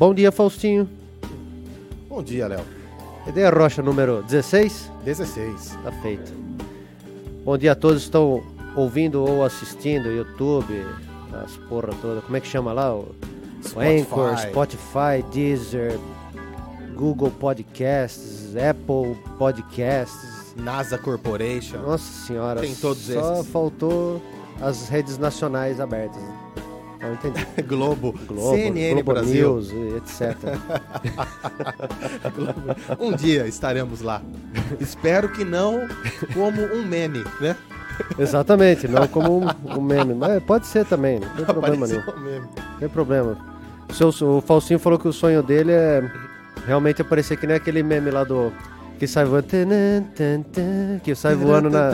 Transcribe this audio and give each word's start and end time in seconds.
Bom 0.00 0.14
dia, 0.14 0.32
Faustinho. 0.32 0.88
Bom 2.08 2.22
dia, 2.22 2.46
Léo. 2.48 2.64
Ideia 3.26 3.50
Rocha 3.50 3.82
número 3.82 4.22
16? 4.22 4.90
16. 5.04 5.76
Tá 5.84 5.92
feito. 6.00 6.32
Bom 7.44 7.58
dia 7.58 7.72
a 7.72 7.74
todos 7.74 7.98
que 7.98 8.04
estão 8.04 8.42
ouvindo 8.74 9.22
ou 9.22 9.44
assistindo, 9.44 10.10
YouTube, 10.10 10.86
as 11.44 11.54
porra 11.68 11.92
toda. 12.00 12.22
Como 12.22 12.34
é 12.34 12.40
que 12.40 12.46
chama 12.46 12.72
lá? 12.72 12.94
O, 12.96 13.14
o 13.76 13.78
Anchor, 13.78 14.38
Spotify, 14.38 15.22
Deezer, 15.30 16.00
Google 16.94 17.30
Podcasts, 17.32 18.56
Apple 18.56 19.18
Podcasts. 19.36 20.54
NASA 20.56 20.96
Corporation. 20.96 21.76
Nossa 21.76 22.26
senhora. 22.26 22.62
Tem 22.62 22.74
todos 22.74 23.02
Só 23.02 23.34
esses. 23.34 23.52
faltou 23.52 24.22
as 24.62 24.88
redes 24.88 25.18
nacionais 25.18 25.78
abertas. 25.78 26.22
Não 27.10 27.14
entendi. 27.14 27.44
Globo, 27.66 28.14
Globo, 28.26 28.56
CNN 28.56 28.94
Globo 28.94 29.12
Brasil. 29.12 29.54
News, 29.54 29.72
etc. 29.96 30.36
Um 33.00 33.12
dia 33.12 33.46
estaremos 33.46 34.00
lá. 34.00 34.22
Espero 34.78 35.28
que 35.28 35.44
não 35.44 35.88
como 36.32 36.62
um 36.62 36.84
meme, 36.84 37.24
né? 37.40 37.56
Exatamente, 38.18 38.88
não 38.88 39.06
como 39.08 39.40
um, 39.44 39.76
um 39.76 39.80
meme. 39.80 40.14
Mas 40.14 40.42
pode 40.42 40.66
ser 40.66 40.84
também, 40.86 41.20
não 41.20 41.28
tem 41.28 41.44
problema 41.44 41.86
nenhum. 41.86 42.00
Apareceu 42.00 42.22
um 42.22 42.24
meme. 42.24 42.46
Não 42.56 42.78
tem 42.78 42.88
problema. 42.88 43.36
O, 43.88 44.12
seu, 44.12 44.28
o 44.28 44.40
Falsinho 44.40 44.78
falou 44.78 44.98
que 44.98 45.08
o 45.08 45.12
sonho 45.12 45.42
dele 45.42 45.72
é 45.72 46.10
realmente 46.66 47.02
aparecer 47.02 47.36
que 47.36 47.46
nem 47.46 47.56
aquele 47.56 47.82
meme 47.82 48.10
lá 48.10 48.24
do. 48.24 48.52
Que 49.00 49.06
sai 49.08 49.24
voando. 49.24 49.46
Que 51.02 51.14
sai 51.14 51.34
voando 51.34 51.70
na, 51.70 51.90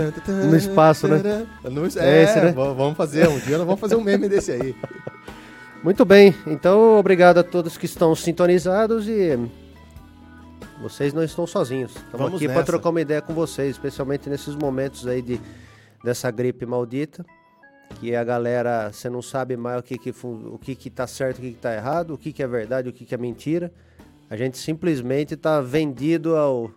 no 0.51 0.57
espaço, 0.57 1.07
né? 1.09 1.47
É, 1.65 1.69
É 2.05 2.23
esse, 2.25 2.41
né? 2.41 2.47
v- 2.49 2.53
vamos 2.75 2.97
fazer. 2.97 3.29
Um 3.29 3.39
dia 3.39 3.57
nós 3.57 3.67
vamos 3.67 3.81
fazer 3.81 3.95
um 3.95 4.03
meme 4.03 4.29
desse 4.29 4.53
aí. 4.53 4.75
Muito 5.85 6.05
bem, 6.05 6.35
então 6.49 6.99
obrigado 6.99 7.39
a 7.39 7.45
todos 7.45 7.79
que 7.79 7.87
estão 7.87 8.15
sintonizados 8.15 9.09
e. 9.09 9.39
Vocês 10.83 11.15
não 11.15 11.23
estão 11.23 11.47
sozinhos. 11.47 11.93
Estamos 11.93 12.13
Vamos 12.19 12.35
aqui 12.43 12.49
para 12.49 12.63
trocar 12.65 12.91
uma 12.91 13.01
ideia 13.01 13.23
com 13.23 13.33
vocês, 13.33 13.71
especialmente 13.71 14.29
nesses 14.29 14.55
momentos 14.55 15.07
aí 15.07 15.23
de, 15.23 15.41
dessa 16.05 16.31
gripe 16.31 16.67
maldita. 16.67 17.25
Que 18.01 18.15
a 18.17 18.23
galera, 18.25 18.91
você 18.93 19.09
não 19.09 19.23
sabe 19.23 19.57
mais 19.57 19.79
o 19.79 19.83
que 19.83 19.97
que, 19.97 20.13
o 20.23 20.59
que, 20.61 20.75
que 20.75 20.91
tá 20.91 21.07
certo, 21.07 21.39
o 21.39 21.41
que, 21.41 21.53
que 21.53 21.57
tá 21.61 21.73
errado, 21.73 22.13
o 22.15 22.19
que, 22.19 22.33
que 22.33 22.43
é 22.43 22.47
verdade, 22.47 22.89
o 22.91 22.93
que, 22.93 23.07
que 23.07 23.15
é 23.15 23.19
mentira. 23.19 23.73
A 24.29 24.37
gente 24.37 24.59
simplesmente 24.59 25.35
está 25.35 25.61
vendido 25.61 26.37
ao, 26.37 26.71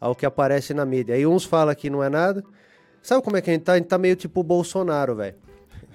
ao 0.00 0.14
que 0.14 0.26
aparece 0.26 0.74
na 0.74 0.84
mídia. 0.84 1.14
Aí 1.14 1.26
uns 1.26 1.44
falam 1.44 1.74
que 1.74 1.90
não 1.90 2.02
é 2.02 2.08
nada. 2.08 2.44
Sabe 3.02 3.22
como 3.22 3.36
é 3.36 3.40
que 3.40 3.50
a 3.50 3.52
gente 3.52 3.62
tá? 3.62 3.72
A 3.74 3.76
gente 3.76 3.86
tá 3.86 3.98
meio 3.98 4.16
tipo 4.16 4.40
o 4.40 4.42
Bolsonaro, 4.42 5.14
velho. 5.14 5.36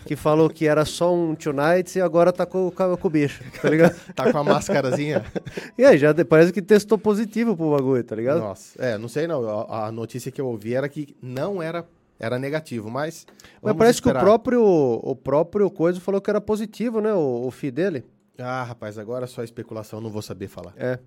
Que 0.05 0.15
falou 0.15 0.49
que 0.49 0.65
era 0.65 0.83
só 0.83 1.13
um 1.13 1.35
tonight 1.35 1.97
e 1.97 2.01
agora 2.01 2.31
tá 2.33 2.45
com, 2.45 2.71
com, 2.71 2.97
com 2.97 3.07
o 3.07 3.11
bicho, 3.11 3.43
tá 3.61 3.69
ligado? 3.69 3.95
Tá 4.15 4.31
com 4.31 4.37
a 4.37 4.43
máscarazinha? 4.43 5.23
e 5.77 5.85
aí, 5.85 5.97
já 5.97 6.13
parece 6.25 6.51
que 6.51 6.61
testou 6.61 6.97
positivo 6.97 7.55
pro 7.55 7.71
bagulho, 7.71 8.03
tá 8.03 8.15
ligado? 8.15 8.39
Nossa. 8.39 8.81
É, 8.83 8.97
não 8.97 9.07
sei 9.07 9.27
não. 9.27 9.47
A, 9.47 9.87
a 9.87 9.91
notícia 9.91 10.31
que 10.31 10.41
eu 10.41 10.47
ouvi 10.47 10.73
era 10.73 10.89
que 10.89 11.15
não 11.21 11.61
era, 11.61 11.85
era 12.19 12.39
negativo, 12.39 12.89
mas. 12.89 13.27
Mas 13.61 13.75
parece 13.75 13.99
esperar. 13.99 14.19
que 14.19 14.25
o 14.25 14.25
próprio, 14.25 14.63
o 14.63 15.15
próprio 15.15 15.69
coisa 15.69 15.99
falou 15.99 16.19
que 16.19 16.29
era 16.29 16.41
positivo, 16.41 16.99
né? 16.99 17.13
O, 17.13 17.47
o 17.47 17.71
dele. 17.71 18.03
Ah, 18.39 18.63
rapaz, 18.63 18.97
agora 18.97 19.25
é 19.25 19.27
só 19.27 19.43
especulação, 19.43 20.01
não 20.01 20.09
vou 20.09 20.21
saber 20.21 20.47
falar. 20.47 20.73
É. 20.77 20.97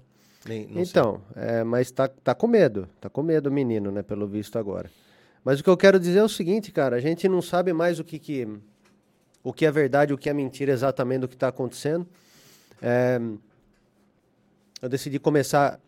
Nem. 0.47 0.69
Então, 0.79 1.23
é, 1.35 1.65
mas 1.65 1.91
tá, 1.91 2.07
tá 2.09 2.35
com 2.35 2.47
medo. 2.47 2.89
Tá 3.01 3.09
com 3.09 3.23
medo 3.23 3.49
o 3.49 3.53
menino, 3.53 3.91
né? 3.91 4.03
Pelo 4.03 4.27
visto 4.27 4.59
agora. 4.59 4.91
Mas 5.45 5.61
o 5.61 5.65
que 5.65 5.71
eu 5.71 5.77
quero 5.77 5.99
dizer 5.99 6.19
é 6.19 6.25
o 6.25 6.29
seguinte, 6.29 6.71
cara. 6.73 6.97
A 6.97 7.01
gente 7.01 7.29
não 7.29 7.41
sabe 7.43 7.73
mais 7.73 7.99
o 7.99 8.05
que, 8.05 8.19
que, 8.19 8.49
o 9.43 9.53
que 9.53 9.67
é 9.67 9.71
verdade, 9.71 10.13
o 10.13 10.19
que 10.19 10.29
é 10.29 10.35
mentira 10.35 10.73
exatamente 10.73 11.21
do 11.21 11.29
que 11.29 11.35
está 11.35 11.49
acontecendo. 11.49 12.07
É, 12.83 13.21
eu 14.83 14.89
decidi 14.89 15.19
começar 15.19 15.81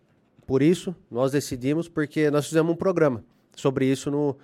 por 0.47 0.63
isso. 0.63 0.95
Nós 1.11 1.33
decidimos 1.33 1.89
porque 1.89 2.31
nós 2.31 2.47
fizemos 2.47 2.73
um 2.73 2.77
programa 2.77 3.25
sobre 3.55 3.87
isso 3.87 4.11
no, 4.11 4.37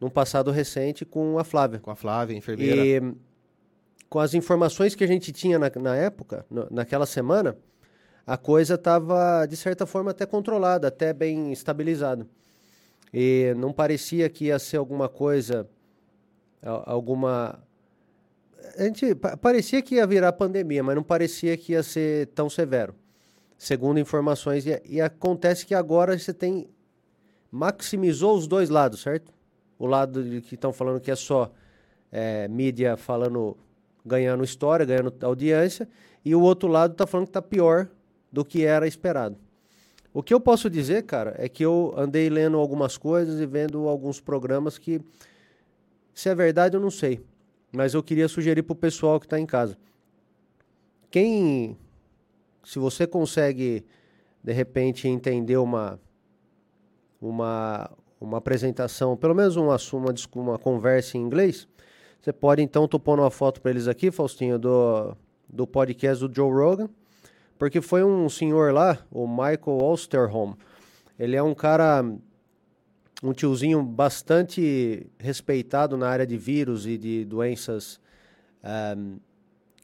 num 0.00 0.10
passado 0.10 0.50
recente 0.50 1.04
com 1.04 1.38
a 1.38 1.44
Flávia. 1.44 1.80
Com 1.80 1.90
a 1.90 1.96
Flávia, 1.96 2.36
enfermeira. 2.36 2.84
E 2.84 3.14
com 4.08 4.18
as 4.18 4.34
informações 4.34 4.94
que 4.94 5.04
a 5.04 5.06
gente 5.06 5.32
tinha 5.32 5.58
na, 5.58 5.70
na 5.80 5.96
época, 5.96 6.44
no- 6.50 6.66
naquela 6.70 7.06
semana, 7.06 7.56
a 8.30 8.36
coisa 8.36 8.74
estava, 8.76 9.44
de 9.44 9.56
certa 9.56 9.84
forma, 9.84 10.12
até 10.12 10.24
controlada, 10.24 10.86
até 10.86 11.12
bem 11.12 11.50
estabilizada. 11.50 12.24
E 13.12 13.52
não 13.56 13.72
parecia 13.72 14.30
que 14.30 14.44
ia 14.44 14.58
ser 14.60 14.76
alguma 14.76 15.08
coisa, 15.08 15.68
alguma. 16.62 17.58
A 18.78 18.84
gente 18.84 19.16
pa- 19.16 19.36
parecia 19.36 19.82
que 19.82 19.96
ia 19.96 20.06
virar 20.06 20.32
pandemia, 20.32 20.80
mas 20.80 20.94
não 20.94 21.02
parecia 21.02 21.56
que 21.56 21.72
ia 21.72 21.82
ser 21.82 22.28
tão 22.28 22.48
severo, 22.48 22.94
segundo 23.58 23.98
informações. 23.98 24.64
E, 24.64 24.80
e 24.84 25.00
acontece 25.00 25.66
que 25.66 25.74
agora 25.74 26.16
você 26.16 26.32
tem. 26.32 26.68
maximizou 27.50 28.36
os 28.38 28.46
dois 28.46 28.70
lados, 28.70 29.00
certo? 29.00 29.32
O 29.76 29.86
lado 29.86 30.22
de 30.22 30.40
que 30.40 30.54
estão 30.54 30.72
falando 30.72 31.00
que 31.00 31.10
é 31.10 31.16
só 31.16 31.50
é, 32.12 32.46
mídia 32.46 32.96
falando, 32.96 33.56
ganhando 34.06 34.44
história, 34.44 34.86
ganhando 34.86 35.12
audiência, 35.22 35.88
e 36.24 36.32
o 36.32 36.40
outro 36.40 36.68
lado 36.68 36.92
está 36.92 37.08
falando 37.08 37.26
que 37.26 37.30
está 37.30 37.42
pior 37.42 37.88
do 38.32 38.44
que 38.44 38.64
era 38.64 38.86
esperado. 38.86 39.36
O 40.12 40.22
que 40.22 40.34
eu 40.34 40.40
posso 40.40 40.68
dizer, 40.68 41.04
cara, 41.04 41.34
é 41.38 41.48
que 41.48 41.64
eu 41.64 41.94
andei 41.96 42.28
lendo 42.28 42.56
algumas 42.58 42.98
coisas 42.98 43.40
e 43.40 43.46
vendo 43.46 43.88
alguns 43.88 44.20
programas 44.20 44.76
que, 44.76 45.00
se 46.12 46.28
é 46.28 46.34
verdade, 46.34 46.76
eu 46.76 46.80
não 46.80 46.90
sei. 46.90 47.20
Mas 47.72 47.94
eu 47.94 48.02
queria 48.02 48.26
sugerir 48.28 48.64
para 48.64 48.72
o 48.72 48.76
pessoal 48.76 49.20
que 49.20 49.26
está 49.26 49.38
em 49.38 49.46
casa. 49.46 49.78
Quem, 51.10 51.78
se 52.64 52.78
você 52.80 53.06
consegue, 53.06 53.84
de 54.42 54.52
repente, 54.52 55.06
entender 55.06 55.56
uma, 55.56 56.00
uma, 57.20 57.88
uma 58.20 58.38
apresentação, 58.38 59.16
pelo 59.16 59.34
menos 59.34 59.54
uma, 59.54 59.76
uma, 59.92 60.12
dis- 60.12 60.28
uma 60.34 60.58
conversa 60.58 61.16
em 61.16 61.20
inglês, 61.20 61.68
você 62.20 62.32
pode 62.32 62.60
então, 62.60 62.88
tô 62.88 62.98
pondo 62.98 63.22
uma 63.22 63.30
foto 63.30 63.60
para 63.60 63.70
eles 63.70 63.86
aqui, 63.86 64.10
Faustinho, 64.10 64.58
do, 64.58 65.16
do 65.48 65.66
podcast 65.66 66.26
do 66.26 66.34
Joe 66.34 66.52
Rogan, 66.52 66.90
porque 67.60 67.82
foi 67.82 68.02
um 68.02 68.26
senhor 68.26 68.72
lá, 68.72 68.98
o 69.10 69.28
Michael 69.28 69.82
Osterholm. 69.82 70.54
Ele 71.18 71.36
é 71.36 71.42
um 71.42 71.54
cara, 71.54 72.02
um 73.22 73.34
tiozinho 73.34 73.82
bastante 73.82 75.06
respeitado 75.18 75.94
na 75.94 76.08
área 76.08 76.26
de 76.26 76.38
vírus 76.38 76.86
e 76.86 76.96
de 76.96 77.22
doenças, 77.26 78.00
ahm, 78.64 79.18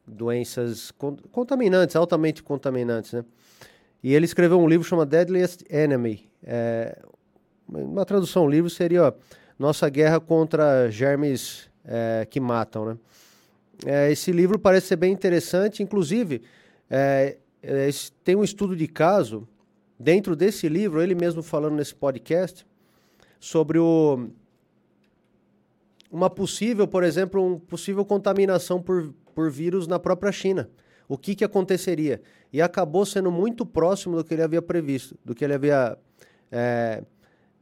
doenças 0.07 0.91
con- 0.93 1.19
contaminantes, 1.31 1.95
altamente 1.97 2.43
contaminantes, 2.43 3.13
né? 3.13 3.23
E 4.03 4.15
ele 4.15 4.25
escreveu 4.25 4.59
um 4.59 4.67
livro 4.67 4.89
chamado 4.89 5.11
Deadliest 5.11 5.63
Enemy. 5.69 6.27
É, 6.45 6.99
uma 7.69 8.07
tradução 8.07 8.49
livre 8.49 8.71
seria 8.71 9.09
ó, 9.09 9.13
Nossa 9.59 9.87
Guerra 9.91 10.19
contra 10.19 10.91
Germes 10.91 11.69
é, 11.85 12.27
que 12.31 12.41
Matam, 12.41 12.87
né? 12.87 12.99
É, 13.85 14.11
esse 14.11 14.33
livro 14.33 14.59
parece 14.59 14.87
ser 14.87 14.97
bem 14.97 15.13
interessante, 15.13 15.83
inclusive 15.83 16.41
é, 16.89 17.37
é, 17.67 17.89
tem 18.23 18.37
um 18.37 18.45
estudo 18.45 18.77
de 18.77 18.87
caso 18.87 19.47
dentro 19.99 20.37
desse 20.37 20.69
livro, 20.69 21.03
ele 21.03 21.15
mesmo 21.15 21.43
falando 21.43 21.75
nesse 21.75 21.95
podcast, 21.95 22.65
sobre 23.41 23.79
o, 23.79 24.29
uma 26.11 26.31
possível, 26.31 26.87
por 26.87 27.03
exemplo, 27.03 27.45
um 27.45 27.59
possível 27.59 28.05
contaminação 28.05 28.81
por, 28.81 29.13
por 29.35 29.51
vírus 29.51 29.87
na 29.87 29.99
própria 29.99 30.31
China. 30.31 30.71
O 31.09 31.19
que, 31.19 31.35
que 31.35 31.45
aconteceria? 31.45 32.21
E 32.53 32.63
acabou 32.63 33.05
sendo 33.05 33.31
muito 33.31 33.67
próximo 33.67 34.17
do 34.17 34.25
que 34.25 34.35
ele 34.35 34.43
havia 34.43 34.63
previsto, 34.63 35.17
do 35.25 35.35
que 35.35 35.45
ele 35.45 35.55
havia 35.55 35.99
é, 36.51 37.03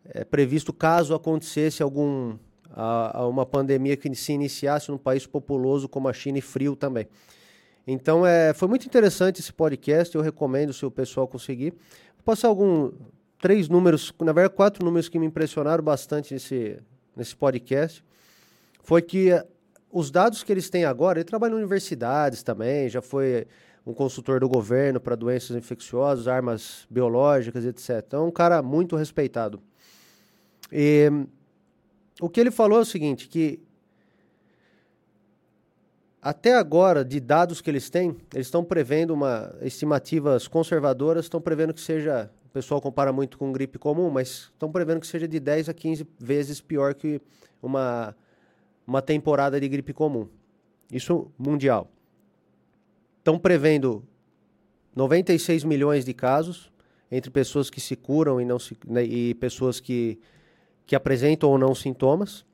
é, 0.04 0.24
previsto 0.24 0.72
caso 0.72 1.14
acontecesse 1.14 1.82
algum 1.82 2.36
a, 2.70 3.20
a 3.20 3.26
uma 3.26 3.46
pandemia 3.46 3.96
que 3.96 4.14
se 4.14 4.32
iniciasse 4.32 4.90
num 4.90 4.98
país 4.98 5.26
populoso 5.26 5.88
como 5.88 6.08
a 6.08 6.12
China 6.12 6.38
e 6.38 6.42
frio 6.42 6.76
também. 6.76 7.06
Então 7.86 8.26
é, 8.26 8.54
foi 8.54 8.66
muito 8.68 8.86
interessante 8.86 9.40
esse 9.40 9.52
podcast, 9.52 10.14
eu 10.14 10.22
recomendo 10.22 10.72
se 10.72 10.84
o 10.86 10.90
pessoal 10.90 11.28
conseguir. 11.28 11.70
Vou 12.16 12.24
passar 12.24 12.48
algum 12.48 12.92
três 13.38 13.68
números, 13.68 14.12
na 14.20 14.32
verdade 14.32 14.54
quatro 14.54 14.84
números 14.84 15.08
que 15.08 15.18
me 15.18 15.26
impressionaram 15.26 15.84
bastante 15.84 16.32
nesse, 16.32 16.78
nesse 17.14 17.36
podcast. 17.36 18.02
Foi 18.82 19.02
que 19.02 19.30
eh, 19.30 19.46
os 19.92 20.10
dados 20.10 20.42
que 20.42 20.50
eles 20.50 20.70
têm 20.70 20.84
agora, 20.84 21.18
ele 21.18 21.24
trabalha 21.24 21.52
em 21.52 21.56
universidades 21.56 22.42
também, 22.42 22.88
já 22.88 23.02
foi 23.02 23.46
um 23.86 23.92
consultor 23.92 24.40
do 24.40 24.48
governo 24.48 24.98
para 24.98 25.14
doenças 25.14 25.56
infecciosas, 25.56 26.26
armas 26.26 26.86
biológicas, 26.88 27.64
etc. 27.64 28.02
Então 28.06 28.24
é 28.24 28.26
um 28.28 28.30
cara 28.30 28.62
muito 28.62 28.96
respeitado. 28.96 29.60
E 30.72 31.10
o 32.20 32.28
que 32.28 32.40
ele 32.40 32.50
falou 32.50 32.78
é 32.78 32.82
o 32.82 32.84
seguinte, 32.84 33.28
que 33.28 33.60
até 36.24 36.54
agora, 36.54 37.04
de 37.04 37.20
dados 37.20 37.60
que 37.60 37.68
eles 37.68 37.90
têm, 37.90 38.16
eles 38.32 38.46
estão 38.46 38.64
prevendo 38.64 39.12
uma 39.12 39.54
estimativas 39.60 40.48
conservadoras, 40.48 41.26
estão 41.26 41.38
prevendo 41.38 41.74
que 41.74 41.82
seja, 41.82 42.30
o 42.46 42.48
pessoal 42.48 42.80
compara 42.80 43.12
muito 43.12 43.36
com 43.36 43.52
gripe 43.52 43.78
comum, 43.78 44.08
mas 44.08 44.50
estão 44.50 44.72
prevendo 44.72 45.00
que 45.00 45.06
seja 45.06 45.28
de 45.28 45.38
10 45.38 45.68
a 45.68 45.74
15 45.74 46.06
vezes 46.18 46.62
pior 46.62 46.94
que 46.94 47.20
uma, 47.62 48.16
uma 48.86 49.02
temporada 49.02 49.60
de 49.60 49.68
gripe 49.68 49.92
comum. 49.92 50.26
Isso 50.90 51.30
mundial. 51.38 51.90
Estão 53.18 53.38
prevendo 53.38 54.02
96 54.96 55.62
milhões 55.62 56.06
de 56.06 56.14
casos 56.14 56.72
entre 57.12 57.30
pessoas 57.30 57.68
que 57.68 57.82
se 57.82 57.96
curam 57.96 58.40
e, 58.40 58.46
não 58.46 58.58
se, 58.58 58.78
né, 58.86 59.04
e 59.04 59.34
pessoas 59.34 59.78
que, 59.78 60.18
que 60.86 60.96
apresentam 60.96 61.50
ou 61.50 61.58
não 61.58 61.74
sintomas, 61.74 62.46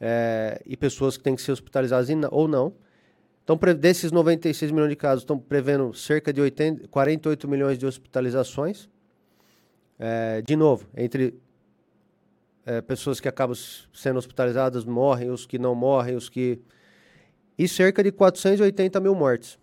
é, 0.00 0.58
e 0.64 0.74
pessoas 0.74 1.18
que 1.18 1.22
têm 1.22 1.36
que 1.36 1.42
ser 1.42 1.52
hospitalizadas 1.52 2.08
ou 2.30 2.48
não. 2.48 2.72
Então, 3.44 3.58
desses 3.74 4.12
96 4.12 4.70
milhões 4.70 4.90
de 4.90 4.96
casos, 4.96 5.22
estão 5.22 5.38
prevendo 5.38 5.92
cerca 5.92 6.32
de 6.32 6.40
80, 6.40 6.88
48 6.88 7.48
milhões 7.48 7.78
de 7.78 7.86
hospitalizações. 7.86 8.88
É, 9.98 10.40
de 10.42 10.56
novo, 10.56 10.86
entre 10.96 11.34
é, 12.64 12.80
pessoas 12.80 13.18
que 13.18 13.28
acabam 13.28 13.56
sendo 13.92 14.18
hospitalizadas 14.18 14.84
morrem, 14.84 15.30
os 15.30 15.46
que 15.46 15.58
não 15.58 15.74
morrem, 15.74 16.14
os 16.14 16.28
que. 16.28 16.60
E 17.58 17.66
cerca 17.66 18.02
de 18.02 18.12
480 18.12 19.00
mil 19.00 19.14
mortes. 19.14 19.58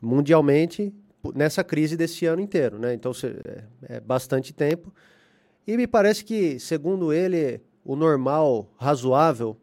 Mundialmente, 0.00 0.94
nessa 1.34 1.62
crise 1.62 1.96
desse 1.96 2.24
ano 2.26 2.40
inteiro. 2.40 2.78
Né? 2.78 2.94
Então, 2.94 3.12
é, 3.44 3.96
é 3.96 4.00
bastante 4.00 4.52
tempo. 4.52 4.92
E 5.66 5.76
me 5.76 5.86
parece 5.86 6.24
que, 6.24 6.58
segundo 6.58 7.12
ele, 7.12 7.60
o 7.84 7.94
normal, 7.94 8.72
razoável, 8.78 9.56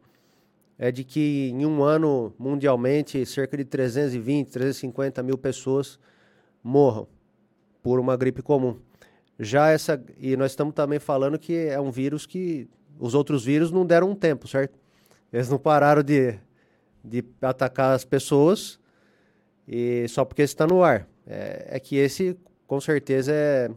é 0.78 0.92
de 0.92 1.02
que 1.02 1.50
em 1.50 1.66
um 1.66 1.82
ano, 1.82 2.32
mundialmente, 2.38 3.26
cerca 3.26 3.56
de 3.56 3.64
320, 3.64 4.48
350 4.48 5.22
mil 5.22 5.36
pessoas 5.36 5.98
morram 6.62 7.08
por 7.82 7.98
uma 7.98 8.16
gripe 8.16 8.42
comum. 8.42 8.78
Já 9.38 9.70
essa. 9.70 10.02
E 10.18 10.36
nós 10.36 10.52
estamos 10.52 10.74
também 10.74 10.98
falando 10.98 11.38
que 11.38 11.54
é 11.54 11.80
um 11.80 11.90
vírus 11.90 12.26
que 12.26 12.68
os 12.98 13.14
outros 13.14 13.44
vírus 13.44 13.70
não 13.70 13.84
deram 13.84 14.10
um 14.10 14.14
tempo, 14.14 14.46
certo? 14.46 14.78
Eles 15.32 15.48
não 15.48 15.58
pararam 15.58 16.02
de, 16.02 16.38
de 17.04 17.24
atacar 17.42 17.94
as 17.94 18.04
pessoas 18.04 18.78
e 19.66 20.06
só 20.08 20.24
porque 20.24 20.42
está 20.42 20.66
no 20.66 20.82
ar. 20.82 21.06
É, 21.26 21.76
é, 21.76 21.80
que 21.80 21.96
esse, 21.96 22.38
com 22.66 22.80
certeza, 22.80 23.32
é, 23.32 23.70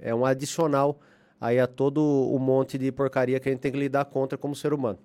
é 0.00 0.14
um 0.14 0.24
adicional 0.24 1.00
aí 1.40 1.58
a 1.58 1.66
todo 1.66 2.00
o 2.00 2.38
monte 2.38 2.78
de 2.78 2.92
porcaria 2.92 3.40
que 3.40 3.48
a 3.48 3.52
gente 3.52 3.60
tem 3.60 3.72
que 3.72 3.78
lidar 3.78 4.04
contra 4.04 4.38
como 4.38 4.54
ser 4.54 4.72
humano. 4.72 4.98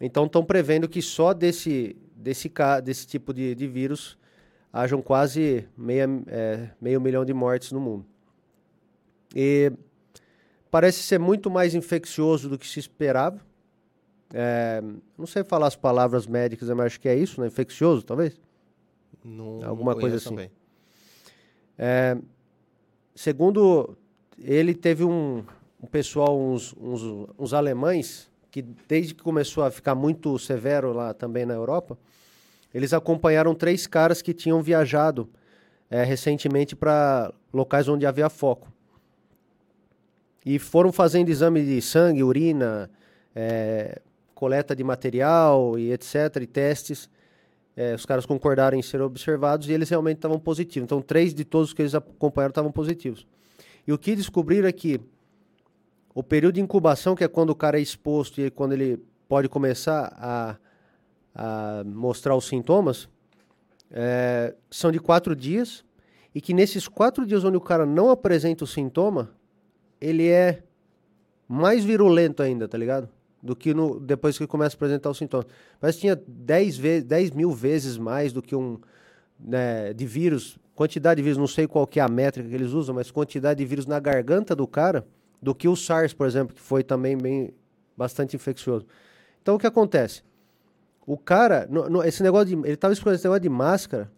Então 0.00 0.26
estão 0.26 0.44
prevendo 0.44 0.88
que 0.88 1.00
só 1.00 1.32
desse, 1.32 1.96
desse, 2.14 2.52
desse 2.82 3.06
tipo 3.06 3.32
de, 3.32 3.54
de 3.54 3.66
vírus 3.68 4.18
hajam 4.72 5.02
quase 5.02 5.68
meia, 5.76 6.08
é, 6.26 6.70
meio 6.80 7.00
milhão 7.00 7.24
de 7.24 7.34
mortes 7.34 7.72
no 7.72 7.80
mundo. 7.80 8.06
E 9.34 9.72
parece 10.70 11.02
ser 11.02 11.18
muito 11.18 11.50
mais 11.50 11.74
infeccioso 11.74 12.48
do 12.48 12.58
que 12.58 12.66
se 12.66 12.80
esperava. 12.80 13.40
É, 14.34 14.82
não 15.18 15.26
sei 15.26 15.44
falar 15.44 15.66
as 15.66 15.76
palavras 15.76 16.26
médicas, 16.26 16.68
mas 16.70 16.86
acho 16.86 17.00
que 17.00 17.08
é 17.08 17.14
isso, 17.14 17.40
né? 17.40 17.46
Infeccioso, 17.48 18.02
talvez? 18.02 18.40
Não, 19.22 19.62
Alguma 19.64 19.92
não 19.92 20.00
coisa 20.00 20.16
assim. 20.16 20.30
Também. 20.30 20.50
É, 21.76 22.16
segundo 23.14 23.96
ele, 24.38 24.74
teve 24.74 25.04
um, 25.04 25.44
um 25.80 25.86
pessoal, 25.86 26.38
uns, 26.38 26.74
uns, 26.80 27.28
uns 27.38 27.52
alemães, 27.52 28.30
que 28.52 28.60
desde 28.60 29.14
que 29.14 29.22
começou 29.22 29.64
a 29.64 29.70
ficar 29.70 29.94
muito 29.94 30.38
severo 30.38 30.92
lá 30.92 31.14
também 31.14 31.46
na 31.46 31.54
Europa, 31.54 31.98
eles 32.72 32.92
acompanharam 32.92 33.54
três 33.54 33.86
caras 33.86 34.20
que 34.20 34.34
tinham 34.34 34.62
viajado 34.62 35.28
é, 35.90 36.04
recentemente 36.04 36.76
para 36.76 37.32
locais 37.50 37.88
onde 37.88 38.04
havia 38.04 38.28
foco. 38.28 38.70
E 40.44 40.58
foram 40.58 40.92
fazendo 40.92 41.30
exame 41.30 41.64
de 41.64 41.80
sangue, 41.80 42.22
urina, 42.22 42.90
é, 43.34 44.02
coleta 44.34 44.76
de 44.76 44.84
material 44.84 45.78
e 45.78 45.90
etc, 45.90 46.36
e 46.42 46.46
testes. 46.46 47.08
É, 47.74 47.94
os 47.94 48.04
caras 48.04 48.26
concordaram 48.26 48.76
em 48.76 48.82
ser 48.82 49.00
observados 49.00 49.66
e 49.66 49.72
eles 49.72 49.88
realmente 49.88 50.18
estavam 50.18 50.38
positivos. 50.38 50.84
Então, 50.84 51.00
três 51.00 51.32
de 51.32 51.42
todos 51.42 51.72
que 51.72 51.80
eles 51.80 51.94
acompanharam 51.94 52.50
estavam 52.50 52.70
positivos. 52.70 53.26
E 53.86 53.94
o 53.94 53.98
que 53.98 54.14
descobriram 54.14 54.68
é 54.68 54.72
que 54.72 55.00
o 56.14 56.22
período 56.22 56.56
de 56.56 56.60
incubação, 56.60 57.14
que 57.14 57.24
é 57.24 57.28
quando 57.28 57.50
o 57.50 57.54
cara 57.54 57.78
é 57.78 57.82
exposto 57.82 58.40
e 58.40 58.50
quando 58.50 58.72
ele 58.72 59.02
pode 59.28 59.48
começar 59.48 60.12
a, 60.18 60.56
a 61.34 61.84
mostrar 61.84 62.36
os 62.36 62.46
sintomas, 62.46 63.08
é, 63.90 64.54
são 64.70 64.92
de 64.92 64.98
quatro 64.98 65.34
dias. 65.34 65.84
E 66.34 66.40
que 66.40 66.54
nesses 66.54 66.88
quatro 66.88 67.26
dias 67.26 67.44
onde 67.44 67.56
o 67.56 67.60
cara 67.60 67.84
não 67.84 68.10
apresenta 68.10 68.64
o 68.64 68.66
sintoma, 68.66 69.30
ele 70.00 70.28
é 70.28 70.62
mais 71.46 71.84
virulento 71.84 72.42
ainda, 72.42 72.66
tá 72.66 72.76
ligado? 72.78 73.08
Do 73.42 73.54
que 73.54 73.74
no, 73.74 74.00
depois 74.00 74.38
que 74.38 74.46
começa 74.46 74.74
a 74.74 74.76
apresentar 74.76 75.10
os 75.10 75.18
sintomas. 75.18 75.46
Mas 75.80 75.96
tinha 75.96 76.16
10, 76.26 76.76
vezes, 76.76 77.04
10 77.04 77.30
mil 77.32 77.52
vezes 77.52 77.98
mais 77.98 78.32
do 78.32 78.40
que 78.40 78.56
um 78.56 78.78
né, 79.38 79.92
de 79.92 80.06
vírus, 80.06 80.58
quantidade 80.74 81.18
de 81.18 81.22
vírus, 81.22 81.38
não 81.38 81.46
sei 81.46 81.66
qual 81.66 81.86
que 81.86 82.00
é 82.00 82.02
a 82.02 82.08
métrica 82.08 82.48
que 82.48 82.54
eles 82.54 82.72
usam, 82.72 82.94
mas 82.94 83.10
quantidade 83.10 83.58
de 83.58 83.64
vírus 83.64 83.86
na 83.86 83.98
garganta 83.98 84.54
do 84.56 84.66
cara 84.66 85.06
do 85.42 85.54
que 85.54 85.68
o 85.68 85.74
SARS, 85.74 86.14
por 86.14 86.26
exemplo, 86.26 86.54
que 86.54 86.60
foi 86.60 86.84
também 86.84 87.18
bem 87.18 87.52
bastante 87.96 88.36
infeccioso. 88.36 88.86
Então 89.42 89.56
o 89.56 89.58
que 89.58 89.66
acontece? 89.66 90.22
O 91.04 91.18
cara, 91.18 91.66
no, 91.68 91.90
no, 91.90 92.04
esse 92.04 92.22
negócio 92.22 92.46
de, 92.46 92.54
ele 92.54 92.74
estava 92.74 92.94
escolhendo 92.94 93.16
esse 93.16 93.24
negócio 93.24 93.42
de 93.42 93.48
máscara, 93.48 94.10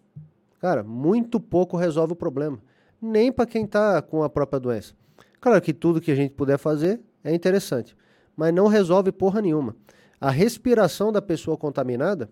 cara, 0.60 0.82
muito 0.82 1.40
pouco 1.40 1.78
resolve 1.78 2.12
o 2.12 2.16
problema. 2.16 2.58
Nem 3.00 3.32
para 3.32 3.46
quem 3.46 3.64
está 3.64 4.02
com 4.02 4.22
a 4.22 4.28
própria 4.28 4.60
doença. 4.60 4.94
Claro 5.40 5.60
que 5.62 5.72
tudo 5.72 6.00
que 6.00 6.12
a 6.12 6.14
gente 6.14 6.34
puder 6.34 6.58
fazer 6.58 7.00
é 7.22 7.34
interessante, 7.34 7.96
mas 8.36 8.52
não 8.52 8.66
resolve 8.66 9.10
porra 9.10 9.40
nenhuma. 9.40 9.74
A 10.20 10.30
respiração 10.30 11.10
da 11.10 11.22
pessoa 11.22 11.56
contaminada 11.56 12.30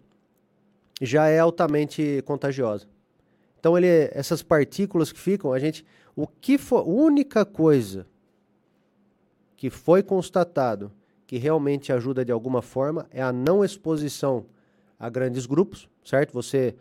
já 1.00 1.28
é 1.28 1.38
altamente 1.38 2.22
contagiosa. 2.26 2.86
Então 3.58 3.76
ele, 3.76 4.10
essas 4.12 4.42
partículas 4.42 5.12
que 5.12 5.18
ficam, 5.18 5.52
a 5.52 5.58
gente, 5.58 5.84
o 6.14 6.26
que 6.26 6.58
for, 6.58 6.86
única 6.86 7.44
coisa 7.44 8.06
que 9.62 9.70
foi 9.70 10.02
constatado 10.02 10.90
que 11.24 11.38
realmente 11.38 11.92
ajuda 11.92 12.24
de 12.24 12.32
alguma 12.32 12.60
forma 12.60 13.06
é 13.12 13.22
a 13.22 13.32
não 13.32 13.64
exposição 13.64 14.44
a 14.98 15.08
grandes 15.08 15.46
grupos, 15.46 15.88
certo? 16.04 16.32
Você 16.32 16.74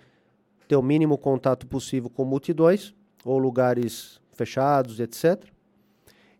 ter 0.68 0.76
o 0.76 0.82
mínimo 0.82 1.16
contato 1.16 1.68
possível 1.68 2.10
com 2.10 2.26
multidões 2.26 2.92
ou 3.24 3.38
lugares 3.38 4.20
fechados, 4.32 5.00
etc 5.00 5.46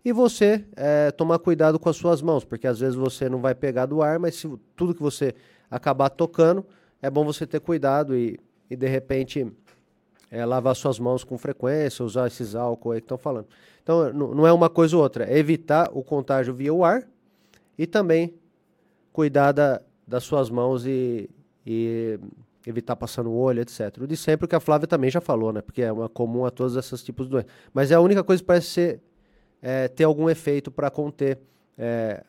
e 0.04 0.12
você 0.12 0.66
é, 0.76 1.12
tomar 1.12 1.38
cuidado 1.38 1.78
com 1.78 1.88
as 1.90 1.96
suas 1.96 2.24
mãos, 2.24 2.44
porque 2.44 2.66
às 2.66 2.80
vezes 2.80 2.96
você 2.96 3.30
não 3.30 3.40
vai 3.40 3.54
pegar 3.54 3.86
do 3.86 4.02
ar, 4.02 4.18
mas 4.18 4.34
se 4.34 4.52
tudo 4.76 4.96
que 4.96 5.02
você 5.04 5.36
acabar 5.70 6.10
tocando, 6.10 6.66
é 7.04 7.08
bom 7.08 7.24
você 7.24 7.46
ter 7.46 7.60
cuidado 7.60 8.18
e, 8.18 8.40
e 8.68 8.76
de 8.76 8.88
repente 8.88 9.46
é, 10.32 10.46
lavar 10.46 10.76
suas 10.76 10.98
mãos 10.98 11.24
com 11.26 11.38
frequência, 11.38 12.06
usar 12.06 12.28
esses 12.28 12.56
álcool 12.56 12.94
aí 12.94 13.02
que 13.02 13.06
estão 13.06 13.18
falando. 13.18 13.48
Então 13.84 14.12
não 14.14 14.48
é 14.48 14.54
uma 14.54 14.70
coisa 14.70 14.96
ou 14.96 15.04
outra, 15.04 15.26
é 15.26 15.38
evitar 15.38 15.90
o 15.92 16.02
contágio 16.02 16.54
via 16.54 16.74
o 16.74 16.86
ar 16.86 17.06
e 17.78 17.86
também 17.86 18.34
cuidar 19.12 19.52
da, 19.52 19.82
das 20.08 20.24
suas 20.24 20.50
mãos 20.50 20.86
e, 20.86 21.30
e 21.66 22.18
evitar 22.66 22.96
passando 22.96 23.30
o 23.30 23.36
olho, 23.36 23.62
etc. 23.62 23.98
O 24.00 24.08
de 24.08 24.16
sempre, 24.16 24.48
que 24.48 24.56
a 24.56 24.60
Flávia 24.60 24.88
também 24.88 25.10
já 25.10 25.20
falou, 25.20 25.52
né? 25.52 25.62
Porque 25.62 25.82
é 25.82 25.92
uma 25.92 26.08
comum 26.08 26.46
a 26.46 26.52
todos 26.52 26.76
esses 26.76 27.04
tipos 27.04 27.26
de 27.26 27.32
doenças. 27.32 27.52
Mas 27.74 27.92
é 27.92 27.96
a 27.96 28.00
única 28.00 28.24
coisa 28.24 28.42
que 28.42 28.48
parece 28.48 28.68
ser 28.68 29.02
é, 29.62 29.88
ter 29.88 30.04
algum 30.06 30.30
efeito 30.30 30.72
para 30.72 30.90
conter, 30.90 31.40
é, 31.78 32.24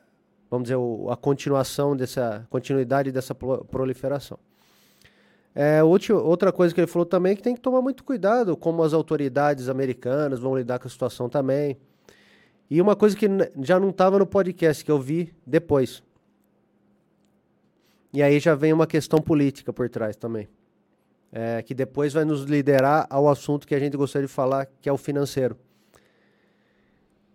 vamos 0.50 0.64
dizer, 0.64 0.76
o, 0.76 1.08
a 1.10 1.16
continuação 1.16 1.96
dessa 1.96 2.46
continuidade 2.50 3.12
dessa 3.12 3.34
proliferação. 3.34 4.38
É, 5.54 5.82
outra 5.82 6.50
coisa 6.50 6.74
que 6.74 6.80
ele 6.80 6.86
falou 6.86 7.04
também 7.04 7.32
é 7.32 7.36
que 7.36 7.42
tem 7.42 7.54
que 7.54 7.60
tomar 7.60 7.82
muito 7.82 8.02
cuidado 8.04 8.56
como 8.56 8.82
as 8.82 8.94
autoridades 8.94 9.68
americanas 9.68 10.40
vão 10.40 10.56
lidar 10.56 10.78
com 10.78 10.88
a 10.88 10.90
situação 10.90 11.28
também. 11.28 11.76
E 12.70 12.80
uma 12.80 12.96
coisa 12.96 13.14
que 13.14 13.26
já 13.60 13.78
não 13.78 13.90
estava 13.90 14.18
no 14.18 14.26
podcast, 14.26 14.82
que 14.82 14.90
eu 14.90 14.98
vi 14.98 15.34
depois. 15.46 16.02
E 18.14 18.22
aí 18.22 18.40
já 18.40 18.54
vem 18.54 18.72
uma 18.72 18.86
questão 18.86 19.18
política 19.20 19.72
por 19.72 19.88
trás 19.90 20.16
também. 20.16 20.48
É, 21.30 21.62
que 21.62 21.74
depois 21.74 22.12
vai 22.12 22.24
nos 22.24 22.42
liderar 22.42 23.06
ao 23.10 23.28
assunto 23.28 23.66
que 23.66 23.74
a 23.74 23.78
gente 23.78 23.96
gostaria 23.96 24.26
de 24.26 24.32
falar, 24.32 24.66
que 24.80 24.88
é 24.88 24.92
o 24.92 24.98
financeiro. 24.98 25.56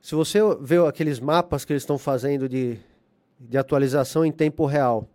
Se 0.01 0.15
você 0.15 0.39
vê 0.61 0.77
aqueles 0.77 1.19
mapas 1.19 1.65
que 1.65 1.73
eles 1.73 1.83
estão 1.83 1.97
fazendo 1.97 2.47
de, 2.47 2.79
de 3.39 3.57
atualização 3.57 4.23
em 4.23 4.31
tempo 4.31 4.65
real 4.65 5.07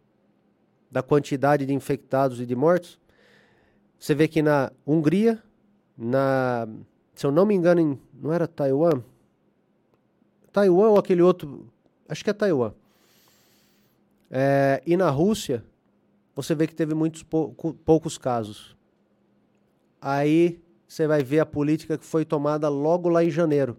da 0.92 1.02
quantidade 1.02 1.64
de 1.64 1.72
infectados 1.72 2.38
e 2.38 2.44
de 2.44 2.54
mortos, 2.54 3.00
você 3.98 4.14
vê 4.14 4.28
que 4.28 4.42
na 4.42 4.70
Hungria, 4.86 5.42
na, 5.96 6.68
se 7.14 7.24
eu 7.24 7.32
não 7.32 7.46
me 7.46 7.54
engano, 7.54 7.80
em, 7.80 7.98
não 8.12 8.30
era 8.30 8.46
Taiwan? 8.46 9.02
Taiwan 10.52 10.90
ou 10.90 10.98
aquele 10.98 11.22
outro, 11.22 11.66
acho 12.06 12.22
que 12.22 12.28
é 12.28 12.34
Taiwan. 12.34 12.74
É, 14.30 14.82
e 14.86 14.94
na 14.94 15.08
Rússia, 15.08 15.64
você 16.34 16.54
vê 16.54 16.66
que 16.66 16.74
teve 16.74 16.92
muitos 16.92 17.22
pou, 17.22 17.54
poucos 17.84 18.18
casos. 18.18 18.76
Aí 19.98 20.60
você 20.86 21.06
vai 21.06 21.22
ver 21.22 21.40
a 21.40 21.46
política 21.46 21.96
que 21.96 22.04
foi 22.04 22.26
tomada 22.26 22.68
logo 22.68 23.08
lá 23.08 23.24
em 23.24 23.30
janeiro. 23.30 23.78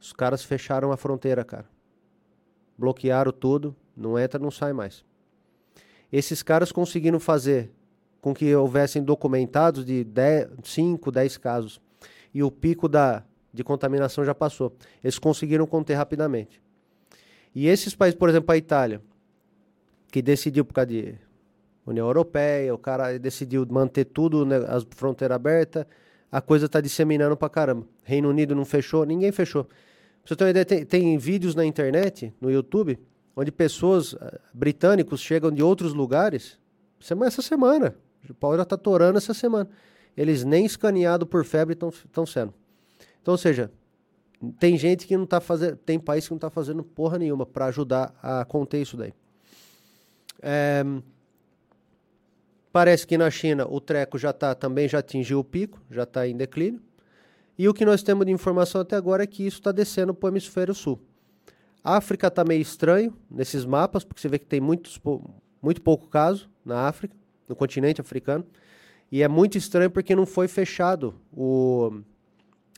Os 0.00 0.12
caras 0.12 0.42
fecharam 0.42 0.90
a 0.90 0.96
fronteira, 0.96 1.44
cara. 1.44 1.66
Bloquearam 2.76 3.30
tudo, 3.30 3.76
não 3.96 4.18
entra, 4.18 4.40
não 4.40 4.50
sai 4.50 4.72
mais. 4.72 5.04
Esses 6.12 6.42
caras 6.42 6.70
conseguiram 6.70 7.18
fazer 7.18 7.70
com 8.20 8.34
que 8.34 8.54
houvessem 8.54 9.02
documentados 9.02 9.84
de 9.84 10.04
10, 10.04 10.48
5, 10.62 11.10
10 11.10 11.38
casos. 11.38 11.80
E 12.32 12.42
o 12.42 12.50
pico 12.50 12.88
da, 12.88 13.24
de 13.52 13.64
contaminação 13.64 14.24
já 14.24 14.34
passou. 14.34 14.76
Eles 15.02 15.18
conseguiram 15.18 15.66
conter 15.66 15.94
rapidamente. 15.94 16.62
E 17.54 17.66
esses 17.66 17.94
países, 17.94 18.18
por 18.18 18.28
exemplo, 18.28 18.52
a 18.52 18.56
Itália, 18.56 19.02
que 20.10 20.22
decidiu 20.22 20.64
por 20.64 20.74
causa 20.74 20.88
de 20.88 21.14
União 21.84 22.06
Europeia, 22.06 22.72
o 22.74 22.78
cara 22.78 23.18
decidiu 23.18 23.66
manter 23.68 24.04
tudo, 24.04 24.46
né, 24.46 24.56
as 24.68 24.86
fronteiras 24.90 25.34
abertas, 25.34 25.84
a 26.30 26.40
coisa 26.40 26.66
está 26.66 26.80
disseminando 26.80 27.36
pra 27.36 27.48
caramba. 27.48 27.86
Reino 28.04 28.28
Unido 28.28 28.54
não 28.54 28.64
fechou, 28.64 29.04
ninguém 29.04 29.32
fechou. 29.32 29.66
Você 30.24 30.36
ter 30.36 30.44
uma 30.44 30.50
ideia, 30.50 30.64
tem, 30.64 30.84
tem 30.84 31.18
vídeos 31.18 31.54
na 31.54 31.64
internet, 31.64 32.32
no 32.40 32.50
YouTube, 32.50 32.98
onde 33.36 33.50
pessoas 33.50 34.12
uh, 34.12 34.18
britânicos 34.52 35.20
chegam 35.20 35.50
de 35.50 35.62
outros 35.62 35.92
lugares, 35.92 36.58
semana, 37.00 37.28
essa 37.28 37.42
semana, 37.42 37.94
o 38.28 38.34
pau 38.34 38.56
já 38.56 38.62
está 38.62 38.76
torando 38.76 39.18
essa 39.18 39.34
semana. 39.34 39.68
Eles 40.16 40.44
nem 40.44 40.64
escaneados 40.64 41.28
por 41.28 41.44
febre 41.44 41.74
estão 41.74 42.26
sendo. 42.26 42.54
Então, 43.20 43.32
ou 43.32 43.38
seja, 43.38 43.70
tem 44.58 44.76
gente 44.76 45.06
que 45.06 45.16
não 45.16 45.24
está 45.24 45.40
fazendo, 45.40 45.76
tem 45.76 45.98
país 45.98 46.26
que 46.26 46.32
não 46.32 46.36
está 46.36 46.50
fazendo 46.50 46.82
porra 46.82 47.18
nenhuma 47.18 47.46
para 47.46 47.66
ajudar 47.66 48.14
a 48.22 48.44
conter 48.44 48.82
isso 48.82 48.96
daí. 48.96 49.14
É, 50.40 50.84
parece 52.72 53.06
que 53.06 53.16
na 53.16 53.30
China 53.30 53.66
o 53.68 53.80
treco 53.80 54.18
já 54.18 54.32
tá, 54.32 54.54
também 54.54 54.88
já 54.88 54.98
atingiu 54.98 55.38
o 55.38 55.44
pico, 55.44 55.80
já 55.90 56.02
está 56.02 56.26
em 56.26 56.36
declínio. 56.36 56.82
E 57.56 57.68
o 57.68 57.74
que 57.74 57.84
nós 57.84 58.02
temos 58.02 58.26
de 58.26 58.32
informação 58.32 58.80
até 58.80 58.96
agora 58.96 59.22
é 59.22 59.26
que 59.26 59.46
isso 59.46 59.58
está 59.58 59.70
descendo 59.70 60.12
para 60.12 60.26
o 60.26 60.32
hemisfério 60.32 60.74
sul. 60.74 61.00
A 61.84 61.96
África 61.96 62.28
está 62.28 62.44
meio 62.44 62.60
estranho 62.60 63.16
nesses 63.30 63.64
mapas, 63.64 64.04
porque 64.04 64.20
você 64.20 64.28
vê 64.28 64.38
que 64.38 64.46
tem 64.46 64.60
muitos, 64.60 65.00
muito 65.60 65.82
pouco 65.82 66.08
caso 66.08 66.48
na 66.64 66.86
África, 66.86 67.16
no 67.48 67.56
continente 67.56 68.00
africano. 68.00 68.46
E 69.10 69.22
é 69.22 69.28
muito 69.28 69.58
estranho 69.58 69.90
porque 69.90 70.14
não 70.14 70.24
foi 70.24 70.48
fechado. 70.48 71.14
O... 71.32 72.00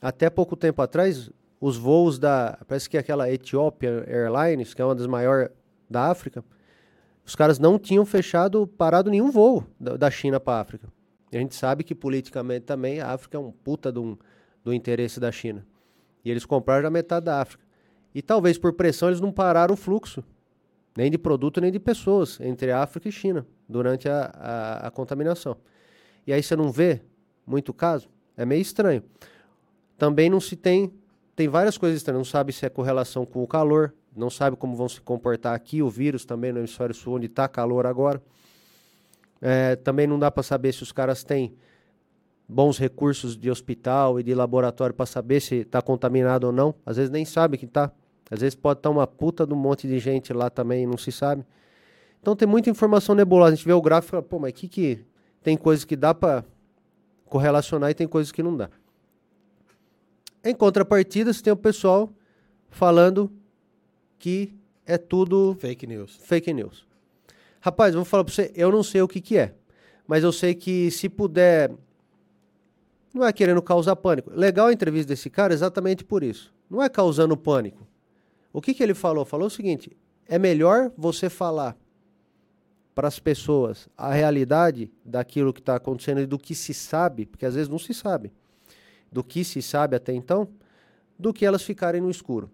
Até 0.01 0.29
pouco 0.29 0.55
tempo 0.55 0.81
atrás, 0.81 1.29
os 1.61 1.77
voos 1.77 2.19
da. 2.19 2.57
Parece 2.67 2.89
que 2.89 2.97
é 2.97 2.99
aquela 2.99 3.31
Ethiopian 3.31 4.03
Airlines, 4.07 4.73
que 4.73 4.81
é 4.81 4.85
uma 4.85 4.95
das 4.95 5.07
maiores 5.07 5.49
da 5.89 6.09
África, 6.09 6.43
os 7.25 7.35
caras 7.35 7.57
não 7.57 7.79
tinham 7.79 8.05
fechado, 8.05 8.67
parado 8.67 9.09
nenhum 9.09 9.31
voo 9.31 9.65
da, 9.79 10.11
China 10.11 10.39
para 10.39 10.59
a 10.59 10.61
África. 10.61 10.87
E 11.31 11.37
a 11.37 11.39
gente 11.39 11.55
sabe 11.55 11.83
que 11.83 11.95
politicamente 11.95 12.65
também 12.65 12.99
a 12.99 13.11
África 13.11 13.35
é 13.37 13.39
um 13.39 13.51
puta 13.51 13.91
do, 13.91 14.17
do 14.63 14.71
interesse 14.71 15.19
da 15.19 15.31
China. 15.31 15.65
E 16.23 16.29
eles 16.29 16.45
compraram 16.45 16.83
já 16.83 16.89
metade 16.91 17.25
da 17.25 17.41
África. 17.41 17.64
E 18.15 18.21
talvez 18.21 18.57
por 18.57 18.71
pressão 18.71 19.09
eles 19.09 19.19
não 19.19 19.29
pararam 19.29 19.73
o 19.73 19.77
fluxo, 19.77 20.23
nem 20.95 21.11
de 21.11 21.17
produto 21.17 21.59
nem 21.59 21.69
de 21.69 21.81
pessoas, 21.81 22.39
entre 22.39 22.71
África 22.71 23.09
e 23.09 23.11
China, 23.11 23.45
durante 23.67 24.07
a, 24.07 24.31
a, 24.33 24.87
a 24.87 24.91
contaminação. 24.91 25.57
E 26.25 26.31
aí 26.31 26.41
você 26.41 26.55
não 26.55 26.71
vê 26.71 27.01
muito 27.45 27.73
caso? 27.73 28.07
É 28.37 28.45
meio 28.45 28.61
estranho. 28.61 29.03
Também 29.97 30.29
não 30.29 30.39
se 30.39 30.55
tem. 30.55 30.93
Tem 31.35 31.49
várias 31.49 31.77
coisas 31.77 31.97
estranhas. 31.97 32.19
Não 32.19 32.25
sabe 32.25 32.53
se 32.53 32.65
é 32.65 32.69
correlação 32.69 33.25
com 33.25 33.43
o 33.43 33.47
calor, 33.47 33.93
não 34.15 34.29
sabe 34.29 34.55
como 34.55 34.77
vão 34.77 34.87
se 34.87 35.01
comportar 35.01 35.53
aqui, 35.53 35.81
o 35.81 35.89
vírus 35.89 36.23
também 36.23 36.53
no 36.53 36.59
hemisfério 36.59 36.95
sul, 36.95 37.15
onde 37.15 37.25
está 37.25 37.49
calor 37.49 37.85
agora. 37.85 38.23
É, 39.41 39.75
também 39.75 40.07
não 40.07 40.17
dá 40.17 40.31
para 40.31 40.41
saber 40.41 40.73
se 40.73 40.83
os 40.83 40.93
caras 40.93 41.21
têm 41.21 41.53
bons 42.47 42.77
recursos 42.77 43.35
de 43.35 43.51
hospital 43.51 44.19
e 44.19 44.23
de 44.23 44.33
laboratório 44.33 44.95
para 44.95 45.05
saber 45.05 45.41
se 45.41 45.55
está 45.57 45.81
contaminado 45.81 46.47
ou 46.47 46.53
não. 46.53 46.73
Às 46.85 46.95
vezes 46.95 47.11
nem 47.11 47.25
sabe 47.25 47.57
que 47.57 47.65
está. 47.65 47.91
Às 48.29 48.39
vezes 48.41 48.55
pode 48.55 48.79
estar 48.79 48.89
uma 48.89 49.05
puta 49.05 49.45
de 49.45 49.53
um 49.53 49.57
monte 49.57 49.87
de 49.87 49.99
gente 49.99 50.33
lá 50.33 50.49
também 50.49 50.83
e 50.83 50.87
não 50.87 50.97
se 50.97 51.11
sabe. 51.11 51.45
Então 52.21 52.35
tem 52.35 52.47
muita 52.47 52.69
informação 52.69 53.13
nebulosa. 53.13 53.53
A 53.53 53.55
gente 53.55 53.65
vê 53.65 53.73
o 53.73 53.81
gráfico 53.81 54.09
e 54.09 54.11
fala, 54.11 54.23
pô, 54.23 54.39
mas 54.39 54.53
que 54.53 54.67
que... 54.67 55.05
Tem 55.43 55.55
coisas 55.55 55.85
que 55.85 55.95
dá 55.95 56.11
para 56.11 56.43
correlacionar 57.25 57.91
e 57.91 57.93
tem 57.93 58.07
coisas 58.07 58.31
que 58.31 58.41
não 58.41 58.57
dá. 58.57 58.67
Em 60.43 60.55
contrapartida, 60.55 61.31
você 61.31 61.43
tem 61.43 61.53
o 61.53 61.57
pessoal 61.57 62.11
falando 62.67 63.31
que 64.17 64.55
é 64.87 64.97
tudo 64.97 65.55
fake 65.59 65.85
news. 65.85 66.17
Fake 66.23 66.51
news. 66.51 66.87
Rapaz, 67.61 67.93
vou 67.93 68.05
falar 68.05 68.23
para 68.23 68.33
você, 68.33 68.51
eu 68.55 68.71
não 68.71 68.81
sei 68.81 69.01
o 69.01 69.07
que 69.07 69.21
que 69.21 69.37
é, 69.37 69.53
mas 70.07 70.23
eu 70.23 70.31
sei 70.31 70.53
que 70.55 70.89
se 70.89 71.09
puder 71.09 71.71
não 73.13 73.25
é 73.25 73.31
querendo 73.31 73.61
causar 73.61 73.95
pânico. 73.95 74.31
Legal 74.31 74.67
a 74.67 74.73
entrevista 74.73 75.07
desse 75.07 75.29
cara 75.29 75.53
exatamente 75.53 76.03
por 76.03 76.23
isso. 76.23 76.53
Não 76.69 76.81
é 76.81 76.89
causando 76.89 77.37
pânico. 77.37 77.87
O 78.55 78.61
que 78.61 78.73
que 78.73 78.81
ele 78.81 78.93
falou? 78.93 79.25
Falou 79.25 79.47
o 79.47 79.49
seguinte: 79.49 79.91
é 80.25 80.39
melhor 80.39 80.89
você 80.95 81.29
falar 81.29 81.75
para 82.95 83.05
as 83.05 83.19
pessoas 83.19 83.89
a 83.97 84.13
realidade 84.13 84.89
daquilo 85.03 85.51
que 85.51 85.59
está 85.59 85.75
acontecendo 85.75 86.21
e 86.21 86.25
do 86.25 86.39
que 86.39 86.55
se 86.55 86.73
sabe, 86.73 87.25
porque 87.25 87.45
às 87.45 87.53
vezes 87.53 87.67
não 87.67 87.77
se 87.77 87.93
sabe, 87.93 88.31
do 89.11 89.21
que 89.25 89.43
se 89.43 89.61
sabe 89.61 89.97
até 89.97 90.13
então, 90.13 90.47
do 91.19 91.33
que 91.33 91.45
elas 91.45 91.63
ficarem 91.63 91.99
no 91.99 92.09
escuro. 92.09 92.49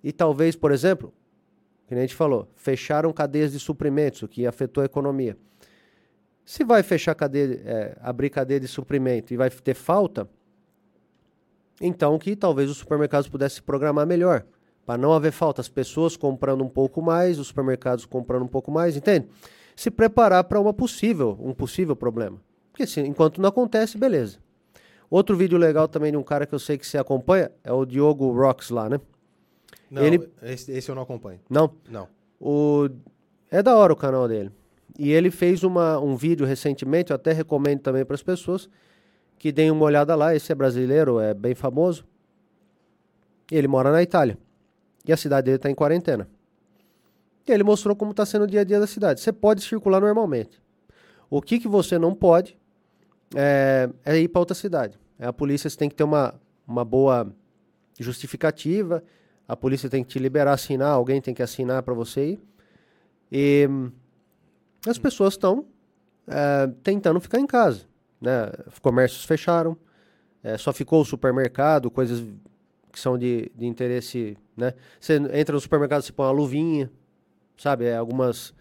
E 0.00 0.12
talvez, 0.12 0.54
por 0.54 0.70
exemplo, 0.70 1.12
que 1.88 1.94
a 1.94 1.98
gente 1.98 2.14
falou, 2.14 2.48
fecharam 2.54 3.12
cadeias 3.12 3.50
de 3.50 3.58
suprimentos, 3.58 4.22
o 4.22 4.28
que 4.28 4.46
afetou 4.46 4.80
a 4.80 4.84
economia. 4.84 5.36
Se 6.44 6.62
vai 6.62 6.84
fechar 6.84 7.16
cadeia, 7.16 7.60
é, 7.64 7.98
abrir 8.00 8.30
cadeia 8.30 8.60
de 8.60 8.68
suprimento 8.68 9.34
e 9.34 9.36
vai 9.36 9.50
ter 9.50 9.74
falta, 9.74 10.30
então 11.80 12.16
que 12.16 12.36
talvez 12.36 12.70
os 12.70 12.76
supermercados 12.76 13.28
pudessem 13.28 13.56
se 13.56 13.62
programar 13.62 14.06
melhor, 14.06 14.46
para 14.84 14.98
não 14.98 15.12
haver 15.12 15.32
falta, 15.32 15.60
as 15.60 15.68
pessoas 15.68 16.16
comprando 16.16 16.62
um 16.62 16.68
pouco 16.68 17.00
mais, 17.00 17.38
os 17.38 17.48
supermercados 17.48 18.04
comprando 18.04 18.42
um 18.42 18.48
pouco 18.48 18.70
mais, 18.70 18.96
entende? 18.96 19.28
Se 19.76 19.90
preparar 19.90 20.44
para 20.44 20.60
uma 20.60 20.72
possível, 20.72 21.38
um 21.40 21.54
possível 21.54 21.94
problema. 21.96 22.40
Porque 22.70 22.82
assim, 22.84 23.02
enquanto 23.02 23.40
não 23.40 23.48
acontece, 23.48 23.96
beleza. 23.96 24.38
Outro 25.08 25.36
vídeo 25.36 25.58
legal 25.58 25.86
também 25.86 26.10
de 26.10 26.16
um 26.16 26.22
cara 26.22 26.46
que 26.46 26.54
eu 26.54 26.58
sei 26.58 26.78
que 26.78 26.86
você 26.86 26.98
acompanha 26.98 27.50
é 27.62 27.72
o 27.72 27.84
Diogo 27.84 28.32
Rocks 28.32 28.70
lá, 28.70 28.88
né? 28.88 28.98
Não, 29.90 30.02
ele... 30.02 30.30
esse, 30.42 30.72
esse 30.72 30.90
eu 30.90 30.94
não 30.94 31.02
acompanho. 31.02 31.38
Não? 31.50 31.70
Não. 31.90 32.08
O... 32.40 32.88
É 33.50 33.62
da 33.62 33.76
hora 33.76 33.92
o 33.92 33.96
canal 33.96 34.26
dele. 34.26 34.50
E 34.98 35.10
ele 35.12 35.30
fez 35.30 35.62
uma, 35.62 35.98
um 35.98 36.16
vídeo 36.16 36.46
recentemente, 36.46 37.10
eu 37.10 37.16
até 37.16 37.32
recomendo 37.32 37.80
também 37.80 38.04
para 38.04 38.14
as 38.14 38.22
pessoas 38.22 38.68
que 39.38 39.52
deem 39.52 39.70
uma 39.70 39.84
olhada 39.84 40.14
lá. 40.14 40.34
Esse 40.34 40.52
é 40.52 40.54
brasileiro, 40.54 41.20
é 41.20 41.34
bem 41.34 41.54
famoso. 41.54 42.04
Ele 43.50 43.68
mora 43.68 43.92
na 43.92 44.02
Itália. 44.02 44.38
E 45.04 45.12
a 45.12 45.16
cidade 45.16 45.46
dele 45.46 45.56
está 45.56 45.70
em 45.70 45.74
quarentena. 45.74 46.28
E 47.46 47.52
ele 47.52 47.64
mostrou 47.64 47.96
como 47.96 48.12
está 48.12 48.24
sendo 48.24 48.44
o 48.44 48.46
dia 48.46 48.60
a 48.60 48.64
dia 48.64 48.78
da 48.78 48.86
cidade. 48.86 49.20
Você 49.20 49.32
pode 49.32 49.62
circular 49.62 50.00
normalmente. 50.00 50.62
O 51.28 51.42
que, 51.42 51.58
que 51.58 51.66
você 51.66 51.98
não 51.98 52.14
pode 52.14 52.56
é, 53.34 53.88
é 54.04 54.18
ir 54.18 54.28
para 54.28 54.40
outra 54.40 54.54
cidade. 54.54 54.98
A 55.18 55.32
polícia 55.32 55.70
tem 55.70 55.88
que 55.88 55.94
ter 55.94 56.04
uma, 56.04 56.34
uma 56.66 56.84
boa 56.84 57.34
justificativa 57.98 59.02
a 59.52 59.56
polícia 59.56 59.90
tem 59.90 60.02
que 60.02 60.10
te 60.10 60.18
liberar, 60.18 60.54
assinar, 60.54 60.92
alguém 60.92 61.20
tem 61.20 61.34
que 61.34 61.42
assinar 61.42 61.82
para 61.82 61.92
você 61.92 62.30
ir. 62.32 62.40
E 63.30 63.68
as 64.86 64.98
pessoas 64.98 65.34
estão 65.34 65.66
é, 66.26 66.70
tentando 66.82 67.20
ficar 67.20 67.38
em 67.38 67.46
casa. 67.46 67.82
Né? 68.20 68.50
Comércios 68.80 69.24
fecharam, 69.24 69.76
é, 70.42 70.56
só 70.56 70.72
ficou 70.72 71.02
o 71.02 71.04
supermercado, 71.04 71.90
coisas 71.90 72.24
que 72.92 73.00
são 73.00 73.16
de, 73.16 73.50
de 73.54 73.66
interesse. 73.66 74.36
Né? 74.56 74.74
Você 75.00 75.16
entra 75.32 75.54
no 75.54 75.60
supermercado, 75.60 76.02
você 76.02 76.12
põe 76.12 76.26
uma 76.26 76.32
luvinha, 76.32 76.90
sabe? 77.56 77.86
É, 77.86 77.96
algumas. 77.96 78.54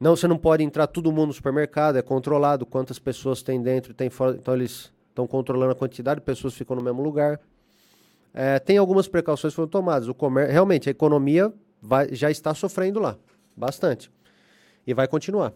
Não, 0.00 0.16
você 0.16 0.26
não 0.26 0.38
pode 0.38 0.64
entrar 0.64 0.86
todo 0.86 1.12
mundo 1.12 1.28
no 1.28 1.32
supermercado, 1.32 1.96
é 1.96 2.02
controlado 2.02 2.66
quantas 2.66 2.98
pessoas 2.98 3.42
tem 3.42 3.62
dentro, 3.62 3.92
tem 3.94 4.10
fora. 4.10 4.36
Então 4.36 4.54
eles 4.54 4.92
estão 5.10 5.26
controlando 5.26 5.72
a 5.72 5.74
quantidade 5.74 6.20
de 6.20 6.26
pessoas 6.26 6.54
que 6.54 6.58
ficam 6.58 6.74
no 6.74 6.82
mesmo 6.82 7.02
lugar. 7.02 7.40
É, 8.32 8.58
tem 8.58 8.78
algumas 8.78 9.06
precauções 9.06 9.52
que 9.52 9.56
foram 9.56 9.68
tomadas. 9.68 10.08
O 10.08 10.14
comércio, 10.14 10.52
realmente, 10.52 10.88
a 10.88 10.90
economia 10.90 11.52
vai, 11.80 12.12
já 12.12 12.30
está 12.30 12.52
sofrendo 12.54 12.98
lá, 12.98 13.16
bastante. 13.56 14.10
E 14.86 14.92
vai 14.92 15.06
continuar. 15.06 15.52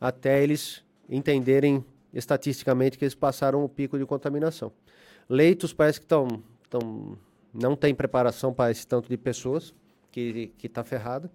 Até 0.00 0.42
eles 0.42 0.84
entenderem 1.08 1.84
estatisticamente 2.12 2.96
que 2.96 3.04
eles 3.04 3.14
passaram 3.14 3.64
o 3.64 3.68
pico 3.68 3.98
de 3.98 4.06
contaminação. 4.06 4.70
Leitos 5.28 5.72
parece 5.72 6.00
que 6.00 6.06
estão. 6.06 6.28
Não 7.52 7.74
tem 7.74 7.94
preparação 7.94 8.52
para 8.52 8.70
esse 8.70 8.86
tanto 8.86 9.08
de 9.08 9.16
pessoas, 9.16 9.74
que 10.10 10.52
está 10.62 10.82
ferrado. 10.82 11.30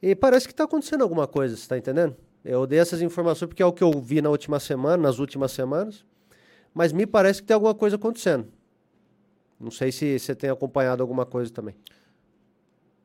E 0.00 0.14
parece 0.14 0.46
que 0.46 0.52
está 0.52 0.64
acontecendo 0.64 1.02
alguma 1.02 1.26
coisa, 1.26 1.56
você 1.56 1.62
está 1.62 1.76
entendendo? 1.76 2.16
Eu 2.44 2.66
dei 2.66 2.78
essas 2.78 3.02
informações 3.02 3.48
porque 3.48 3.62
é 3.62 3.66
o 3.66 3.72
que 3.72 3.82
eu 3.82 3.90
vi 4.00 4.22
na 4.22 4.30
última 4.30 4.60
semana, 4.60 5.02
nas 5.02 5.18
últimas 5.18 5.50
semanas, 5.52 6.04
mas 6.72 6.92
me 6.92 7.06
parece 7.06 7.40
que 7.40 7.48
tem 7.48 7.54
alguma 7.54 7.74
coisa 7.74 7.96
acontecendo. 7.96 8.46
Não 9.58 9.70
sei 9.70 9.90
se 9.90 10.18
você 10.18 10.34
tem 10.34 10.50
acompanhado 10.50 11.02
alguma 11.02 11.26
coisa 11.26 11.50
também. 11.52 11.74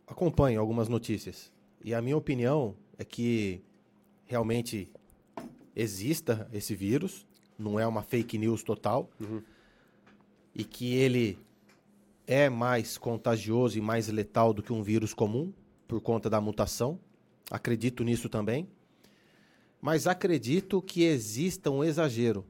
Acompanho 0.05 0.59
algumas 0.59 0.89
notícias. 0.89 1.51
E 1.83 1.93
a 1.93 2.01
minha 2.01 2.17
opinião 2.17 2.75
é 2.97 3.03
que 3.03 3.63
realmente 4.25 4.91
exista 5.75 6.47
esse 6.53 6.75
vírus, 6.75 7.25
não 7.57 7.79
é 7.79 7.87
uma 7.87 8.03
fake 8.03 8.37
news 8.37 8.61
total, 8.61 9.09
uhum. 9.19 9.41
e 10.53 10.63
que 10.63 10.95
ele 10.95 11.39
é 12.33 12.49
mais 12.49 12.97
contagioso 12.97 13.77
e 13.77 13.81
mais 13.81 14.07
letal 14.07 14.53
do 14.53 14.63
que 14.63 14.71
um 14.71 14.81
vírus 14.81 15.13
comum, 15.13 15.51
por 15.85 15.99
conta 15.99 16.29
da 16.29 16.39
mutação. 16.39 16.97
Acredito 17.51 18.05
nisso 18.05 18.29
também. 18.29 18.69
mas 19.81 20.07
acredito 20.07 20.81
que 20.81 21.03
exista 21.03 21.69
um 21.69 21.83
exagero, 21.83 22.45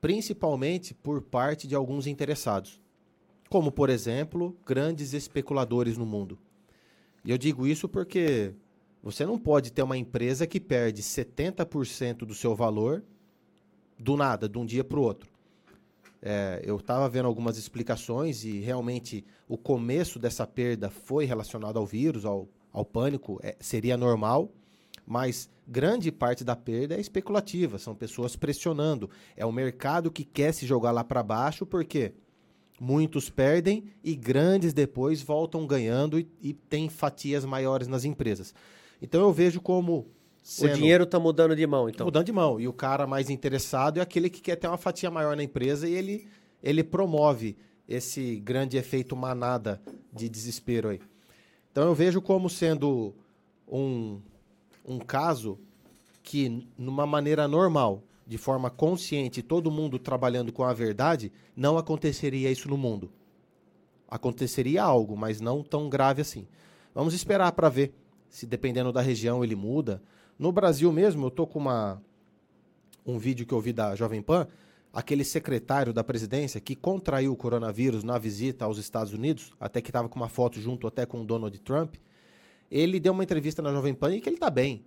principalmente 0.00 0.94
por 0.94 1.22
parte 1.22 1.66
de 1.66 1.74
alguns 1.74 2.06
interessados, 2.06 2.80
como, 3.48 3.72
por 3.72 3.90
exemplo, 3.90 4.56
grandes 4.64 5.12
especuladores 5.12 5.96
no 5.96 6.06
mundo. 6.06 6.38
E 7.24 7.30
eu 7.32 7.38
digo 7.38 7.66
isso 7.66 7.88
porque 7.88 8.52
você 9.02 9.26
não 9.26 9.38
pode 9.38 9.72
ter 9.72 9.82
uma 9.82 9.96
empresa 9.96 10.46
que 10.46 10.60
perde 10.60 11.02
70% 11.02 12.18
do 12.18 12.34
seu 12.34 12.54
valor 12.54 13.02
do 13.98 14.16
nada, 14.16 14.48
de 14.48 14.58
um 14.58 14.66
dia 14.66 14.84
para 14.84 15.00
o 15.00 15.02
outro. 15.02 15.35
É, 16.22 16.62
eu 16.64 16.76
estava 16.76 17.08
vendo 17.08 17.26
algumas 17.26 17.58
explicações 17.58 18.44
e 18.44 18.58
realmente 18.60 19.24
o 19.48 19.56
começo 19.56 20.18
dessa 20.18 20.46
perda 20.46 20.90
foi 20.90 21.24
relacionado 21.24 21.78
ao 21.78 21.86
vírus, 21.86 22.24
ao, 22.24 22.48
ao 22.72 22.84
pânico, 22.84 23.38
é, 23.42 23.56
seria 23.60 23.96
normal, 23.96 24.50
mas 25.06 25.48
grande 25.66 26.10
parte 26.10 26.42
da 26.42 26.56
perda 26.56 26.96
é 26.96 27.00
especulativa, 27.00 27.78
são 27.78 27.94
pessoas 27.94 28.34
pressionando. 28.34 29.08
É 29.36 29.44
o 29.44 29.52
mercado 29.52 30.10
que 30.10 30.24
quer 30.24 30.52
se 30.52 30.66
jogar 30.66 30.90
lá 30.90 31.04
para 31.04 31.22
baixo, 31.22 31.64
porque 31.64 32.12
muitos 32.80 33.30
perdem 33.30 33.84
e 34.02 34.14
grandes 34.14 34.72
depois 34.72 35.22
voltam 35.22 35.66
ganhando 35.66 36.18
e, 36.18 36.28
e 36.40 36.52
têm 36.52 36.88
fatias 36.88 37.44
maiores 37.44 37.88
nas 37.88 38.04
empresas. 38.04 38.54
Então 39.00 39.20
eu 39.20 39.32
vejo 39.32 39.60
como 39.60 40.08
Sendo... 40.46 40.74
O 40.74 40.74
dinheiro 40.76 41.02
está 41.02 41.18
mudando 41.18 41.56
de 41.56 41.66
mão, 41.66 41.88
então. 41.88 42.06
Mudando 42.06 42.24
de 42.24 42.30
mão. 42.30 42.60
E 42.60 42.68
o 42.68 42.72
cara 42.72 43.04
mais 43.04 43.30
interessado 43.30 43.98
é 43.98 44.00
aquele 44.00 44.30
que 44.30 44.40
quer 44.40 44.54
ter 44.54 44.68
uma 44.68 44.76
fatia 44.76 45.10
maior 45.10 45.36
na 45.36 45.42
empresa 45.42 45.88
e 45.88 45.92
ele, 45.92 46.28
ele 46.62 46.84
promove 46.84 47.56
esse 47.88 48.36
grande 48.36 48.76
efeito 48.76 49.16
manada 49.16 49.82
de 50.12 50.28
desespero 50.28 50.90
aí. 50.90 51.00
Então 51.72 51.88
eu 51.88 51.94
vejo 51.96 52.22
como 52.22 52.48
sendo 52.48 53.12
um, 53.66 54.20
um 54.86 55.00
caso 55.00 55.58
que, 56.22 56.64
numa 56.78 57.04
maneira 57.04 57.48
normal, 57.48 58.04
de 58.24 58.38
forma 58.38 58.70
consciente, 58.70 59.42
todo 59.42 59.68
mundo 59.68 59.98
trabalhando 59.98 60.52
com 60.52 60.62
a 60.62 60.72
verdade, 60.72 61.32
não 61.56 61.76
aconteceria 61.76 62.52
isso 62.52 62.68
no 62.68 62.76
mundo. 62.76 63.10
Aconteceria 64.08 64.84
algo, 64.84 65.16
mas 65.16 65.40
não 65.40 65.64
tão 65.64 65.88
grave 65.88 66.22
assim. 66.22 66.46
Vamos 66.94 67.14
esperar 67.14 67.50
para 67.50 67.68
ver 67.68 67.92
se, 68.30 68.46
dependendo 68.46 68.92
da 68.92 69.00
região, 69.00 69.42
ele 69.42 69.56
muda 69.56 70.00
no 70.38 70.52
Brasil 70.52 70.92
mesmo, 70.92 71.26
eu 71.26 71.30
tô 71.30 71.46
com 71.46 71.58
uma, 71.58 72.02
um 73.04 73.18
vídeo 73.18 73.46
que 73.46 73.54
eu 73.54 73.60
vi 73.60 73.72
da 73.72 73.94
Jovem 73.94 74.20
Pan, 74.20 74.46
aquele 74.92 75.24
secretário 75.24 75.92
da 75.92 76.02
presidência 76.02 76.60
que 76.60 76.74
contraiu 76.74 77.32
o 77.32 77.36
coronavírus 77.36 78.02
na 78.02 78.18
visita 78.18 78.64
aos 78.64 78.78
Estados 78.78 79.12
Unidos, 79.12 79.52
até 79.60 79.80
que 79.80 79.90
estava 79.90 80.08
com 80.08 80.16
uma 80.16 80.28
foto 80.28 80.60
junto 80.60 80.86
até 80.86 81.04
com 81.04 81.20
o 81.20 81.24
Donald 81.24 81.58
Trump, 81.60 81.96
ele 82.70 82.98
deu 82.98 83.12
uma 83.12 83.22
entrevista 83.22 83.62
na 83.62 83.72
Jovem 83.72 83.94
Pan 83.94 84.14
e 84.14 84.20
que 84.20 84.28
ele 84.28 84.36
está 84.36 84.50
bem. 84.50 84.84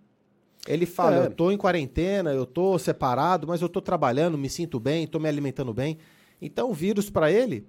Ele 0.67 0.85
fala, 0.85 1.15
é. 1.15 1.25
eu 1.27 1.31
tô 1.31 1.51
em 1.51 1.57
quarentena, 1.57 2.33
eu 2.33 2.45
tô 2.45 2.77
separado, 2.77 3.47
mas 3.47 3.61
eu 3.61 3.69
tô 3.69 3.81
trabalhando, 3.81 4.37
me 4.37 4.49
sinto 4.49 4.79
bem, 4.79 5.07
tô 5.07 5.19
me 5.19 5.29
alimentando 5.29 5.73
bem. 5.73 5.97
Então 6.41 6.69
o 6.69 6.73
vírus 6.73 7.09
para 7.09 7.31
ele 7.31 7.65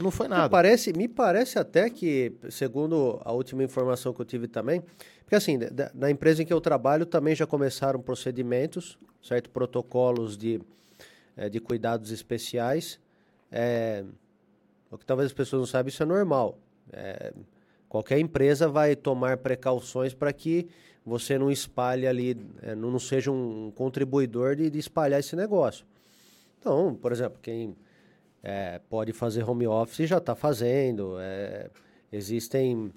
não 0.00 0.10
foi 0.10 0.28
nada. 0.28 0.44
Me 0.44 0.50
parece, 0.50 0.92
me 0.92 1.08
parece 1.08 1.58
até 1.58 1.90
que, 1.90 2.32
segundo 2.50 3.20
a 3.24 3.32
última 3.32 3.62
informação 3.62 4.12
que 4.12 4.20
eu 4.20 4.24
tive 4.24 4.48
também, 4.48 4.82
porque 5.32 5.34
assim, 5.34 5.58
na 5.94 6.10
empresa 6.10 6.42
em 6.42 6.46
que 6.46 6.52
eu 6.52 6.60
trabalho 6.60 7.06
também 7.06 7.34
já 7.34 7.46
começaram 7.46 8.00
procedimentos, 8.00 8.98
certo? 9.22 9.50
Protocolos 9.50 10.36
de, 10.36 10.60
é, 11.36 11.48
de 11.48 11.58
cuidados 11.60 12.10
especiais. 12.10 13.00
É, 13.50 14.04
o 14.90 14.98
que 14.98 15.06
talvez 15.06 15.26
as 15.26 15.32
pessoas 15.32 15.60
não 15.60 15.66
saibam, 15.66 15.88
isso 15.88 16.02
é 16.02 16.06
normal. 16.06 16.58
É, 16.92 17.32
qualquer 17.88 18.18
empresa 18.18 18.68
vai 18.68 18.94
tomar 18.94 19.38
precauções 19.38 20.12
para 20.12 20.32
que 20.32 20.68
você 21.04 21.38
não 21.38 21.50
espalhe 21.50 22.06
ali, 22.06 22.36
é, 22.60 22.74
não 22.74 22.98
seja 22.98 23.30
um 23.30 23.72
contribuidor 23.74 24.54
de, 24.54 24.68
de 24.68 24.78
espalhar 24.78 25.18
esse 25.18 25.34
negócio. 25.34 25.86
Então, 26.58 26.94
por 26.94 27.10
exemplo, 27.10 27.38
quem 27.42 27.74
é, 28.42 28.80
pode 28.90 29.12
fazer 29.12 29.48
home 29.48 29.66
office 29.66 30.08
já 30.08 30.18
está 30.18 30.34
fazendo. 30.34 31.16
É, 31.20 31.70
existem 32.10 32.92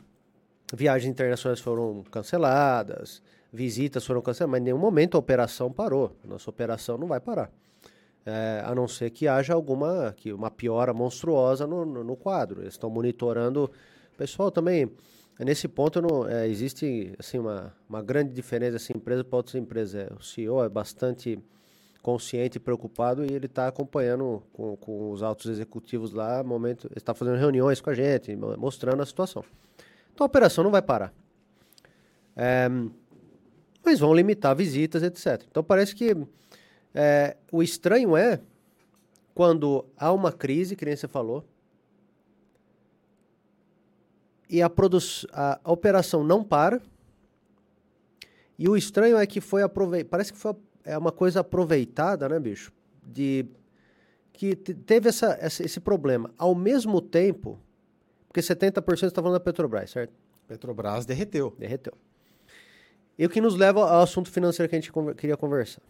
viagens 0.74 1.10
internacionais 1.10 1.60
foram 1.60 2.04
canceladas, 2.10 3.22
visitas 3.54 4.06
foram 4.06 4.22
canceladas, 4.22 4.52
mas 4.52 4.62
em 4.62 4.64
nenhum 4.66 4.80
momento 4.80 5.16
a 5.16 5.20
operação 5.20 5.72
parou. 5.72 6.16
Nossa 6.24 6.50
operação 6.50 6.98
não 6.98 7.08
vai 7.08 7.20
parar. 7.20 7.52
É, 8.26 8.64
a 8.66 8.74
não 8.74 8.88
ser 8.88 9.12
que 9.12 9.28
haja 9.28 9.54
alguma 9.54 10.12
que 10.18 10.34
uma 10.34 10.50
piora 10.50 10.92
monstruosa 10.92 11.68
no, 11.68 11.86
no, 11.86 12.04
no 12.04 12.16
quadro. 12.16 12.62
Eles 12.62 12.74
estão 12.74 12.90
monitorando. 12.90 13.70
Pessoal, 14.18 14.50
também, 14.50 14.92
nesse 15.40 15.68
ponto, 15.68 16.02
não, 16.02 16.28
é, 16.28 16.48
existe 16.48 17.14
assim, 17.20 17.38
uma, 17.38 17.72
uma 17.88 18.02
grande 18.02 18.34
diferença 18.34 18.78
assim, 18.78 18.94
empresa 18.96 19.24
para 19.24 19.38
outras 19.38 19.54
empresas. 19.54 20.10
É, 20.10 20.14
o 20.14 20.24
CEO 20.24 20.64
é 20.64 20.70
bastante 20.70 21.38
consciente 22.06 22.58
e 22.58 22.60
preocupado 22.60 23.26
e 23.26 23.34
ele 23.34 23.48
está 23.48 23.68
acompanhando 23.68 24.44
com, 24.54 24.78
com 24.78 25.10
os 25.10 25.24
altos 25.24 25.48
executivos 25.48 26.14
lá, 26.14 26.44
momento, 26.44 26.88
está 26.96 27.16
fazendo 27.16 27.40
reuniões 27.40 27.82
com 27.82 27.90
a 27.90 27.96
gente, 27.96 28.36
mostrando 28.36 29.02
a 29.02 29.06
situação. 29.08 29.44
Então 30.14 30.24
a 30.24 30.28
operação 30.28 30.64
não 30.64 30.70
vai 30.70 30.84
parar. 30.84 31.12
É, 32.36 32.70
mas 33.84 34.00
vão 34.00 34.14
limitar 34.14 34.56
visitas, 34.56 35.02
etc. 35.02 35.48
Então 35.50 35.64
parece 35.64 35.96
que 35.96 36.16
é, 36.94 37.38
o 37.52 37.64
estranho 37.64 38.16
é 38.16 38.40
quando 39.34 39.84
há 39.98 40.14
uma 40.14 40.32
crise, 40.32 40.76
que 40.76 40.86
nem 40.86 40.96
você 40.96 41.08
falou, 41.08 41.44
e 44.48 44.62
a, 44.62 44.72
a, 45.34 45.60
a 45.64 45.72
operação 45.72 46.24
não 46.24 46.44
para. 46.44 46.80
E 48.60 48.70
o 48.70 48.78
estranho 48.78 49.18
é 49.18 49.26
que 49.26 49.42
foi 49.42 49.64
aproveitado. 49.64 50.12
Parece 50.12 50.32
que 50.32 50.38
foi 50.38 50.54
é 50.86 50.98
uma 50.98 51.12
coisa 51.12 51.40
aproveitada, 51.40 52.30
né, 52.30 52.40
bicho? 52.40 52.72
De 53.04 53.46
que 54.32 54.56
teve 54.56 55.10
essa, 55.10 55.38
esse 55.42 55.80
problema. 55.80 56.30
Ao 56.38 56.54
mesmo 56.54 57.02
tempo, 57.02 57.60
porque 58.28 58.42
70% 58.42 59.08
está 59.08 59.22
falando 59.22 59.34
da 59.34 59.40
Petrobras, 59.40 59.90
certo? 59.90 60.14
Petrobras 60.48 61.06
derreteu. 61.06 61.56
Derreteu. 61.58 61.94
E 63.18 63.26
o 63.26 63.30
que 63.30 63.42
nos 63.42 63.56
leva 63.56 63.82
ao 63.82 64.02
assunto 64.02 64.30
financeiro 64.30 64.70
que 64.70 64.76
a 64.76 64.80
gente 64.80 64.92
queria 65.16 65.38
conversar. 65.38 65.82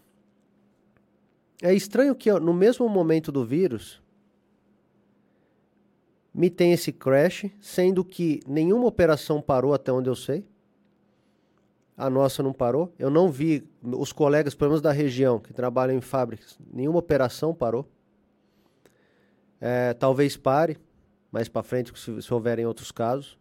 É 1.62 1.74
estranho 1.74 2.14
que 2.14 2.30
no 2.32 2.54
mesmo 2.54 2.88
momento 2.88 3.32
do 3.32 3.44
vírus 3.44 4.00
me 6.32 6.50
tem 6.50 6.72
esse 6.72 6.92
crash, 6.92 7.46
sendo 7.60 8.04
que 8.04 8.40
nenhuma 8.46 8.86
operação 8.86 9.40
parou 9.40 9.74
até 9.74 9.90
onde 9.90 10.08
eu 10.08 10.14
sei 10.14 10.44
a 11.96 12.10
nossa 12.10 12.42
não 12.42 12.52
parou. 12.52 12.92
Eu 12.98 13.10
não 13.10 13.30
vi 13.30 13.68
os 13.82 14.12
colegas, 14.12 14.54
pelo 14.54 14.70
menos 14.70 14.82
da 14.82 14.92
região, 14.92 15.38
que 15.38 15.52
trabalham 15.52 15.96
em 15.96 16.00
fábricas, 16.00 16.58
nenhuma 16.72 16.98
operação 16.98 17.54
parou. 17.54 17.88
É, 19.60 19.94
talvez 19.94 20.36
pare 20.36 20.76
mais 21.36 21.48
para 21.48 21.62
frente, 21.62 21.92
se, 21.98 22.22
se 22.22 22.32
houverem 22.32 22.64
outros 22.64 22.90
casos. 22.90 23.38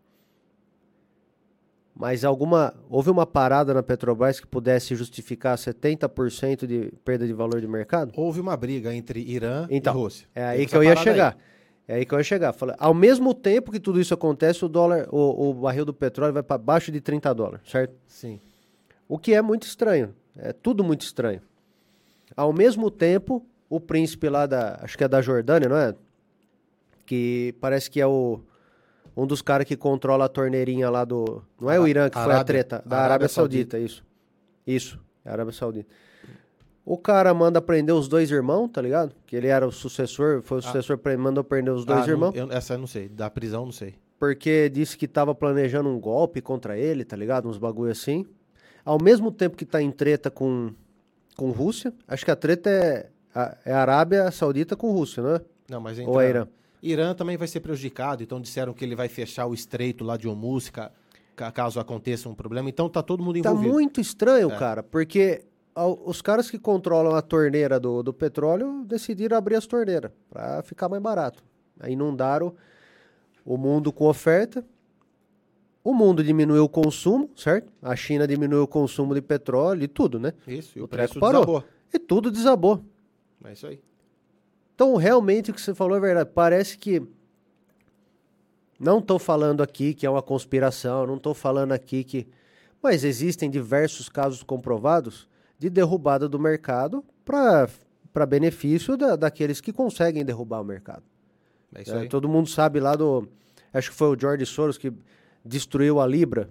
Mas 1.98 2.26
alguma 2.26 2.74
houve 2.90 3.10
uma 3.10 3.26
parada 3.26 3.74
na 3.74 3.82
Petrobras 3.82 4.38
que 4.38 4.46
pudesse 4.46 4.94
justificar 4.96 5.58
70% 5.58 6.68
de 6.68 6.92
perda 7.06 7.26
de 7.26 7.32
valor 7.32 7.62
de 7.62 7.68
mercado? 7.68 8.12
Houve 8.18 8.42
uma 8.42 8.58
briga 8.58 8.94
entre 8.94 9.22
Irã 9.22 9.66
então, 9.70 9.94
e 9.94 9.98
Rússia. 9.98 10.28
É 10.36 10.44
aí 10.44 10.66
que 10.66 10.76
eu 10.76 10.84
ia 10.84 10.96
chegar. 10.98 11.38
Aí. 11.38 11.56
É 11.88 11.96
aí 11.96 12.06
que 12.06 12.14
eu 12.14 12.18
ia 12.18 12.24
chegar. 12.24 12.52
Falei, 12.54 12.76
ao 12.80 12.94
mesmo 12.94 13.34
tempo 13.34 13.72
que 13.72 13.80
tudo 13.80 14.00
isso 14.00 14.14
acontece, 14.14 14.66
o 14.66 14.70
dólar, 14.70 15.08
o, 15.12 15.50
o 15.50 15.54
barril 15.54 15.86
do 15.86 15.94
petróleo 15.94 16.34
vai 16.34 16.44
para 16.44 16.58
baixo 16.58 16.92
de 16.92 17.00
30 17.00 17.34
dólares, 17.34 17.70
certo? 17.70 17.94
Sim. 18.08 18.40
O 19.08 19.20
que 19.20 19.34
é 19.34 19.42
muito 19.42 19.64
estranho. 19.64 20.14
É 20.38 20.52
tudo 20.52 20.84
muito 20.84 21.02
estranho. 21.02 21.42
Ao 22.36 22.52
mesmo 22.52 22.90
tempo, 22.90 23.46
o 23.70 23.80
príncipe 23.80 24.30
lá 24.30 24.46
da. 24.46 24.80
Acho 24.82 24.98
que 24.98 25.04
é 25.04 25.08
da 25.08 25.22
Jordânia, 25.22 25.70
não 25.70 25.78
é? 25.78 25.96
Que 27.06 27.56
parece 27.62 27.90
que 27.90 28.02
é 28.02 28.08
o. 28.08 28.42
Um 29.16 29.26
dos 29.26 29.42
caras 29.42 29.66
que 29.66 29.78
controla 29.78 30.26
a 30.26 30.30
torneirinha 30.30 30.90
lá 30.90 31.06
do. 31.06 31.42
Não 31.60 31.72
é 31.72 31.80
o 31.80 31.88
Irã 31.88 32.10
que 32.10 32.18
Arábia, 32.18 32.36
foi 32.36 32.42
a 32.42 32.44
treta? 32.44 32.84
Da 32.86 32.98
Arábia, 32.98 33.06
Arábia 33.06 33.30
Saudita, 33.30 33.78
Saudita, 33.78 33.94
isso. 33.94 34.04
Isso, 34.68 35.00
é 35.24 35.30
Arábia 35.30 35.54
Saudita. 35.54 35.88
O 36.86 36.98
cara 36.98 37.34
manda 37.34 37.60
prender 37.60 37.96
os 37.96 38.08
dois 38.08 38.30
irmãos, 38.30 38.70
tá 38.70 38.80
ligado? 38.80 39.16
Que 39.26 39.36
ele 39.36 39.48
era 39.48 39.68
o 39.68 39.72
sucessor, 39.72 40.44
foi 40.44 40.58
o 40.58 40.60
ah. 40.60 40.62
sucessor, 40.62 41.00
ah. 41.04 41.18
mandou 41.18 41.44
prender 41.44 41.74
os 41.74 41.84
dois 41.84 42.08
ah, 42.08 42.12
irmãos. 42.12 42.36
Não, 42.36 42.44
eu, 42.44 42.52
essa 42.52 42.76
eu 42.76 42.78
não 42.78 42.88
sei, 42.88 43.10
da 43.10 43.30
prisão 43.30 43.66
não 43.66 43.72
sei. 43.72 43.96
Porque 44.20 44.70
disse 44.70 44.96
que 44.96 45.08
tava 45.08 45.34
planejando 45.34 45.90
um 45.90 46.00
golpe 46.00 46.42
contra 46.42 46.78
ele, 46.78 47.04
tá 47.04 47.18
ligado? 47.18 47.50
Uns 47.50 47.58
bagulho 47.58 47.92
assim. 47.92 48.26
Ao 48.86 49.02
mesmo 49.02 49.32
tempo 49.32 49.58
que 49.58 49.64
está 49.64 49.82
em 49.82 49.92
treta 49.92 50.30
com, 50.30 50.72
com 51.36 51.50
Rússia, 51.50 51.92
acho 52.08 52.24
que 52.24 52.32
a 52.32 52.36
treta 52.36 52.70
é 52.70 53.10
a, 53.34 53.58
é 53.66 53.74
Arábia 53.74 54.32
Saudita 54.32 54.76
com 54.76 54.92
Rússia, 54.92 55.22
não 55.22 55.36
é? 55.36 55.42
Não, 55.70 55.82
mas 55.82 55.98
entra... 56.00 56.12
Ou 56.12 56.22
é 56.22 56.30
Irã? 56.30 56.48
Irã 56.82 57.14
também 57.16 57.36
vai 57.36 57.48
ser 57.48 57.62
prejudicado, 57.62 58.22
então 58.22 58.40
disseram 58.40 58.74
que 58.74 58.86
ele 58.86 58.96
vai 58.96 59.10
fechar 59.10 59.48
o 59.48 59.56
estreito 59.56 60.04
lá 60.04 60.18
de 60.18 60.28
Hormuz, 60.28 60.72
caso 61.36 61.80
aconteça 61.80 62.30
um 62.30 62.36
problema. 62.36 62.70
Então 62.70 62.88
tá 62.88 63.02
todo 63.02 63.24
mundo 63.24 63.42
tá 63.42 63.50
envolvido. 63.50 63.72
Tá 63.72 63.74
muito 63.74 64.00
estranho, 64.00 64.52
é. 64.52 64.56
cara, 64.56 64.84
porque 64.84 65.44
os 65.76 66.22
caras 66.22 66.50
que 66.50 66.58
controlam 66.58 67.16
a 67.16 67.22
torneira 67.22 67.80
do, 67.80 68.02
do 68.02 68.14
petróleo 68.14 68.84
decidiram 68.86 69.38
abrir 69.38 69.56
as 69.56 69.68
torneiras 69.68 70.12
para 70.30 70.64
ficar 70.64 70.88
mais 70.88 71.02
barato. 71.02 71.44
Aí 71.80 71.94
inundaram 71.94 72.56
o 73.44 73.58
mundo 73.58 73.92
com 73.92 74.06
oferta 74.06 74.66
o 75.86 75.94
mundo 75.94 76.24
diminuiu 76.24 76.64
o 76.64 76.68
consumo, 76.70 77.30
certo? 77.36 77.72
A 77.80 77.96
China 77.96 78.28
diminuiu 78.28 78.64
o 78.64 78.68
consumo 78.68 79.14
de 79.14 79.22
petróleo 79.22 79.84
e 79.84 79.88
tudo, 79.88 80.20
né? 80.20 80.34
Isso, 80.48 80.80
e 80.80 80.82
o, 80.82 80.86
O 80.86 80.88
preço 80.88 81.20
parou. 81.20 81.42
desabou. 81.42 81.64
E 81.94 82.00
tudo 82.00 82.32
desabou. 82.32 82.84
É 83.44 83.54
isso 83.54 83.68
aí. 83.68 83.80
Então, 84.74 84.96
realmente, 84.96 85.52
o 85.52 85.54
que 85.54 85.62
você 85.62 85.76
falou 85.76 85.96
é 85.96 86.00
verdade. 86.00 86.32
Parece 86.34 86.76
que. 86.76 87.04
Não 88.80 88.98
estou 88.98 89.20
falando 89.20 89.62
aqui 89.62 89.94
que 89.94 90.08
é 90.08 90.10
uma 90.10 90.24
conspiração, 90.24 91.06
não 91.06 91.18
estou 91.18 91.36
falando 91.36 91.72
aqui 91.72 92.04
que. 92.04 92.28
Mas 92.82 93.04
existem 93.04 93.48
diversos 93.48 94.10
casos 94.10 94.42
comprovados 94.42 95.30
de 95.58 95.70
derrubada 95.70 96.28
do 96.30 96.38
mercado 96.40 97.04
para 97.24 98.26
benefício 98.28 98.96
da, 98.98 99.16
daqueles 99.16 99.60
que 99.62 99.72
conseguem 99.74 100.24
derrubar 100.26 100.62
o 100.62 100.64
mercado. 100.64 101.04
É 101.74 101.82
isso 101.82 101.94
É, 101.96 102.02
aí. 102.02 102.08
todo 102.10 102.28
mundo 102.30 102.48
sabe 102.50 102.80
lá 102.80 102.96
do. 102.96 103.28
Acho 103.74 103.92
que 103.92 103.96
foi 103.98 104.08
o 104.16 104.20
George 104.20 104.46
Soros 104.46 104.78
que 104.78 104.92
destruiu 105.44 106.00
a 106.00 106.08
Libra. 106.08 106.50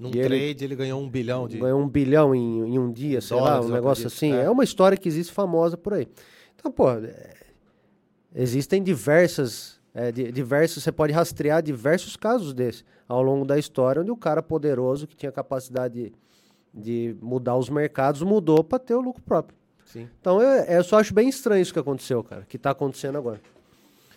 Num 0.00 0.08
e 0.08 0.18
ele- 0.18 0.28
trade 0.28 0.64
ele 0.64 0.74
ganhou 0.76 1.00
um 1.02 1.08
bilhão 1.08 1.46
de. 1.46 1.58
Ganhou 1.58 1.80
um 1.80 1.88
bilhão 1.88 2.34
em, 2.34 2.60
em 2.74 2.78
um 2.78 2.90
dia, 2.90 3.20
sei 3.20 3.38
lá, 3.38 3.60
um 3.60 3.68
negócio 3.68 4.06
assim. 4.06 4.32
É. 4.32 4.44
É. 4.44 4.50
uma 4.50 4.64
história 4.64 4.96
que 4.96 5.06
existe 5.08 5.32
famosa 5.32 5.76
por 5.76 5.92
aí. 5.94 6.08
Então, 6.56 6.72
pô, 6.72 6.90
é, 6.90 7.34
existem 8.34 8.82
diversas. 8.82 9.80
é, 9.94 10.10
di- 10.10 10.32
diversos, 10.32 10.82
você 10.82 10.90
pode 10.90 11.12
rastrear 11.12 11.62
diversos 11.62 12.16
casos 12.16 12.54
desses 12.54 12.82
ao 13.06 13.22
longo 13.22 13.44
da 13.44 13.58
história, 13.58 14.00
onde 14.00 14.10
o 14.10 14.16
cara 14.16 14.42
poderoso 14.42 15.06
que 15.06 15.14
tinha 15.14 15.30
capacidade 15.30 16.10
de, 16.72 17.16
mudar 17.20 17.56
os 17.56 17.68
mercados 17.68 18.22
mudou 18.22 18.62
para 18.64 18.78
ter 18.78 18.94
o 18.94 19.00
lucro 19.00 19.22
próprio. 19.22 19.56
Sim. 19.84 20.08
Então 20.20 20.40
é, 20.40 20.74
é- 20.74 20.78
eu 20.78 20.84
só 20.84 20.98
acho 20.98 21.12
bem 21.12 21.28
estranho 21.28 21.60
isso 21.62 21.72
que 21.72 21.78
aconteceu, 21.78 22.22
cara, 22.24 22.46
que 22.48 22.56
tá 22.58 22.70
acontecendo 22.70 23.18
agora. 23.18 23.40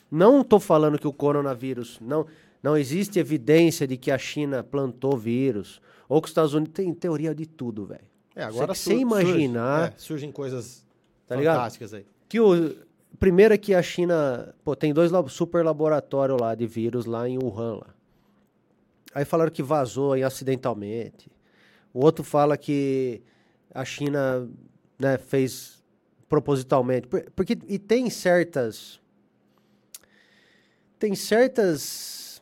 Não 0.09 0.43
tô 0.43 0.59
falando 0.59 0.97
que 0.99 1.07
o 1.07 1.11
coronavírus. 1.13 1.97
Não, 1.99 2.25
não 2.63 2.77
existe 2.77 3.19
evidência 3.19 3.85
de 3.87 3.97
que 3.97 4.11
a 4.11 4.17
China 4.17 4.63
plantou 4.63 5.17
vírus. 5.17 5.81
Ou 6.07 6.21
que 6.21 6.27
os 6.27 6.31
Estados 6.31 6.53
Unidos. 6.53 6.73
Tem 6.73 6.93
teoria 6.93 7.33
de 7.33 7.45
tudo, 7.45 7.85
velho. 7.85 8.05
É, 8.35 8.43
agora 8.43 8.71
que 8.73 8.77
sem 8.77 8.99
sur- 8.99 9.09
surge- 9.09 9.25
imaginar- 9.31 9.89
é, 9.89 9.93
surgem 9.97 10.31
coisas 10.31 10.85
Tá 11.27 11.35
ligado? 11.35 11.55
fantásticas 11.55 11.93
aí. 11.93 12.05
Que 12.29 12.39
o. 12.39 12.75
Primeiro 13.19 13.53
é 13.53 13.57
que 13.57 13.73
a 13.73 13.81
China. 13.81 14.53
Pô, 14.63 14.75
tem 14.75 14.93
dois 14.93 15.11
super 15.29 15.65
laboratórios 15.65 16.39
lá 16.39 16.53
de 16.53 16.67
vírus 16.67 17.05
lá 17.05 17.27
em 17.27 17.37
Wuhan. 17.37 17.77
Lá. 17.77 17.87
Aí 19.13 19.25
falaram 19.25 19.51
que 19.51 19.63
vazou 19.63 20.13
aí 20.13 20.23
acidentalmente. 20.23 21.31
O 21.95 22.03
outro 22.03 22.25
fala 22.25 22.57
que 22.57 23.21
a 23.73 23.85
China 23.85 24.49
né, 24.99 25.17
fez 25.17 25.81
propositalmente. 26.27 27.07
Por- 27.07 27.31
Porque, 27.31 27.57
e 27.69 27.79
tem 27.79 28.09
certas. 28.09 28.99
Tem 30.99 31.15
certas. 31.15 32.41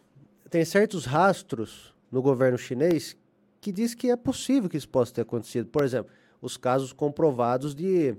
Tem 0.50 0.66
certos 0.66 1.06
rastros 1.06 1.94
no 2.12 2.20
governo 2.20 2.58
chinês 2.58 3.16
que 3.62 3.72
diz 3.72 3.94
que 3.94 4.10
é 4.10 4.16
possível 4.16 4.68
que 4.68 4.76
isso 4.78 4.89
possa 4.89 5.13
ter 5.13 5.22
acontecido. 5.22 5.68
Por 5.70 5.84
exemplo, 5.84 6.12
os 6.42 6.58
casos 6.58 6.92
comprovados 6.92 7.76
de 7.76 8.16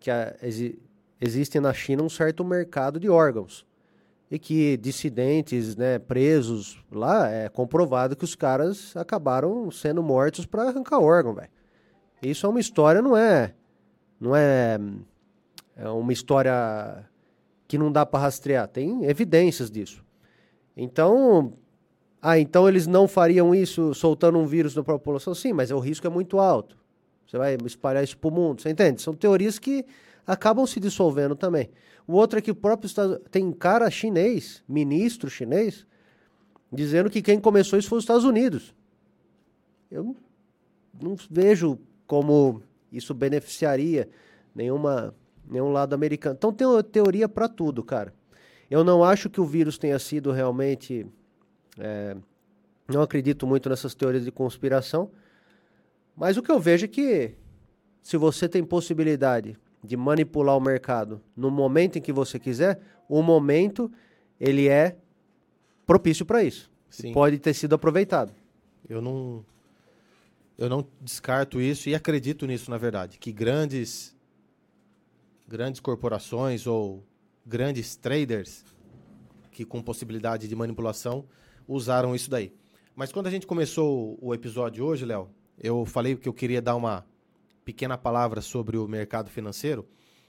que 0.00 0.10
a- 0.10 0.36
exi- 0.42 0.76
existe 1.20 1.60
na 1.60 1.72
China 1.72 2.02
um 2.02 2.08
certo 2.08 2.44
mercado 2.44 2.98
de 2.98 3.08
órgãos 3.08 3.64
e 4.32 4.38
que 4.38 4.78
dissidentes, 4.78 5.76
né, 5.76 5.98
presos 5.98 6.82
lá, 6.90 7.28
é 7.30 7.50
comprovado 7.50 8.16
que 8.16 8.24
os 8.24 8.34
caras 8.34 8.96
acabaram 8.96 9.70
sendo 9.70 10.02
mortos 10.02 10.46
para 10.46 10.62
arrancar 10.62 11.00
órgão, 11.00 11.34
velho. 11.34 11.50
Isso 12.22 12.46
é 12.46 12.48
uma 12.48 12.58
história, 12.58 13.02
não 13.02 13.14
é, 13.14 13.52
não 14.18 14.34
é, 14.34 14.78
é 15.76 15.86
uma 15.90 16.14
história 16.14 17.04
que 17.68 17.76
não 17.76 17.92
dá 17.92 18.06
para 18.06 18.20
rastrear. 18.20 18.66
Tem 18.68 19.04
evidências 19.04 19.70
disso. 19.70 20.02
Então, 20.74 21.52
ah, 22.22 22.38
então 22.38 22.66
eles 22.66 22.86
não 22.86 23.06
fariam 23.06 23.54
isso 23.54 23.92
soltando 23.92 24.38
um 24.38 24.46
vírus 24.46 24.74
na 24.74 24.82
população? 24.82 25.34
Sim, 25.34 25.52
mas 25.52 25.70
o 25.70 25.78
risco 25.78 26.06
é 26.06 26.10
muito 26.10 26.38
alto. 26.38 26.78
Você 27.26 27.36
vai 27.36 27.58
espalhar 27.66 28.02
isso 28.02 28.16
para 28.16 28.28
o 28.28 28.32
mundo, 28.32 28.62
você 28.62 28.70
entende? 28.70 29.02
São 29.02 29.12
teorias 29.12 29.58
que 29.58 29.84
acabam 30.26 30.66
se 30.66 30.80
dissolvendo 30.80 31.36
também. 31.36 31.68
O 32.12 32.16
outro 32.16 32.38
é 32.38 32.42
que 32.42 32.50
o 32.50 32.54
próprio 32.54 32.90
tem 33.30 33.50
cara 33.52 33.90
chinês, 33.90 34.62
ministro 34.68 35.30
chinês, 35.30 35.86
dizendo 36.70 37.08
que 37.08 37.22
quem 37.22 37.40
começou 37.40 37.78
isso 37.78 37.88
foi 37.88 37.96
os 37.96 38.04
Estados 38.04 38.24
Unidos. 38.24 38.74
Eu 39.90 40.04
não- 40.04 40.16
não 41.02 41.16
vejo 41.30 41.78
como 42.06 42.62
isso 42.92 43.14
beneficiaria 43.14 44.10
nenhuma, 44.54 45.14
nenhum 45.48 45.72
lado 45.72 45.94
americano. 45.94 46.34
Então 46.36 46.52
tem 46.52 46.66
uma 46.66 46.82
teoria 46.82 47.26
para 47.26 47.48
tudo, 47.48 47.82
cara. 47.82 48.12
Eu 48.70 48.84
não 48.84 49.02
acho 49.02 49.30
que 49.30 49.40
o 49.40 49.44
vírus 49.46 49.78
tenha 49.78 49.98
sido 49.98 50.32
realmente. 50.32 51.06
é, 51.78 52.14
não 52.86 53.00
acredito 53.00 53.46
muito 53.46 53.70
nessas 53.70 53.94
teorias 53.94 54.26
de 54.26 54.30
conspiração. 54.30 55.10
Mas 56.14 56.36
o 56.36 56.42
que 56.42 56.50
eu 56.52 56.60
vejo 56.60 56.84
é 56.84 56.88
que 56.88 57.34
se 58.02 58.18
você 58.18 58.46
tem 58.46 58.62
possibilidade 58.62 59.56
de 59.82 59.96
manipular 59.96 60.56
o 60.56 60.60
mercado 60.60 61.20
no 61.36 61.50
momento 61.50 61.98
em 61.98 62.00
que 62.00 62.12
você 62.12 62.38
quiser, 62.38 62.80
o 63.08 63.22
momento 63.22 63.90
ele 64.38 64.68
é 64.68 64.96
propício 65.86 66.24
para 66.24 66.42
isso. 66.42 66.70
Pode 67.12 67.38
ter 67.38 67.54
sido 67.54 67.74
aproveitado. 67.74 68.32
Eu 68.88 69.00
não 69.00 69.44
eu 70.58 70.68
não 70.68 70.86
descarto 71.00 71.60
isso 71.60 71.88
e 71.88 71.94
acredito 71.94 72.46
nisso 72.46 72.70
na 72.70 72.78
verdade, 72.78 73.18
que 73.18 73.32
grandes 73.32 74.14
grandes 75.48 75.80
corporações 75.80 76.66
ou 76.66 77.04
grandes 77.44 77.96
traders 77.96 78.64
que 79.50 79.64
com 79.64 79.82
possibilidade 79.82 80.48
de 80.48 80.54
manipulação 80.54 81.26
usaram 81.66 82.14
isso 82.14 82.30
daí. 82.30 82.52
Mas 82.94 83.12
quando 83.12 83.26
a 83.26 83.30
gente 83.30 83.46
começou 83.46 84.18
o 84.20 84.34
episódio 84.34 84.84
hoje, 84.84 85.04
Léo, 85.04 85.28
eu 85.58 85.84
falei 85.84 86.16
que 86.16 86.28
eu 86.28 86.32
queria 86.32 86.60
dar 86.60 86.74
uma 86.76 87.04
pequena 87.64 87.96
palavra 87.96 88.40
sobre 88.40 88.76
o 88.76 88.88
mercado 88.88 89.30
financeiro, 89.30 89.86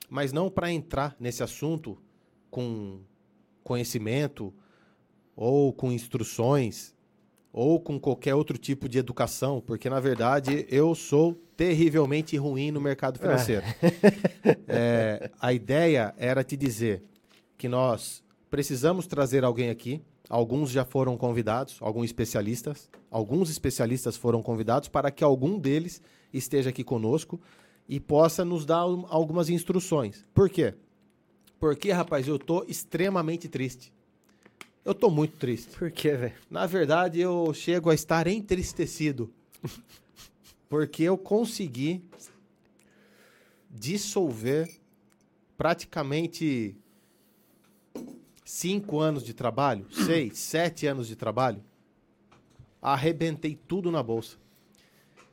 mas 0.10 0.32
não 0.32 0.50
para 0.50 0.72
entrar 0.72 1.16
nesse 1.20 1.44
assunto 1.44 1.98
com 2.50 3.02
conhecimento 3.64 4.54
ou 5.36 5.74
com 5.74 5.92
instruções 5.92 6.94
ou 7.52 7.80
com 7.80 8.00
qualquer 8.00 8.34
outro 8.34 8.58
tipo 8.58 8.90
de 8.90 8.98
educação, 8.98 9.62
porque 9.62 9.90
na 9.90 10.00
verdade 10.00 10.66
eu 10.70 10.96
sou 10.96 11.36
terrivelmente 11.56 12.36
ruim 12.36 12.72
no 12.72 12.82
mercado 12.82 13.20
financeiro. 13.20 13.64
É, 14.68 15.30
a 15.40 15.54
ideia 15.54 16.14
era 16.18 16.44
te 16.44 16.58
dizer 16.58 17.04
que 17.58 17.68
nós 17.68 18.24
precisamos 18.50 19.08
trazer 19.08 19.44
alguém 19.44 19.70
aqui. 19.70 20.02
Alguns 20.30 20.72
já 20.72 20.86
foram 20.86 21.18
convidados, 21.18 21.78
alguns 21.82 22.06
especialistas. 22.06 22.90
Alguns 23.12 23.50
especialistas 23.50 24.16
foram 24.16 24.42
convidados 24.42 24.88
para 24.88 25.12
que 25.12 25.24
algum 25.24 25.60
deles 25.60 26.02
esteja 26.34 26.70
aqui 26.70 26.84
conosco 26.84 27.40
e 27.88 28.00
possa 28.00 28.44
nos 28.46 28.66
dar 28.66 28.88
um- 28.88 29.06
algumas 29.10 29.50
instruções. 29.50 30.26
Por 30.34 30.50
quê? 30.50 30.74
Porque, 31.60 31.92
rapaz, 31.92 32.28
eu 32.28 32.40
tô 32.40 32.64
extremamente 32.68 33.48
triste. 33.48 33.92
Eu 34.84 34.94
tô 34.94 35.10
muito 35.10 35.38
triste. 35.38 35.78
Por 35.78 35.92
quê, 35.92 36.12
velho? 36.16 36.34
Na 36.50 36.66
verdade, 36.66 37.20
eu 37.20 37.54
chego 37.54 37.90
a 37.90 37.94
estar 37.94 38.28
entristecido. 38.28 39.32
Porque 40.68 41.04
eu 41.04 41.18
consegui 41.18 42.04
dissolver 43.70 44.70
praticamente 45.58 46.76
cinco 48.44 49.00
anos 49.00 49.24
de 49.24 49.34
trabalho, 49.34 49.86
seis, 49.92 50.38
sete 50.40 50.86
anos 50.88 51.08
de 51.08 51.16
trabalho. 51.16 51.64
Arrebentei 52.82 53.58
tudo 53.68 53.92
na 53.92 54.04
bolsa. 54.04 54.38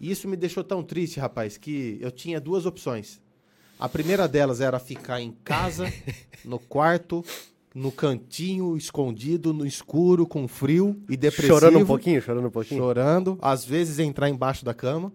E 0.01 0.11
isso 0.11 0.29
me 0.29 0.37
deixou 0.37 0.65
tão 0.65 0.83
triste, 0.83 1.21
rapaz, 1.21 1.59
que 1.59 1.99
eu 2.01 2.11
tinha 2.11 2.41
duas 2.41 2.65
opções. 2.65 3.21
A 3.79 3.89
primeira 3.89 4.29
delas 4.29 4.61
era 4.61 4.79
ficar 4.79 5.21
em 5.21 5.33
casa, 5.45 5.93
no 6.45 6.59
quarto, 6.59 7.25
no 7.75 7.93
cantinho, 7.93 8.77
escondido, 8.77 9.53
no 9.53 9.67
escuro, 9.67 10.27
com 10.27 10.49
frio 10.49 11.03
e 11.09 11.17
depressivo. 11.17 11.59
Chorando 11.59 11.79
um 11.79 11.87
pouquinho, 11.87 12.23
chorando 12.23 12.47
um 12.47 12.51
pouquinho. 12.51 12.81
Chorando, 12.81 13.39
às 13.43 13.65
vezes 13.65 13.99
entrar 13.99 14.29
embaixo 14.29 14.65
da 14.65 14.73
cama. 14.73 15.13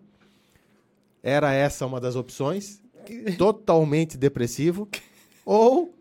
Era 1.23 1.53
essa 1.53 1.85
uma 1.85 1.99
das 1.99 2.15
opções. 2.15 2.81
Totalmente 3.37 4.17
depressivo. 4.17 4.87
Ou 5.43 5.94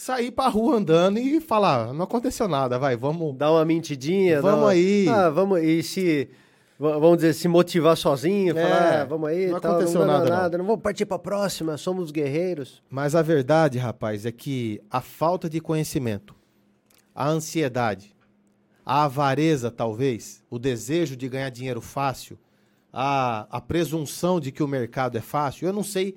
sair 0.00 0.30
pra 0.30 0.48
rua 0.48 0.76
andando 0.76 1.18
e 1.18 1.40
falar, 1.40 1.92
não 1.92 2.04
aconteceu 2.04 2.48
nada, 2.48 2.78
vai, 2.78 2.96
vamos. 2.96 3.36
Dá 3.36 3.50
uma 3.52 3.64
mentidinha. 3.66 4.40
Vamos 4.40 4.60
uma- 4.60 4.70
aí. 4.70 5.06
Ah, 5.06 5.28
vamos 5.28 5.60
e 5.62 5.82
se 5.82 6.30
va- 6.78 6.98
vamos 6.98 7.16
dizer 7.16 7.34
se 7.34 7.46
motivar 7.46 7.94
sozinho, 7.98 8.56
É, 8.56 8.62
falar, 8.62 9.00
ah, 9.02 9.04
vamos 9.04 9.28
aí, 9.28 9.48
não 9.48 9.60
tal, 9.60 9.72
aconteceu 9.72 10.00
não 10.00 10.06
dá 10.06 10.12
nada, 10.14 10.30
não. 10.30 10.36
nada, 10.36 10.58
não 10.58 10.64
vamos 10.64 10.80
partir 10.82 11.04
para 11.04 11.18
próxima, 11.18 11.76
somos 11.76 12.10
guerreiros. 12.10 12.82
Mas 12.88 13.14
a 13.14 13.20
verdade, 13.20 13.76
rapaz, 13.78 14.24
é 14.24 14.32
que 14.32 14.80
a 14.90 15.02
falta 15.02 15.50
de 15.50 15.60
conhecimento, 15.60 16.34
a 17.14 17.28
ansiedade, 17.28 18.14
a 18.86 19.04
avareza, 19.04 19.70
talvez, 19.70 20.42
o 20.48 20.58
desejo 20.58 21.14
de 21.14 21.28
ganhar 21.28 21.50
dinheiro 21.50 21.82
fácil, 21.82 22.38
a, 22.90 23.46
a 23.50 23.60
presunção 23.60 24.40
de 24.40 24.50
que 24.50 24.62
o 24.62 24.66
mercado 24.66 25.18
é 25.18 25.20
fácil, 25.20 25.66
eu 25.68 25.74
não 25.74 25.84
sei 25.84 26.16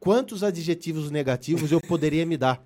quantos 0.00 0.42
adjetivos 0.42 1.08
negativos 1.08 1.70
eu 1.70 1.80
poderia 1.80 2.26
me 2.26 2.36
dar. 2.36 2.60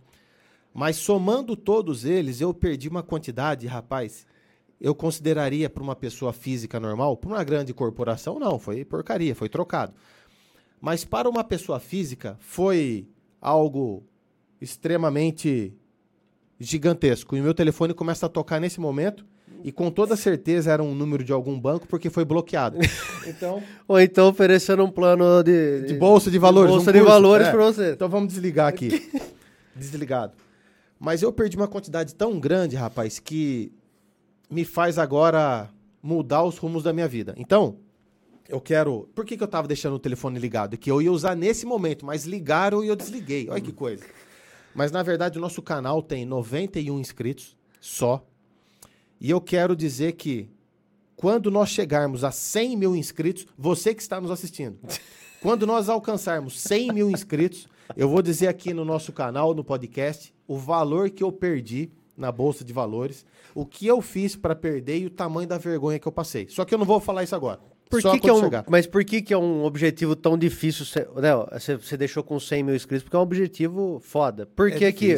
Mas 0.76 0.96
somando 0.96 1.56
todos 1.56 2.04
eles, 2.04 2.42
eu 2.42 2.52
perdi 2.52 2.86
uma 2.86 3.02
quantidade, 3.02 3.66
rapaz, 3.66 4.26
eu 4.78 4.94
consideraria 4.94 5.70
para 5.70 5.82
uma 5.82 5.96
pessoa 5.96 6.34
física 6.34 6.78
normal, 6.78 7.16
para 7.16 7.30
uma 7.30 7.42
grande 7.42 7.72
corporação, 7.72 8.38
não, 8.38 8.58
foi 8.58 8.84
porcaria, 8.84 9.34
foi 9.34 9.48
trocado. 9.48 9.94
Mas 10.78 11.02
para 11.02 11.30
uma 11.30 11.42
pessoa 11.42 11.80
física, 11.80 12.36
foi 12.40 13.08
algo 13.40 14.04
extremamente 14.60 15.72
gigantesco. 16.60 17.34
E 17.34 17.40
o 17.40 17.42
meu 17.42 17.54
telefone 17.54 17.94
começa 17.94 18.26
a 18.26 18.28
tocar 18.28 18.60
nesse 18.60 18.78
momento. 18.78 19.24
E 19.64 19.72
com 19.72 19.90
toda 19.90 20.14
certeza 20.14 20.70
era 20.70 20.82
um 20.82 20.94
número 20.94 21.24
de 21.24 21.32
algum 21.32 21.58
banco 21.58 21.86
porque 21.88 22.10
foi 22.10 22.24
bloqueado. 22.24 22.78
Então, 23.26 23.60
Ou 23.88 23.98
então 23.98 24.28
oferecendo 24.28 24.84
um 24.84 24.90
plano 24.90 25.42
de, 25.42 25.80
de 25.80 25.94
bolsa 25.94 26.30
de 26.30 26.38
valores. 26.38 26.70
De 26.70 26.76
bolsa 26.76 26.90
um 26.90 26.92
de 26.92 27.00
valores 27.00 27.48
é. 27.48 27.50
para 27.50 27.64
você. 27.64 27.90
Então 27.90 28.08
vamos 28.08 28.28
desligar 28.28 28.68
aqui. 28.68 29.10
Desligado. 29.74 30.45
Mas 30.98 31.22
eu 31.22 31.32
perdi 31.32 31.56
uma 31.56 31.68
quantidade 31.68 32.14
tão 32.14 32.40
grande, 32.40 32.76
rapaz, 32.76 33.18
que 33.18 33.72
me 34.50 34.64
faz 34.64 34.98
agora 34.98 35.70
mudar 36.02 36.42
os 36.44 36.56
rumos 36.56 36.82
da 36.82 36.92
minha 36.92 37.08
vida. 37.08 37.34
Então, 37.36 37.78
eu 38.48 38.60
quero. 38.60 39.08
Por 39.14 39.24
que, 39.24 39.36
que 39.36 39.42
eu 39.42 39.48
tava 39.48 39.68
deixando 39.68 39.94
o 39.96 39.98
telefone 39.98 40.38
ligado? 40.38 40.76
Que 40.76 40.90
eu 40.90 41.02
ia 41.02 41.10
usar 41.10 41.34
nesse 41.34 41.66
momento, 41.66 42.06
mas 42.06 42.24
ligaram 42.24 42.82
e 42.82 42.88
eu 42.88 42.96
desliguei. 42.96 43.48
Olha 43.50 43.60
que 43.60 43.72
coisa. 43.72 44.04
Mas 44.74 44.92
na 44.92 45.02
verdade 45.02 45.38
o 45.38 45.40
nosso 45.40 45.62
canal 45.62 46.02
tem 46.02 46.24
91 46.26 47.00
inscritos 47.00 47.56
só. 47.80 48.24
E 49.18 49.30
eu 49.30 49.40
quero 49.40 49.74
dizer 49.74 50.12
que 50.12 50.50
quando 51.16 51.50
nós 51.50 51.70
chegarmos 51.70 52.22
a 52.22 52.30
100 52.30 52.76
mil 52.76 52.94
inscritos, 52.94 53.46
você 53.56 53.94
que 53.94 54.02
está 54.02 54.20
nos 54.20 54.30
assistindo, 54.30 54.78
quando 55.40 55.66
nós 55.66 55.88
alcançarmos 55.88 56.60
100 56.60 56.92
mil 56.92 57.10
inscritos, 57.10 57.66
eu 57.96 58.08
vou 58.08 58.20
dizer 58.20 58.48
aqui 58.48 58.74
no 58.74 58.84
nosso 58.84 59.12
canal, 59.12 59.54
no 59.54 59.64
podcast, 59.64 60.34
o 60.46 60.56
valor 60.56 61.10
que 61.10 61.22
eu 61.22 61.32
perdi 61.32 61.90
na 62.16 62.32
bolsa 62.32 62.64
de 62.64 62.72
valores, 62.72 63.26
o 63.54 63.66
que 63.66 63.86
eu 63.86 64.00
fiz 64.00 64.34
para 64.34 64.54
perder 64.54 64.98
e 64.98 65.06
o 65.06 65.10
tamanho 65.10 65.46
da 65.46 65.58
vergonha 65.58 65.98
que 65.98 66.08
eu 66.08 66.12
passei. 66.12 66.46
Só 66.48 66.64
que 66.64 66.74
eu 66.74 66.78
não 66.78 66.86
vou 66.86 67.00
falar 67.00 67.24
isso 67.24 67.34
agora. 67.34 67.60
Por 67.88 68.02
que 68.02 68.18
que 68.18 68.28
é 68.28 68.32
um, 68.32 68.50
mas 68.68 68.86
por 68.86 69.04
que, 69.04 69.22
que 69.22 69.32
é 69.32 69.38
um 69.38 69.64
objetivo 69.64 70.16
tão 70.16 70.36
difícil? 70.36 70.84
Você, 70.84 71.76
você 71.76 71.96
deixou 71.96 72.24
com 72.24 72.40
100 72.40 72.62
mil 72.64 72.74
inscritos, 72.74 73.04
porque 73.04 73.14
é 73.14 73.18
um 73.18 73.22
objetivo 73.22 74.00
foda. 74.00 74.44
Por 74.44 74.72
que, 74.72 74.84
é 74.84 74.90
que 74.90 75.16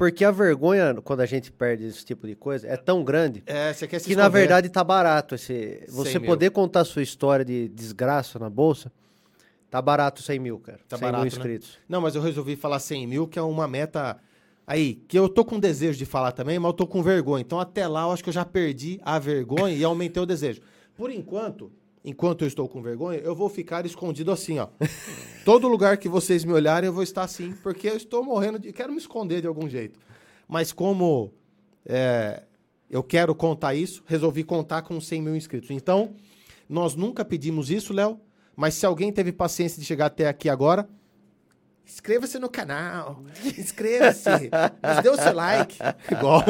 porque 0.00 0.24
a 0.24 0.30
vergonha, 0.30 0.94
quando 1.04 1.20
a 1.20 1.26
gente 1.26 1.52
perde 1.52 1.84
esse 1.84 2.02
tipo 2.02 2.26
de 2.26 2.34
coisa, 2.34 2.66
é 2.66 2.74
tão 2.74 3.04
grande 3.04 3.42
é, 3.46 3.74
que 3.74 3.96
esconder. 3.96 4.16
na 4.16 4.30
verdade 4.30 4.70
tá 4.70 4.82
barato. 4.82 5.34
Esse, 5.34 5.84
você 5.90 6.18
poder 6.18 6.46
mil. 6.46 6.52
contar 6.52 6.80
a 6.80 6.84
sua 6.86 7.02
história 7.02 7.44
de 7.44 7.68
desgraça 7.68 8.38
na 8.38 8.48
bolsa, 8.48 8.90
tá 9.70 9.82
barato 9.82 10.22
100 10.22 10.38
mil, 10.38 10.58
cara. 10.58 10.80
Tá 10.88 10.96
100 10.96 11.00
barato, 11.02 11.24
mil 11.24 11.30
né? 11.30 11.36
inscritos. 11.36 11.72
Né? 11.72 11.84
Não, 11.86 12.00
mas 12.00 12.14
eu 12.14 12.22
resolvi 12.22 12.56
falar 12.56 12.78
100 12.80 13.06
mil, 13.06 13.28
que 13.28 13.38
é 13.38 13.42
uma 13.42 13.68
meta 13.68 14.18
aí, 14.70 15.02
que 15.08 15.18
eu 15.18 15.28
tô 15.28 15.44
com 15.44 15.58
desejo 15.58 15.98
de 15.98 16.06
falar 16.06 16.30
também, 16.30 16.56
mas 16.56 16.68
eu 16.68 16.72
tô 16.72 16.86
com 16.86 17.02
vergonha. 17.02 17.40
Então 17.40 17.58
até 17.58 17.88
lá 17.88 18.02
eu 18.02 18.12
acho 18.12 18.22
que 18.22 18.28
eu 18.28 18.34
já 18.34 18.44
perdi 18.44 19.00
a 19.02 19.18
vergonha 19.18 19.74
e 19.74 19.82
aumentei 19.82 20.22
o 20.22 20.26
desejo. 20.26 20.60
Por 20.96 21.10
enquanto, 21.10 21.72
enquanto 22.04 22.42
eu 22.42 22.48
estou 22.48 22.68
com 22.68 22.80
vergonha, 22.80 23.18
eu 23.18 23.34
vou 23.34 23.48
ficar 23.48 23.84
escondido 23.84 24.30
assim, 24.30 24.60
ó. 24.60 24.68
Todo 25.44 25.66
lugar 25.66 25.96
que 25.96 26.08
vocês 26.08 26.44
me 26.44 26.52
olharem, 26.52 26.86
eu 26.86 26.92
vou 26.92 27.02
estar 27.02 27.24
assim, 27.24 27.52
porque 27.64 27.88
eu 27.88 27.96
estou 27.96 28.22
morrendo 28.22 28.60
de. 28.60 28.72
Quero 28.72 28.92
me 28.92 28.98
esconder 28.98 29.40
de 29.40 29.48
algum 29.48 29.68
jeito. 29.68 29.98
Mas 30.46 30.72
como 30.72 31.32
é, 31.84 32.44
eu 32.88 33.02
quero 33.02 33.34
contar 33.34 33.74
isso, 33.74 34.04
resolvi 34.06 34.44
contar 34.44 34.82
com 34.82 35.00
100 35.00 35.20
mil 35.20 35.34
inscritos. 35.34 35.70
Então, 35.72 36.14
nós 36.68 36.94
nunca 36.94 37.24
pedimos 37.24 37.70
isso, 37.70 37.92
Léo, 37.92 38.20
mas 38.54 38.74
se 38.74 38.86
alguém 38.86 39.12
teve 39.12 39.32
paciência 39.32 39.80
de 39.80 39.84
chegar 39.84 40.06
até 40.06 40.28
aqui 40.28 40.48
agora, 40.48 40.88
Inscreva-se 41.90 42.38
no 42.38 42.48
canal. 42.48 43.20
Inscreva-se. 43.58 44.30
Nos 44.30 45.02
dê 45.02 45.08
o 45.08 45.16
seu 45.16 45.34
like. 45.34 45.76
Igual, 46.08 46.44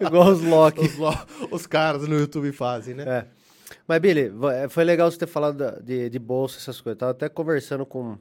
igual 0.00 0.28
os 0.28 0.42
Loki. 0.42 0.80
Os, 0.80 1.52
os, 1.52 1.66
caras 1.68 2.08
no 2.08 2.18
YouTube 2.18 2.50
fazem, 2.50 2.94
né? 2.94 3.04
É. 3.06 3.26
Mas, 3.86 4.00
Billy, 4.00 4.32
é, 4.52 4.68
foi 4.68 4.82
legal 4.82 5.08
você 5.08 5.18
ter 5.18 5.28
falado 5.28 5.80
de, 5.80 6.10
de 6.10 6.18
bolsa, 6.18 6.58
essas 6.58 6.80
coisas. 6.80 6.96
Eu 6.96 6.98
tava 6.98 7.12
até 7.12 7.28
conversando 7.28 7.86
com. 7.86 8.18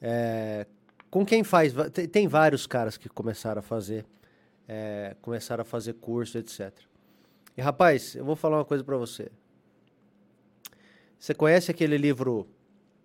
É, 0.00 0.66
com 1.10 1.24
quem 1.24 1.44
faz. 1.44 1.74
Tem, 1.92 2.08
tem, 2.08 2.26
vários 2.26 2.66
caras 2.66 2.96
que 2.96 3.08
começaram 3.10 3.58
a 3.58 3.62
fazer. 3.62 4.06
É, 4.66 5.14
começaram 5.20 5.60
a 5.60 5.64
fazer 5.64 5.92
curso, 5.94 6.38
etc. 6.38 6.72
E, 7.54 7.60
rapaz, 7.60 8.14
eu 8.14 8.24
vou 8.24 8.34
falar 8.34 8.56
uma 8.56 8.64
coisa 8.64 8.82
para 8.82 8.96
você. 8.96 9.30
Você 11.18 11.34
conhece 11.34 11.70
aquele 11.70 11.98
livro 11.98 12.48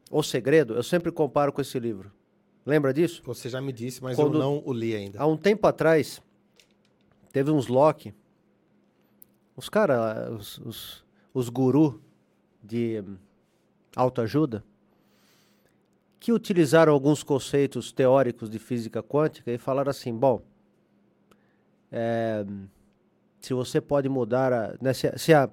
O 0.09 0.23
Segredo? 0.23 0.73
Eu 0.73 0.83
sempre 0.83 1.11
comparo 1.11 1.51
com 1.51 1.61
esse 1.61 1.79
livro. 1.79 2.11
Lembra 2.65 2.93
disso? 2.93 3.21
Você 3.25 3.49
já 3.49 3.61
me 3.61 3.71
disse, 3.71 4.01
mas 4.03 4.15
Quando, 4.15 4.35
eu 4.35 4.39
não 4.39 4.63
o 4.65 4.73
li 4.73 4.95
ainda. 4.95 5.19
Há 5.19 5.25
um 5.25 5.37
tempo 5.37 5.65
atrás, 5.67 6.21
teve 7.31 7.51
uns 7.51 7.67
Loki 7.67 8.13
os 9.59 9.67
caras, 9.67 10.29
os, 10.29 10.57
os, 10.59 11.05
os 11.33 11.49
gurus 11.49 11.95
de 12.63 13.03
autoajuda, 13.93 14.63
que 16.17 16.31
utilizaram 16.31 16.93
alguns 16.93 17.23
conceitos 17.23 17.91
teóricos 17.91 18.49
de 18.49 18.57
física 18.57 19.03
quântica 19.03 19.51
e 19.51 19.57
falaram 19.57 19.89
assim: 19.89 20.15
bom, 20.15 20.41
é, 21.91 22.45
se 23.41 23.53
você 23.53 23.81
pode 23.81 24.07
mudar, 24.07 24.53
a, 24.53 24.75
né, 24.81 24.93
se, 24.93 25.11
se 25.17 25.33
a, 25.33 25.49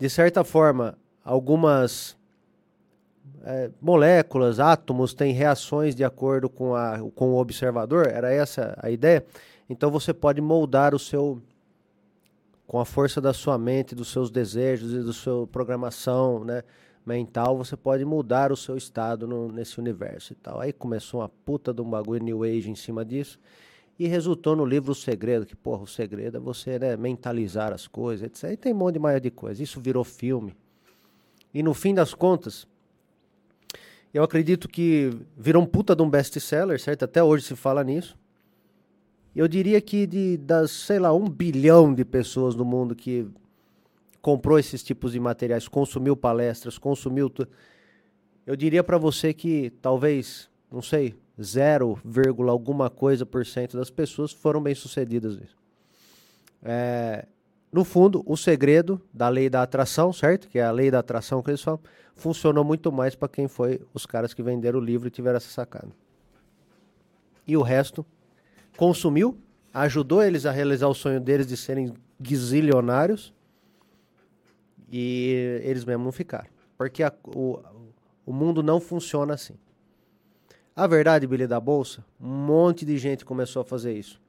de 0.00 0.10
certa 0.10 0.42
forma, 0.42 0.98
algumas 1.22 2.16
é, 3.44 3.70
moléculas, 3.80 4.58
átomos 4.58 5.14
têm 5.14 5.32
reações 5.32 5.94
de 5.94 6.02
acordo 6.02 6.48
com, 6.48 6.74
a, 6.74 6.98
com 7.14 7.32
o 7.32 7.38
observador, 7.38 8.06
era 8.06 8.32
essa 8.32 8.76
a 8.82 8.90
ideia, 8.90 9.24
então 9.68 9.90
você 9.90 10.12
pode 10.12 10.40
moldar 10.40 10.94
o 10.94 10.98
seu 10.98 11.40
com 12.66 12.80
a 12.80 12.84
força 12.84 13.20
da 13.20 13.34
sua 13.34 13.58
mente, 13.58 13.94
dos 13.94 14.08
seus 14.08 14.30
desejos 14.30 14.92
e 14.94 15.02
da 15.04 15.12
sua 15.12 15.46
programação 15.46 16.44
né, 16.44 16.62
mental, 17.04 17.56
você 17.56 17.76
pode 17.76 18.04
mudar 18.04 18.50
o 18.50 18.56
seu 18.56 18.76
estado 18.76 19.26
no, 19.26 19.52
nesse 19.52 19.78
universo 19.78 20.32
e 20.32 20.36
tal. 20.36 20.60
Aí 20.60 20.72
começou 20.72 21.20
uma 21.20 21.28
puta 21.28 21.74
de 21.74 21.82
um 21.82 21.90
bagulho 21.90 22.24
New 22.24 22.42
Age 22.42 22.70
em 22.70 22.74
cima 22.74 23.04
disso 23.04 23.38
e 23.98 24.08
resultou 24.08 24.56
no 24.56 24.64
livro 24.64 24.92
O 24.92 24.94
Segredo, 24.94 25.46
que, 25.46 25.54
porra, 25.54 25.82
o 25.82 25.86
segredo 25.86 26.38
é 26.38 26.40
você 26.40 26.78
né, 26.78 26.96
mentalizar 26.96 27.72
as 27.72 27.86
coisas, 27.86 28.26
etc. 28.26 28.52
E 28.52 28.56
tem 28.56 28.72
um 28.72 28.76
monte 28.76 28.94
de 28.94 28.98
mais 28.98 29.20
de 29.20 29.30
coisa. 29.30 29.62
Isso 29.62 29.80
virou 29.80 30.02
filme. 30.02 30.56
E 31.52 31.62
no 31.62 31.74
fim 31.74 31.94
das 31.94 32.14
contas, 32.14 32.66
eu 34.14 34.22
acredito 34.22 34.68
que 34.68 35.10
virou 35.36 35.60
um 35.60 35.66
puta 35.66 35.96
de 35.96 36.00
um 36.00 36.08
best-seller, 36.08 36.80
certo? 36.80 37.04
Até 37.04 37.20
hoje 37.20 37.44
se 37.44 37.56
fala 37.56 37.82
nisso. 37.82 38.16
Eu 39.34 39.48
diria 39.48 39.80
que 39.80 40.06
de, 40.06 40.36
das, 40.36 40.70
sei 40.70 41.00
lá, 41.00 41.12
um 41.12 41.28
bilhão 41.28 41.92
de 41.92 42.04
pessoas 42.04 42.54
no 42.54 42.64
mundo 42.64 42.94
que 42.94 43.26
comprou 44.22 44.56
esses 44.56 44.84
tipos 44.84 45.12
de 45.12 45.18
materiais, 45.18 45.66
consumiu 45.66 46.16
palestras, 46.16 46.78
consumiu. 46.78 47.30
Eu 48.46 48.54
diria 48.54 48.84
para 48.84 48.96
você 48.96 49.34
que 49.34 49.70
talvez, 49.82 50.48
não 50.70 50.80
sei, 50.80 51.16
0, 51.42 51.98
alguma 52.48 52.88
coisa 52.88 53.26
por 53.26 53.44
cento 53.44 53.76
das 53.76 53.90
pessoas 53.90 54.30
foram 54.30 54.62
bem 54.62 54.76
sucedidas 54.76 55.36
nisso. 55.36 55.56
É, 56.62 57.26
no 57.74 57.82
fundo, 57.82 58.22
o 58.24 58.36
segredo 58.36 59.02
da 59.12 59.28
lei 59.28 59.50
da 59.50 59.60
atração, 59.60 60.12
certo? 60.12 60.46
Que 60.46 60.60
é 60.60 60.62
a 60.62 60.70
lei 60.70 60.92
da 60.92 61.00
atração 61.00 61.42
que 61.42 61.50
eles 61.50 61.60
falam, 61.60 61.80
funcionou 62.14 62.62
muito 62.62 62.92
mais 62.92 63.16
para 63.16 63.28
quem 63.28 63.48
foi 63.48 63.80
os 63.92 64.06
caras 64.06 64.32
que 64.32 64.44
venderam 64.44 64.78
o 64.78 64.82
livro 64.82 65.08
e 65.08 65.10
tiveram 65.10 65.38
essa 65.38 65.48
sacada. 65.48 65.88
E 67.44 67.56
o 67.56 67.62
resto 67.62 68.06
consumiu, 68.76 69.36
ajudou 69.72 70.22
eles 70.22 70.46
a 70.46 70.52
realizar 70.52 70.86
o 70.86 70.94
sonho 70.94 71.20
deles 71.20 71.48
de 71.48 71.56
serem 71.56 71.92
gazilionários 72.20 73.34
e 74.88 75.60
eles 75.64 75.84
mesmos 75.84 76.04
não 76.04 76.12
ficaram. 76.12 76.46
Porque 76.78 77.02
a, 77.02 77.12
o, 77.24 77.58
o 78.24 78.32
mundo 78.32 78.62
não 78.62 78.78
funciona 78.78 79.34
assim. 79.34 79.54
A 80.76 80.86
verdade, 80.86 81.26
Billy 81.26 81.48
da 81.48 81.58
Bolsa, 81.58 82.04
um 82.20 82.28
monte 82.28 82.84
de 82.84 82.96
gente 82.98 83.24
começou 83.24 83.62
a 83.62 83.64
fazer 83.64 83.94
isso. 83.94 84.22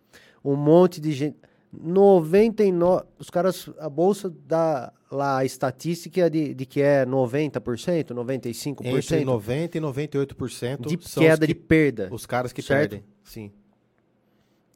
Um 0.44 0.56
monte 0.56 1.00
de 1.00 1.12
gente. 1.12 1.38
99. 1.82 3.06
Os 3.20 3.30
caras. 3.30 3.70
A 3.80 3.90
bolsa 3.90 4.34
dá 4.46 4.92
lá 5.12 5.40
a 5.40 5.46
estatística 5.46 6.30
de, 6.30 6.54
de 6.54 6.66
que 6.66 6.82
é 6.82 7.06
90%, 7.06 8.14
95%. 8.14 8.86
Entre 8.86 9.24
90% 9.24 9.76
e 9.76 9.80
98% 9.80 10.88
de 10.88 10.98
queda 10.98 11.48
que, 11.48 11.54
de 11.54 11.60
perda. 11.60 12.10
Os 12.12 12.26
caras 12.26 12.52
que 12.52 12.62
certo? 12.62 12.90
perdem. 12.92 13.06
Sim. 13.24 13.52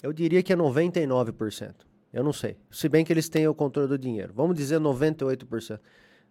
Eu 0.01 0.13
diria 0.13 0.41
que 0.41 0.53
é 0.53 0.55
99%. 0.55 1.73
Eu 2.11 2.23
não 2.23 2.33
sei. 2.33 2.57
Se 2.71 2.89
bem 2.89 3.05
que 3.05 3.13
eles 3.13 3.29
têm 3.29 3.47
o 3.47 3.53
controle 3.53 3.89
do 3.89 3.97
dinheiro. 3.97 4.33
Vamos 4.35 4.55
dizer 4.55 4.79
98%. 4.79 5.79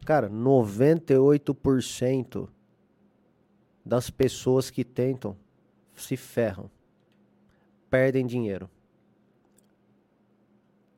Cara, 0.04 0.28
98% 0.30 2.48
das 3.84 4.10
pessoas 4.10 4.70
que 4.70 4.84
tentam 4.84 5.36
se 5.94 6.16
ferram. 6.16 6.70
Perdem 7.90 8.26
dinheiro. 8.26 8.70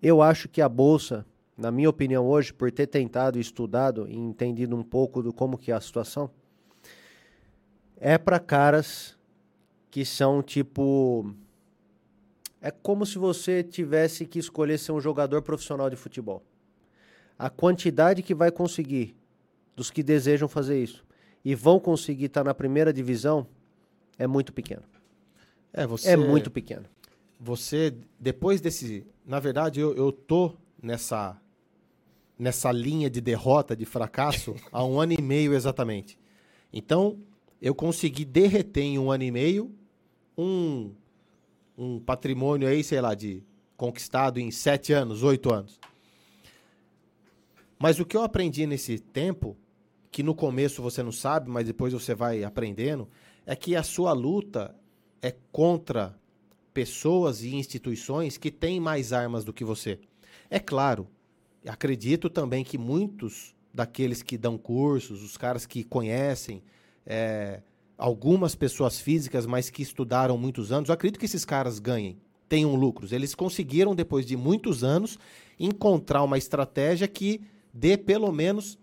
Eu 0.02 0.22
acho 0.22 0.48
que 0.48 0.62
a 0.62 0.68
bolsa, 0.68 1.26
na 1.56 1.70
minha 1.70 1.90
opinião 1.90 2.26
hoje, 2.26 2.52
por 2.52 2.70
ter 2.72 2.86
tentado, 2.86 3.38
estudado 3.38 4.06
e 4.08 4.16
entendido 4.16 4.74
um 4.74 4.82
pouco 4.82 5.22
do 5.22 5.32
como 5.32 5.58
que 5.58 5.70
é 5.70 5.74
a 5.74 5.80
situação, 5.80 6.30
é 7.96 8.16
para 8.16 8.38
caras 8.40 9.16
que 9.90 10.04
são 10.04 10.42
tipo 10.42 11.34
É 12.62 12.70
como 12.70 13.04
se 13.04 13.18
você 13.18 13.62
tivesse 13.62 14.26
que 14.26 14.38
escolher 14.38 14.78
ser 14.78 14.92
um 14.92 15.00
jogador 15.00 15.42
profissional 15.42 15.88
de 15.90 15.96
futebol. 15.96 16.42
A 17.38 17.48
quantidade 17.48 18.22
que 18.22 18.34
vai 18.34 18.50
conseguir 18.50 19.16
dos 19.74 19.90
que 19.90 20.02
desejam 20.02 20.46
fazer 20.48 20.82
isso 20.82 21.04
e 21.42 21.54
vão 21.54 21.80
conseguir 21.80 22.26
estar 22.26 22.44
na 22.44 22.52
primeira 22.54 22.92
divisão 22.92 23.46
é 24.18 24.26
muito 24.26 24.52
pequena. 24.52 24.82
É, 25.72 25.86
você, 25.86 26.10
É 26.10 26.16
muito 26.16 26.50
pequena. 26.50 26.84
você, 27.38 27.94
depois 28.18 28.60
desse. 28.60 29.06
Na 29.30 29.38
verdade, 29.38 29.78
eu, 29.78 29.94
eu 29.94 30.10
tô 30.10 30.56
nessa, 30.82 31.40
nessa 32.36 32.72
linha 32.72 33.08
de 33.08 33.20
derrota, 33.20 33.76
de 33.76 33.84
fracasso, 33.84 34.56
há 34.72 34.84
um 34.84 35.00
ano 35.00 35.12
e 35.12 35.22
meio 35.22 35.54
exatamente. 35.54 36.18
Então, 36.72 37.16
eu 37.62 37.72
consegui 37.72 38.24
derreter 38.24 38.82
em 38.82 38.98
um 38.98 39.08
ano 39.08 39.22
e 39.22 39.30
meio 39.30 39.72
um, 40.36 40.92
um 41.78 42.00
patrimônio 42.00 42.66
aí, 42.66 42.82
sei 42.82 43.00
lá, 43.00 43.14
de 43.14 43.44
conquistado 43.76 44.40
em 44.40 44.50
sete 44.50 44.92
anos, 44.92 45.22
oito 45.22 45.54
anos. 45.54 45.78
Mas 47.78 48.00
o 48.00 48.04
que 48.04 48.16
eu 48.16 48.24
aprendi 48.24 48.66
nesse 48.66 48.98
tempo, 48.98 49.56
que 50.10 50.24
no 50.24 50.34
começo 50.34 50.82
você 50.82 51.04
não 51.04 51.12
sabe, 51.12 51.48
mas 51.48 51.68
depois 51.68 51.92
você 51.92 52.16
vai 52.16 52.42
aprendendo, 52.42 53.08
é 53.46 53.54
que 53.54 53.76
a 53.76 53.84
sua 53.84 54.12
luta 54.12 54.74
é 55.22 55.32
contra 55.52 56.18
pessoas 56.72 57.42
e 57.42 57.54
instituições 57.54 58.36
que 58.36 58.50
têm 58.50 58.80
mais 58.80 59.12
armas 59.12 59.44
do 59.44 59.52
que 59.52 59.64
você. 59.64 59.98
É 60.48 60.58
claro, 60.58 61.06
acredito 61.66 62.28
também 62.28 62.64
que 62.64 62.78
muitos 62.78 63.54
daqueles 63.72 64.22
que 64.22 64.36
dão 64.36 64.58
cursos, 64.58 65.22
os 65.22 65.36
caras 65.36 65.66
que 65.66 65.84
conhecem, 65.84 66.62
é, 67.06 67.62
algumas 67.96 68.54
pessoas 68.54 68.98
físicas, 69.00 69.46
mas 69.46 69.70
que 69.70 69.82
estudaram 69.82 70.36
muitos 70.36 70.72
anos, 70.72 70.90
acredito 70.90 71.18
que 71.18 71.26
esses 71.26 71.44
caras 71.44 71.78
ganhem, 71.78 72.18
tenham 72.48 72.74
lucros. 72.74 73.12
Eles 73.12 73.34
conseguiram, 73.34 73.94
depois 73.94 74.26
de 74.26 74.36
muitos 74.36 74.82
anos, 74.82 75.18
encontrar 75.58 76.22
uma 76.22 76.38
estratégia 76.38 77.06
que 77.06 77.40
dê 77.72 77.96
pelo 77.96 78.32
menos 78.32 78.78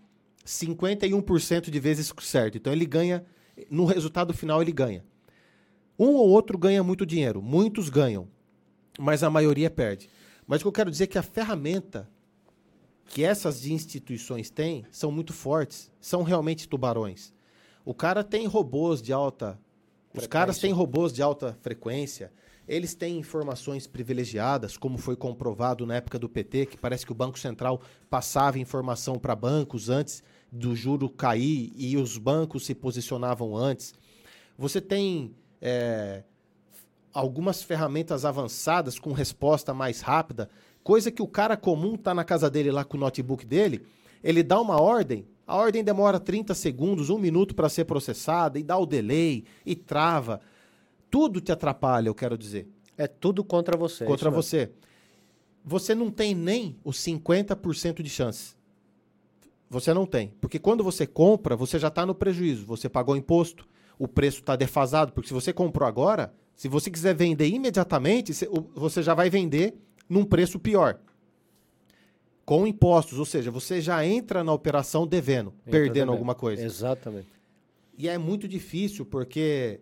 51% 0.46 1.70
de 1.70 1.80
vezes 1.80 2.12
certo. 2.22 2.56
Então 2.56 2.72
ele 2.72 2.86
ganha, 2.86 3.24
no 3.70 3.84
resultado 3.84 4.32
final 4.32 4.62
ele 4.62 4.72
ganha. 4.72 5.04
Um 5.98 6.10
ou 6.10 6.28
outro 6.28 6.56
ganha 6.56 6.82
muito 6.82 7.04
dinheiro, 7.04 7.42
muitos 7.42 7.88
ganham, 7.88 8.28
mas 8.98 9.22
a 9.22 9.30
maioria 9.30 9.68
perde. 9.68 10.08
Mas 10.46 10.60
o 10.60 10.64
que 10.64 10.68
eu 10.68 10.72
quero 10.72 10.90
dizer 10.90 11.04
é 11.04 11.06
que 11.08 11.18
a 11.18 11.22
ferramenta 11.22 12.08
que 13.08 13.24
essas 13.24 13.66
instituições 13.66 14.50
têm 14.50 14.84
são 14.90 15.10
muito 15.10 15.32
fortes, 15.32 15.90
são 16.00 16.22
realmente 16.22 16.68
tubarões. 16.68 17.32
O 17.84 17.94
cara 17.94 18.22
tem 18.22 18.46
robôs 18.46 19.00
de 19.00 19.12
alta. 19.12 19.58
Os 20.14 20.26
caras 20.26 20.58
têm 20.58 20.72
robôs 20.72 21.12
de 21.12 21.22
alta 21.22 21.56
frequência. 21.62 22.30
Eles 22.66 22.94
têm 22.94 23.18
informações 23.18 23.86
privilegiadas, 23.86 24.76
como 24.76 24.98
foi 24.98 25.16
comprovado 25.16 25.86
na 25.86 25.96
época 25.96 26.18
do 26.18 26.28
PT, 26.28 26.66
que 26.66 26.76
parece 26.76 27.06
que 27.06 27.12
o 27.12 27.14
Banco 27.14 27.38
Central 27.38 27.80
passava 28.10 28.58
informação 28.58 29.18
para 29.18 29.34
bancos 29.34 29.88
antes 29.88 30.22
do 30.52 30.76
juro 30.76 31.08
cair 31.08 31.72
e 31.74 31.96
os 31.96 32.18
bancos 32.18 32.66
se 32.66 32.74
posicionavam 32.74 33.56
antes. 33.56 33.94
Você 34.58 34.82
tem 34.82 35.34
é, 35.60 36.22
algumas 37.12 37.62
ferramentas 37.62 38.24
avançadas 38.24 38.98
com 38.98 39.12
resposta 39.12 39.74
mais 39.74 40.00
rápida, 40.00 40.48
coisa 40.82 41.10
que 41.10 41.22
o 41.22 41.26
cara 41.26 41.56
comum 41.56 41.96
tá 41.96 42.14
na 42.14 42.24
casa 42.24 42.48
dele 42.50 42.70
lá 42.70 42.84
com 42.84 42.96
o 42.96 43.00
notebook 43.00 43.44
dele, 43.44 43.84
ele 44.22 44.42
dá 44.42 44.60
uma 44.60 44.80
ordem, 44.80 45.26
a 45.46 45.56
ordem 45.56 45.82
demora 45.82 46.20
30 46.20 46.54
segundos, 46.54 47.08
um 47.08 47.18
minuto 47.18 47.54
para 47.54 47.68
ser 47.70 47.86
processada, 47.86 48.58
e 48.58 48.62
dá 48.62 48.76
o 48.76 48.84
delay, 48.84 49.44
e 49.64 49.74
trava. 49.74 50.40
Tudo 51.10 51.40
te 51.40 51.50
atrapalha, 51.50 52.08
eu 52.08 52.14
quero 52.14 52.36
dizer. 52.36 52.68
É 52.98 53.06
tudo 53.06 53.42
contra 53.42 53.76
você. 53.76 54.04
contra 54.04 54.28
isso 54.28 54.36
mesmo. 54.36 54.42
você. 54.42 54.70
Você 55.64 55.94
não 55.94 56.10
tem 56.10 56.34
nem 56.34 56.76
os 56.84 56.98
50% 56.98 58.02
de 58.02 58.10
chance. 58.10 58.54
Você 59.70 59.94
não 59.94 60.04
tem. 60.04 60.34
Porque 60.40 60.58
quando 60.58 60.84
você 60.84 61.06
compra, 61.06 61.56
você 61.56 61.78
já 61.78 61.88
está 61.88 62.04
no 62.04 62.14
prejuízo. 62.14 62.66
Você 62.66 62.88
pagou 62.88 63.16
imposto, 63.16 63.66
o 63.98 64.06
preço 64.06 64.40
está 64.40 64.54
defasado. 64.56 65.12
Porque 65.12 65.28
se 65.28 65.34
você 65.34 65.52
comprou 65.52 65.86
agora, 65.88 66.32
se 66.54 66.68
você 66.68 66.90
quiser 66.90 67.14
vender 67.14 67.48
imediatamente, 67.48 68.32
você- 68.74 69.02
já 69.02 69.14
vai 69.14 69.28
vender 69.30 69.74
num 70.08 70.24
preço 70.24 70.58
pior. 70.58 70.98
Com 72.44 72.66
impostos, 72.66 73.18
ou 73.18 73.26
seja, 73.26 73.50
você 73.50 73.80
já 73.80 74.04
entra 74.06 74.42
na 74.42 74.52
operação 74.52 75.06
devendo, 75.06 75.50
Entra 75.60 75.70
perdendo 75.70 75.92
devendo. 75.94 76.12
alguma 76.12 76.34
coisa. 76.34 76.62
Exatamente. 76.64 77.28
E 77.96 78.08
é 78.08 78.16
muito 78.16 78.48
difícil 78.48 79.04
porque 79.04 79.80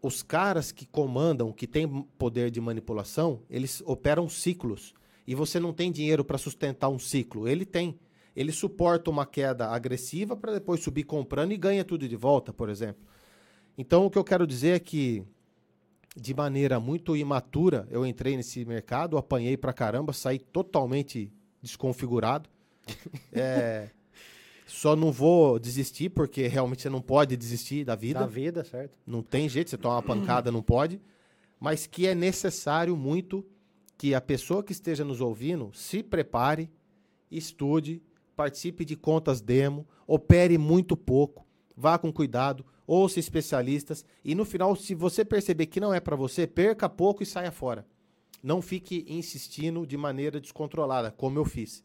os 0.00 0.22
caras 0.22 0.70
que 0.72 0.86
comandam, 0.86 1.52
que 1.52 1.66
têm 1.66 1.86
poder 2.16 2.50
de 2.50 2.60
manipulação, 2.60 3.40
eles 3.50 3.82
operam 3.84 4.28
ciclos. 4.28 4.94
E 5.26 5.34
você 5.34 5.58
não 5.58 5.72
tem 5.72 5.90
dinheiro 5.90 6.24
para 6.24 6.38
sustentar 6.38 6.88
um 6.88 6.98
ciclo. 6.98 7.48
Ele 7.48 7.64
tem. 7.64 7.98
Ele 8.36 8.52
suporta 8.52 9.10
uma 9.10 9.24
queda 9.24 9.68
agressiva 9.68 10.36
para 10.36 10.52
depois 10.52 10.82
subir 10.82 11.04
comprando 11.04 11.52
e 11.52 11.56
ganha 11.56 11.82
tudo 11.82 12.06
de 12.06 12.16
volta, 12.16 12.52
por 12.52 12.68
exemplo. 12.68 13.02
Então, 13.78 14.04
o 14.04 14.10
que 14.10 14.18
eu 14.18 14.24
quero 14.24 14.46
dizer 14.46 14.76
é 14.76 14.78
que, 14.78 15.24
de 16.14 16.34
maneira 16.34 16.78
muito 16.78 17.16
imatura, 17.16 17.88
eu 17.90 18.04
entrei 18.04 18.36
nesse 18.36 18.62
mercado, 18.66 19.16
apanhei 19.16 19.56
pra 19.56 19.72
caramba, 19.72 20.12
saí 20.12 20.38
totalmente 20.38 21.32
desconfigurado. 21.62 22.48
É, 23.32 23.90
só 24.66 24.96
não 24.96 25.12
vou 25.12 25.58
desistir, 25.58 26.08
porque 26.08 26.46
realmente 26.46 26.82
você 26.82 26.88
não 26.88 27.02
pode 27.02 27.36
desistir 27.36 27.84
da 27.84 27.94
vida. 27.94 28.20
Da 28.20 28.26
vida, 28.26 28.64
certo? 28.64 28.96
Não 29.06 29.22
tem 29.22 29.48
jeito, 29.48 29.70
você 29.70 29.76
toma 29.76 29.96
uma 29.96 30.02
pancada, 30.02 30.50
não 30.50 30.62
pode. 30.62 31.00
Mas 31.60 31.86
que 31.86 32.06
é 32.06 32.14
necessário 32.14 32.96
muito 32.96 33.44
que 33.98 34.14
a 34.14 34.20
pessoa 34.20 34.62
que 34.62 34.72
esteja 34.72 35.04
nos 35.04 35.20
ouvindo 35.20 35.70
se 35.74 36.02
prepare, 36.02 36.70
estude, 37.30 38.02
participe 38.36 38.84
de 38.84 38.94
contas 38.94 39.40
demo, 39.40 39.86
opere 40.06 40.58
muito 40.58 40.96
pouco, 40.96 41.46
vá 41.74 41.98
com 41.98 42.12
cuidado, 42.12 42.64
ouça 42.86 43.18
especialistas 43.18 44.04
e 44.24 44.34
no 44.34 44.44
final, 44.44 44.76
se 44.76 44.94
você 44.94 45.24
perceber 45.24 45.66
que 45.66 45.80
não 45.80 45.92
é 45.92 45.98
para 45.98 46.14
você, 46.14 46.46
perca 46.46 46.88
pouco 46.88 47.22
e 47.22 47.26
saia 47.26 47.50
fora. 47.50 47.86
Não 48.42 48.62
fique 48.62 49.04
insistindo 49.08 49.86
de 49.86 49.96
maneira 49.96 50.40
descontrolada, 50.40 51.10
como 51.10 51.38
eu 51.38 51.44
fiz. 51.44 51.82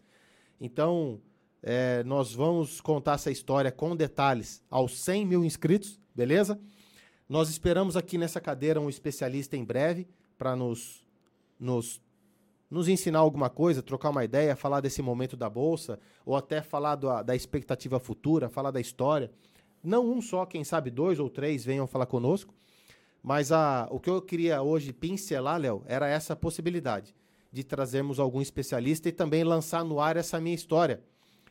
Então, 0.59 1.19
é, 1.63 2.03
nós 2.03 2.33
vamos 2.33 2.81
contar 2.81 3.13
essa 3.13 3.31
história 3.31 3.71
com 3.71 3.95
detalhes 3.95 4.61
aos 4.69 4.99
100 4.99 5.25
mil 5.25 5.45
inscritos, 5.45 5.99
beleza? 6.13 6.59
Nós 7.27 7.49
esperamos 7.49 7.95
aqui 7.95 8.17
nessa 8.17 8.41
cadeira 8.41 8.81
um 8.81 8.89
especialista 8.89 9.55
em 9.55 9.63
breve 9.63 10.07
para 10.37 10.55
nos, 10.55 11.05
nos, 11.57 12.01
nos 12.71 12.87
ensinar 12.87 13.19
alguma 13.19 13.49
coisa, 13.49 13.83
trocar 13.83 14.09
uma 14.09 14.23
ideia, 14.23 14.55
falar 14.55 14.79
desse 14.79 15.01
momento 15.01 15.35
da 15.35 15.49
Bolsa, 15.49 15.99
ou 16.25 16.37
até 16.37 16.61
falar 16.61 16.95
da, 16.95 17.21
da 17.21 17.35
expectativa 17.35 17.99
futura, 17.99 18.47
falar 18.49 18.71
da 18.71 18.79
história. 18.79 19.29
Não 19.83 20.09
um 20.09 20.21
só, 20.21 20.45
quem 20.45 20.63
sabe 20.63 20.89
dois 20.89 21.19
ou 21.19 21.29
três 21.29 21.65
venham 21.65 21.85
falar 21.85 22.05
conosco. 22.05 22.53
Mas 23.21 23.51
a, 23.51 23.87
o 23.91 23.99
que 23.99 24.09
eu 24.09 24.21
queria 24.21 24.61
hoje 24.61 24.93
pincelar, 24.93 25.59
Léo, 25.59 25.83
era 25.85 26.07
essa 26.07 26.33
possibilidade 26.35 27.13
de 27.51 27.63
trazermos 27.63 28.19
algum 28.19 28.41
especialista 28.41 29.09
e 29.09 29.11
também 29.11 29.43
lançar 29.43 29.83
no 29.83 29.99
ar 29.99 30.15
essa 30.15 30.39
minha 30.39 30.55
história. 30.55 31.01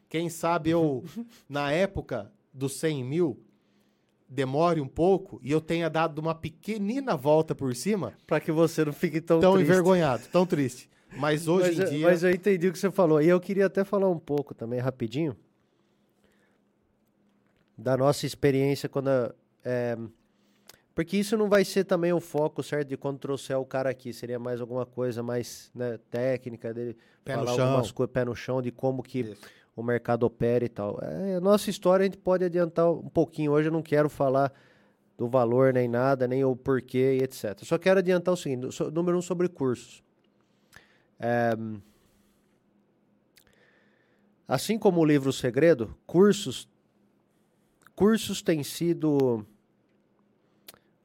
Quem 0.09 0.31
sabe 0.31 0.71
eu, 0.71 1.05
na 1.49 1.71
época 1.71 2.33
dos 2.53 2.73
100 2.81 3.05
mil, 3.05 3.39
demore 4.27 4.81
um 4.81 4.89
pouco 4.89 5.39
e 5.43 5.53
eu 5.53 5.61
tenha 5.61 5.91
dado 5.91 6.19
uma 6.19 6.35
pequenina 6.35 7.15
volta 7.17 7.55
por 7.55 7.77
cima, 7.77 8.15
Pra 8.27 8.41
que 8.41 8.51
você 8.51 8.85
não 8.85 8.93
fique 8.93 9.21
tão, 9.21 9.39
tão 9.39 9.53
triste. 9.55 9.71
envergonhado, 9.71 10.23
tão 10.33 10.47
triste. 10.47 10.89
Mas 11.17 11.49
hoje 11.49 11.77
mas, 11.77 11.91
em 11.91 11.97
dia. 11.97 12.07
mas 12.07 12.23
eu 12.23 12.31
entendi 12.31 12.69
o 12.69 12.73
que 12.73 12.79
você 12.79 12.91
falou. 12.91 13.21
E 13.21 13.29
eu 13.29 13.41
queria 13.41 13.67
até 13.67 13.85
falar 13.85 14.09
um 14.09 14.19
pouco 14.19 14.55
também, 14.55 14.79
rapidinho, 14.79 15.37
da 17.77 17.97
nossa 17.97 18.27
experiência 18.27 18.89
quando. 18.89 19.09
a- 19.09 19.35
é, 19.65 19.97
porque 20.95 21.17
isso 21.17 21.37
não 21.37 21.49
vai 21.49 21.65
ser 21.65 21.85
também 21.85 22.13
o 22.13 22.21
foco, 22.21 22.63
certo? 22.63 22.89
De 22.89 22.97
quando 22.97 23.19
trouxer 23.19 23.57
o 23.59 23.65
cara 23.65 23.89
aqui. 23.91 24.13
Seria 24.13 24.39
mais 24.39 24.61
alguma 24.61 24.85
coisa 24.85 25.23
mais 25.23 25.71
né, 25.75 25.99
técnica 26.11 26.75
dele. 26.75 26.97
Pé 27.25 27.37
no 27.37 27.45
falar 27.45 27.57
chão. 27.57 27.67
algumas 27.69 27.91
coisas, 27.93 28.13
pé 28.13 28.25
no 28.25 28.35
chão, 28.35 28.61
de 28.61 28.71
como 28.71 29.03
que 29.03 29.21
Isso. 29.21 29.41
o 29.75 29.83
mercado 29.83 30.25
opera 30.25 30.65
e 30.65 30.69
tal. 30.69 30.99
É, 31.03 31.37
a 31.37 31.41
nossa 31.41 31.71
história 31.71 32.03
a 32.03 32.07
gente 32.07 32.19
pode 32.19 32.45
adiantar 32.45 32.91
um 32.91 33.09
pouquinho. 33.09 33.53
Hoje 33.53 33.69
eu 33.69 33.73
não 33.73 33.83
quero 33.83 34.11
falar 34.11 34.53
do 35.17 35.29
valor 35.29 35.73
nem 35.73 35.89
nada, 35.89 36.27
nem 36.27 36.45
o 36.45 36.55
porquê 36.57 37.19
e 37.21 37.23
etc. 37.25 37.57
Eu 37.61 37.67
só 37.67 37.79
quero 37.79 37.99
adiantar 38.01 38.35
o 38.35 38.37
seguinte: 38.37 38.67
número 38.93 39.17
um 39.17 39.23
sobre 39.23 39.49
cursos. 39.49 40.03
É, 41.21 41.55
assim 44.49 44.79
como 44.79 45.01
o 45.01 45.05
livro 45.05 45.33
Segredo, 45.33 45.95
cursos, 46.07 46.67
cursos 47.95 48.41
têm 48.41 48.65
sido 48.65 49.47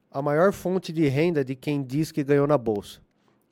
a 0.10 0.22
maior 0.22 0.54
fonte 0.54 0.94
de 0.94 1.06
renda 1.10 1.44
de 1.44 1.54
quem 1.54 1.84
diz 1.84 2.10
que 2.10 2.24
ganhou 2.24 2.48
na 2.48 2.58
bolsa 2.58 3.02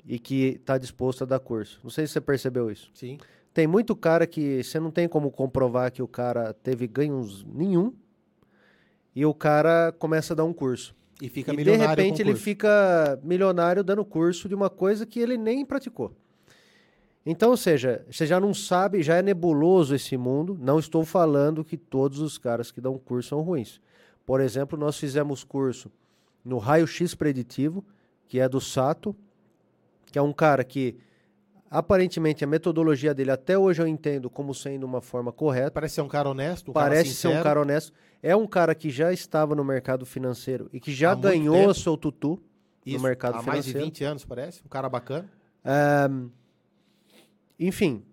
e 0.05 0.17
que 0.17 0.55
está 0.59 0.77
disposto 0.77 1.23
a 1.23 1.27
dar 1.27 1.39
curso. 1.39 1.81
Não 1.83 1.89
sei 1.89 2.07
se 2.07 2.13
você 2.13 2.21
percebeu 2.21 2.71
isso. 2.71 2.89
Sim. 2.93 3.17
Tem 3.53 3.67
muito 3.67 3.93
cara 3.95 4.25
que 4.25 4.63
você 4.63 4.79
não 4.79 4.89
tem 4.89 5.07
como 5.07 5.29
comprovar 5.29 5.91
que 5.91 6.01
o 6.01 6.07
cara 6.07 6.53
teve 6.53 6.87
ganhos 6.87 7.43
nenhum 7.43 7.93
e 9.13 9.25
o 9.25 9.33
cara 9.33 9.91
começa 9.91 10.33
a 10.33 10.35
dar 10.35 10.45
um 10.45 10.53
curso. 10.53 10.95
E 11.21 11.29
fica 11.29 11.51
e 11.51 11.57
de 11.57 11.57
milionário 11.57 11.95
com 11.95 12.01
repente 12.01 12.21
ele 12.21 12.35
fica 12.35 13.19
milionário 13.21 13.83
dando 13.83 14.03
curso 14.03 14.47
de 14.49 14.55
uma 14.55 14.69
coisa 14.69 15.05
que 15.05 15.19
ele 15.19 15.37
nem 15.37 15.65
praticou. 15.65 16.15
Então, 17.25 17.51
ou 17.51 17.57
seja, 17.57 18.05
você 18.09 18.25
já 18.25 18.39
não 18.39 18.53
sabe, 18.53 19.01
já 19.01 19.15
é 19.15 19.21
nebuloso 19.21 19.95
esse 19.95 20.17
mundo. 20.17 20.57
Não 20.59 20.77
estou 20.77 21.05
falando 21.05 21.63
que 21.63 21.77
todos 21.77 22.19
os 22.19 22.37
caras 22.37 22.71
que 22.71 22.81
dão 22.81 22.97
curso 22.97 23.29
são 23.29 23.41
ruins. 23.41 23.79
Por 24.25 24.41
exemplo, 24.41 24.77
nós 24.77 24.97
fizemos 24.97 25.43
curso 25.43 25.91
no 26.43 26.57
raio-x 26.57 27.15
preditivo, 27.15 27.83
que 28.27 28.39
é 28.39 28.49
do 28.49 28.59
Sato, 28.59 29.15
que 30.11 30.19
é 30.19 30.21
um 30.21 30.33
cara 30.33 30.63
que 30.63 30.97
aparentemente 31.69 32.43
a 32.43 32.47
metodologia 32.47 33.13
dele 33.13 33.31
até 33.31 33.57
hoje 33.57 33.81
eu 33.81 33.87
entendo 33.87 34.29
como 34.29 34.53
sendo 34.53 34.83
uma 34.83 35.01
forma 35.01 35.31
correta. 35.31 35.71
Parece 35.71 35.95
ser 35.95 36.01
um 36.01 36.07
cara 36.07 36.29
honesto, 36.29 36.69
um 36.71 36.73
Parece 36.73 37.03
cara 37.03 37.15
ser 37.15 37.27
um 37.39 37.43
cara 37.43 37.61
honesto. 37.61 37.93
É 38.21 38.35
um 38.35 38.45
cara 38.45 38.75
que 38.75 38.89
já 38.89 39.11
estava 39.13 39.55
no 39.55 39.63
mercado 39.63 40.05
financeiro 40.05 40.69
e 40.73 40.79
que 40.79 40.93
já 40.93 41.13
Há 41.13 41.15
ganhou 41.15 41.73
seu 41.73 41.97
tutu 41.97 42.39
Isso, 42.85 42.97
no 42.97 43.03
mercado 43.03 43.37
há 43.37 43.41
mais 43.41 43.65
de 43.65 43.71
financeiro. 43.71 43.85
20 43.85 44.03
anos, 44.03 44.25
parece. 44.25 44.61
Um 44.65 44.69
cara 44.69 44.89
bacana. 44.89 45.29
Enfim, 47.67 48.03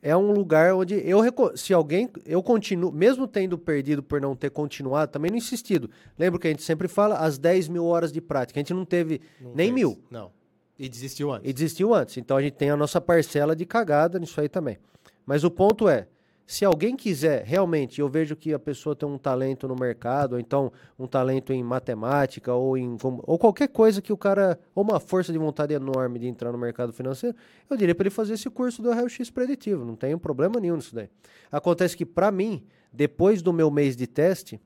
é 0.00 0.16
um 0.16 0.32
lugar 0.32 0.74
onde 0.74 0.94
eu 0.94 1.20
se 1.56 1.74
alguém 1.74 2.08
eu 2.24 2.42
continuo, 2.42 2.92
mesmo 2.92 3.26
tendo 3.26 3.58
perdido 3.58 4.02
por 4.02 4.20
não 4.20 4.36
ter 4.36 4.50
continuado, 4.50 5.10
também 5.12 5.30
não 5.30 5.38
insistido. 5.38 5.90
Lembra 6.18 6.38
que 6.38 6.46
a 6.46 6.50
gente 6.50 6.62
sempre 6.62 6.86
fala 6.88 7.16
as 7.16 7.38
10 7.38 7.68
mil 7.68 7.84
horas 7.84 8.12
de 8.12 8.20
prática. 8.20 8.58
A 8.58 8.62
gente 8.62 8.74
não 8.74 8.84
teve 8.84 9.20
Não 9.40 9.54
nem 9.54 9.66
fez. 9.66 9.74
mil 9.74 9.98
Não. 10.10 10.30
E 10.78 10.88
desistiu 10.88 11.32
antes. 11.32 11.50
e 11.50 11.52
desistiu 11.52 11.92
antes. 11.92 12.16
Então 12.16 12.36
a 12.36 12.42
gente 12.42 12.54
tem 12.54 12.70
a 12.70 12.76
nossa 12.76 13.00
parcela 13.00 13.56
de 13.56 13.66
cagada 13.66 14.18
nisso 14.18 14.40
aí 14.40 14.48
também. 14.48 14.78
Mas 15.26 15.42
o 15.42 15.50
ponto 15.50 15.88
é, 15.88 16.06
se 16.48 16.64
alguém 16.64 16.96
quiser 16.96 17.44
realmente, 17.44 18.00
eu 18.00 18.08
vejo 18.08 18.34
que 18.34 18.54
a 18.54 18.58
pessoa 18.58 18.96
tem 18.96 19.06
um 19.06 19.18
talento 19.18 19.68
no 19.68 19.76
mercado, 19.76 20.32
ou 20.32 20.40
então 20.40 20.72
um 20.98 21.06
talento 21.06 21.52
em 21.52 21.62
matemática, 21.62 22.54
ou 22.54 22.74
em 22.74 22.96
ou 23.02 23.38
qualquer 23.38 23.68
coisa 23.68 24.00
que 24.00 24.10
o 24.10 24.16
cara, 24.16 24.58
ou 24.74 24.82
uma 24.82 24.98
força 24.98 25.30
de 25.30 25.38
vontade 25.38 25.74
enorme 25.74 26.18
de 26.18 26.26
entrar 26.26 26.50
no 26.50 26.56
mercado 26.56 26.90
financeiro, 26.90 27.36
eu 27.68 27.76
diria 27.76 27.94
para 27.94 28.04
ele 28.04 28.10
fazer 28.10 28.32
esse 28.32 28.48
curso 28.48 28.80
do 28.80 28.90
raio-x 28.90 29.28
preditivo. 29.28 29.84
Não 29.84 29.94
tem 29.94 30.16
problema 30.16 30.58
nenhum 30.58 30.76
nisso 30.76 30.94
daí. 30.94 31.10
Acontece 31.52 31.94
que 31.94 32.06
para 32.06 32.30
mim, 32.30 32.64
depois 32.90 33.42
do 33.42 33.52
meu 33.52 33.70
mês 33.70 33.94
de 33.94 34.06
teste, 34.06 34.58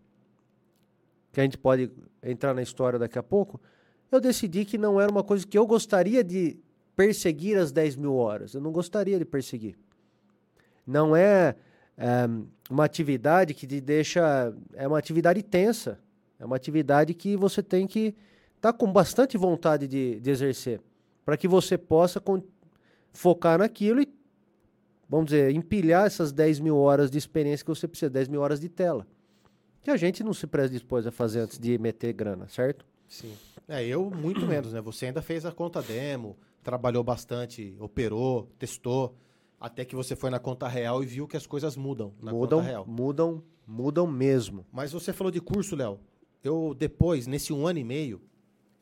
que 1.32 1.40
a 1.40 1.42
gente 1.42 1.58
pode 1.58 1.90
entrar 2.22 2.54
na 2.54 2.62
história 2.62 2.96
daqui 2.96 3.18
a 3.18 3.24
pouco, 3.24 3.60
eu 4.12 4.20
decidi 4.20 4.64
que 4.64 4.78
não 4.78 5.00
era 5.00 5.10
uma 5.10 5.24
coisa 5.24 5.44
que 5.44 5.58
eu 5.58 5.66
gostaria 5.66 6.22
de 6.22 6.56
perseguir 6.94 7.58
as 7.58 7.72
10 7.72 7.96
mil 7.96 8.14
horas. 8.14 8.54
Eu 8.54 8.60
não 8.60 8.70
gostaria 8.70 9.18
de 9.18 9.24
perseguir. 9.24 9.76
Não 10.86 11.14
é, 11.14 11.56
é, 11.96 12.28
uma 12.70 12.84
atividade 12.84 13.54
que 13.54 13.66
te 13.66 13.80
deixa. 13.80 14.54
É 14.74 14.86
uma 14.86 14.98
atividade 14.98 15.42
tensa. 15.42 15.98
É 16.38 16.44
uma 16.44 16.56
atividade 16.56 17.14
que 17.14 17.36
você 17.36 17.62
tem 17.62 17.86
que 17.86 18.14
estar 18.56 18.72
com 18.72 18.92
bastante 18.92 19.36
vontade 19.36 19.86
de, 19.86 20.18
de 20.20 20.30
exercer. 20.30 20.80
Para 21.24 21.36
que 21.36 21.46
você 21.46 21.78
possa 21.78 22.20
focar 23.12 23.58
naquilo 23.58 24.00
e, 24.00 24.08
vamos 25.08 25.26
dizer, 25.26 25.54
empilhar 25.54 26.06
essas 26.06 26.32
10 26.32 26.58
mil 26.60 26.76
horas 26.76 27.10
de 27.10 27.18
experiência 27.18 27.64
que 27.64 27.70
você 27.70 27.86
precisa, 27.86 28.10
10 28.10 28.28
mil 28.28 28.40
horas 28.40 28.60
de 28.60 28.68
tela. 28.68 29.06
Que 29.82 29.90
a 29.90 29.96
gente 29.96 30.24
não 30.24 30.32
se 30.32 30.46
predispôs 30.46 31.06
a 31.06 31.12
fazer 31.12 31.40
antes 31.40 31.58
de 31.58 31.78
meter 31.78 32.12
grana, 32.12 32.48
certo? 32.48 32.84
Sim. 33.08 33.32
É, 33.68 33.84
eu 33.84 34.10
muito 34.10 34.46
menos, 34.46 34.72
né? 34.72 34.80
Você 34.80 35.06
ainda 35.06 35.22
fez 35.22 35.44
a 35.44 35.52
conta 35.52 35.82
demo, 35.82 36.36
trabalhou 36.62 37.04
bastante, 37.04 37.76
operou, 37.78 38.48
testou, 38.58 39.14
até 39.62 39.84
que 39.84 39.94
você 39.94 40.16
foi 40.16 40.28
na 40.28 40.40
conta 40.40 40.66
real 40.66 41.04
e 41.04 41.06
viu 41.06 41.28
que 41.28 41.36
as 41.36 41.46
coisas 41.46 41.76
mudam 41.76 42.12
na 42.20 42.32
mudam, 42.32 42.58
conta 42.58 42.68
real. 42.68 42.84
mudam, 42.84 43.42
mudam 43.64 44.06
mesmo. 44.08 44.66
Mas 44.72 44.92
você 44.92 45.12
falou 45.12 45.30
de 45.30 45.40
curso, 45.40 45.76
Léo. 45.76 46.00
Eu 46.42 46.74
depois, 46.76 47.28
nesse 47.28 47.52
um 47.52 47.64
ano 47.64 47.78
e 47.78 47.84
meio, 47.84 48.20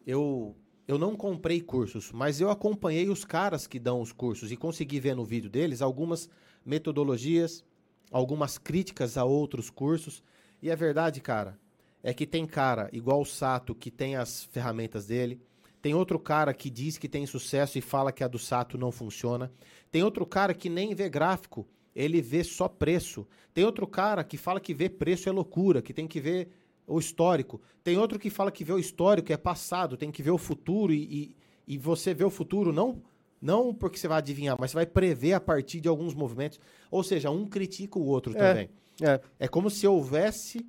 eu 0.06 0.56
eu 0.88 0.98
não 0.98 1.14
comprei 1.14 1.60
cursos, 1.60 2.10
mas 2.10 2.40
eu 2.40 2.50
acompanhei 2.50 3.10
os 3.10 3.24
caras 3.24 3.66
que 3.66 3.78
dão 3.78 4.00
os 4.00 4.10
cursos 4.10 4.50
e 4.50 4.56
consegui 4.56 4.98
ver 4.98 5.14
no 5.14 5.24
vídeo 5.24 5.50
deles 5.50 5.82
algumas 5.82 6.28
metodologias, 6.64 7.62
algumas 8.10 8.56
críticas 8.56 9.18
a 9.18 9.24
outros 9.24 9.68
cursos. 9.68 10.24
E 10.62 10.70
a 10.70 10.74
verdade, 10.74 11.20
cara, 11.20 11.56
é 12.02 12.14
que 12.14 12.26
tem 12.26 12.46
cara 12.46 12.88
igual 12.90 13.20
o 13.20 13.26
Sato 13.26 13.74
que 13.74 13.90
tem 13.90 14.16
as 14.16 14.44
ferramentas 14.44 15.06
dele, 15.06 15.40
tem 15.82 15.94
outro 15.94 16.18
cara 16.18 16.52
que 16.52 16.68
diz 16.68 16.98
que 16.98 17.08
tem 17.08 17.26
sucesso 17.26 17.78
e 17.78 17.80
fala 17.80 18.12
que 18.12 18.22
a 18.22 18.28
do 18.28 18.38
Sato 18.38 18.76
não 18.76 18.92
funciona. 18.92 19.50
Tem 19.90 20.02
outro 20.02 20.26
cara 20.26 20.52
que 20.52 20.68
nem 20.68 20.94
vê 20.94 21.08
gráfico, 21.08 21.66
ele 21.94 22.20
vê 22.20 22.44
só 22.44 22.68
preço. 22.68 23.26
Tem 23.54 23.64
outro 23.64 23.86
cara 23.86 24.22
que 24.22 24.36
fala 24.36 24.60
que 24.60 24.74
ver 24.74 24.90
preço 24.90 25.28
é 25.28 25.32
loucura, 25.32 25.82
que 25.82 25.94
tem 25.94 26.06
que 26.06 26.20
ver 26.20 26.48
o 26.86 26.98
histórico. 26.98 27.60
Tem 27.82 27.96
outro 27.96 28.18
que 28.18 28.30
fala 28.30 28.50
que 28.50 28.64
ver 28.64 28.74
o 28.74 28.78
histórico 28.78 29.32
é 29.32 29.36
passado, 29.36 29.96
tem 29.96 30.10
que 30.10 30.22
ver 30.22 30.30
o 30.30 30.38
futuro 30.38 30.92
e, 30.92 31.34
e, 31.66 31.74
e 31.74 31.78
você 31.78 32.12
vê 32.12 32.24
o 32.24 32.30
futuro 32.30 32.72
não 32.72 33.02
não 33.40 33.72
porque 33.72 33.96
você 33.96 34.06
vai 34.06 34.18
adivinhar, 34.18 34.54
mas 34.60 34.70
você 34.70 34.74
vai 34.74 34.86
prever 34.86 35.32
a 35.32 35.40
partir 35.40 35.80
de 35.80 35.88
alguns 35.88 36.12
movimentos. 36.12 36.60
Ou 36.90 37.02
seja, 37.02 37.30
um 37.30 37.46
critica 37.46 37.98
o 37.98 38.04
outro 38.04 38.36
É. 38.36 38.36
também. 38.36 38.70
É, 39.00 39.18
É 39.38 39.48
como 39.48 39.70
se 39.70 39.86
houvesse 39.86 40.66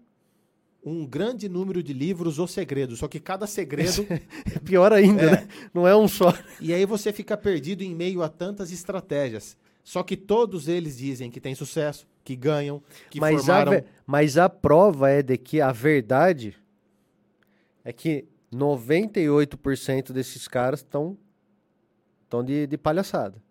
um 0.83 1.05
grande 1.05 1.47
número 1.47 1.83
de 1.83 1.93
livros 1.93 2.39
ou 2.39 2.47
segredos, 2.47 2.99
só 2.99 3.07
que 3.07 3.19
cada 3.19 3.45
segredo 3.45 4.05
pior 4.65 4.91
ainda, 4.91 5.21
É. 5.23 5.31
né? 5.31 5.47
Não 5.73 5.87
é 5.87 5.95
um 5.95 6.07
só. 6.07 6.33
E 6.59 6.73
aí 6.73 6.85
você 6.85 7.13
fica 7.13 7.37
perdido 7.37 7.83
em 7.83 7.93
meio 7.93 8.21
a 8.23 8.29
tantas 8.29 8.71
estratégias. 8.71 9.55
Só 9.83 10.03
que 10.03 10.15
todos 10.17 10.67
eles 10.67 10.97
dizem 10.97 11.29
que 11.31 11.39
tem 11.41 11.55
sucesso, 11.55 12.07
que 12.23 12.35
ganham, 12.35 12.81
que 13.09 13.19
mas, 13.19 13.35
a, 13.35 13.39
formaram. 13.39 13.71
ve- 13.71 13.83
mas 14.05 14.37
a 14.37 14.47
prova 14.49 15.09
é 15.09 15.21
de 15.23 15.37
que 15.37 15.59
a 15.61 15.71
verdade 15.71 16.55
é 17.83 17.91
que 17.91 18.25
98% 18.53 20.11
desses 20.11 20.47
caras 20.47 20.81
estão 20.81 21.17
estão 22.23 22.43
de, 22.43 22.65
de 22.67 22.77
palhaçada. 22.77 23.41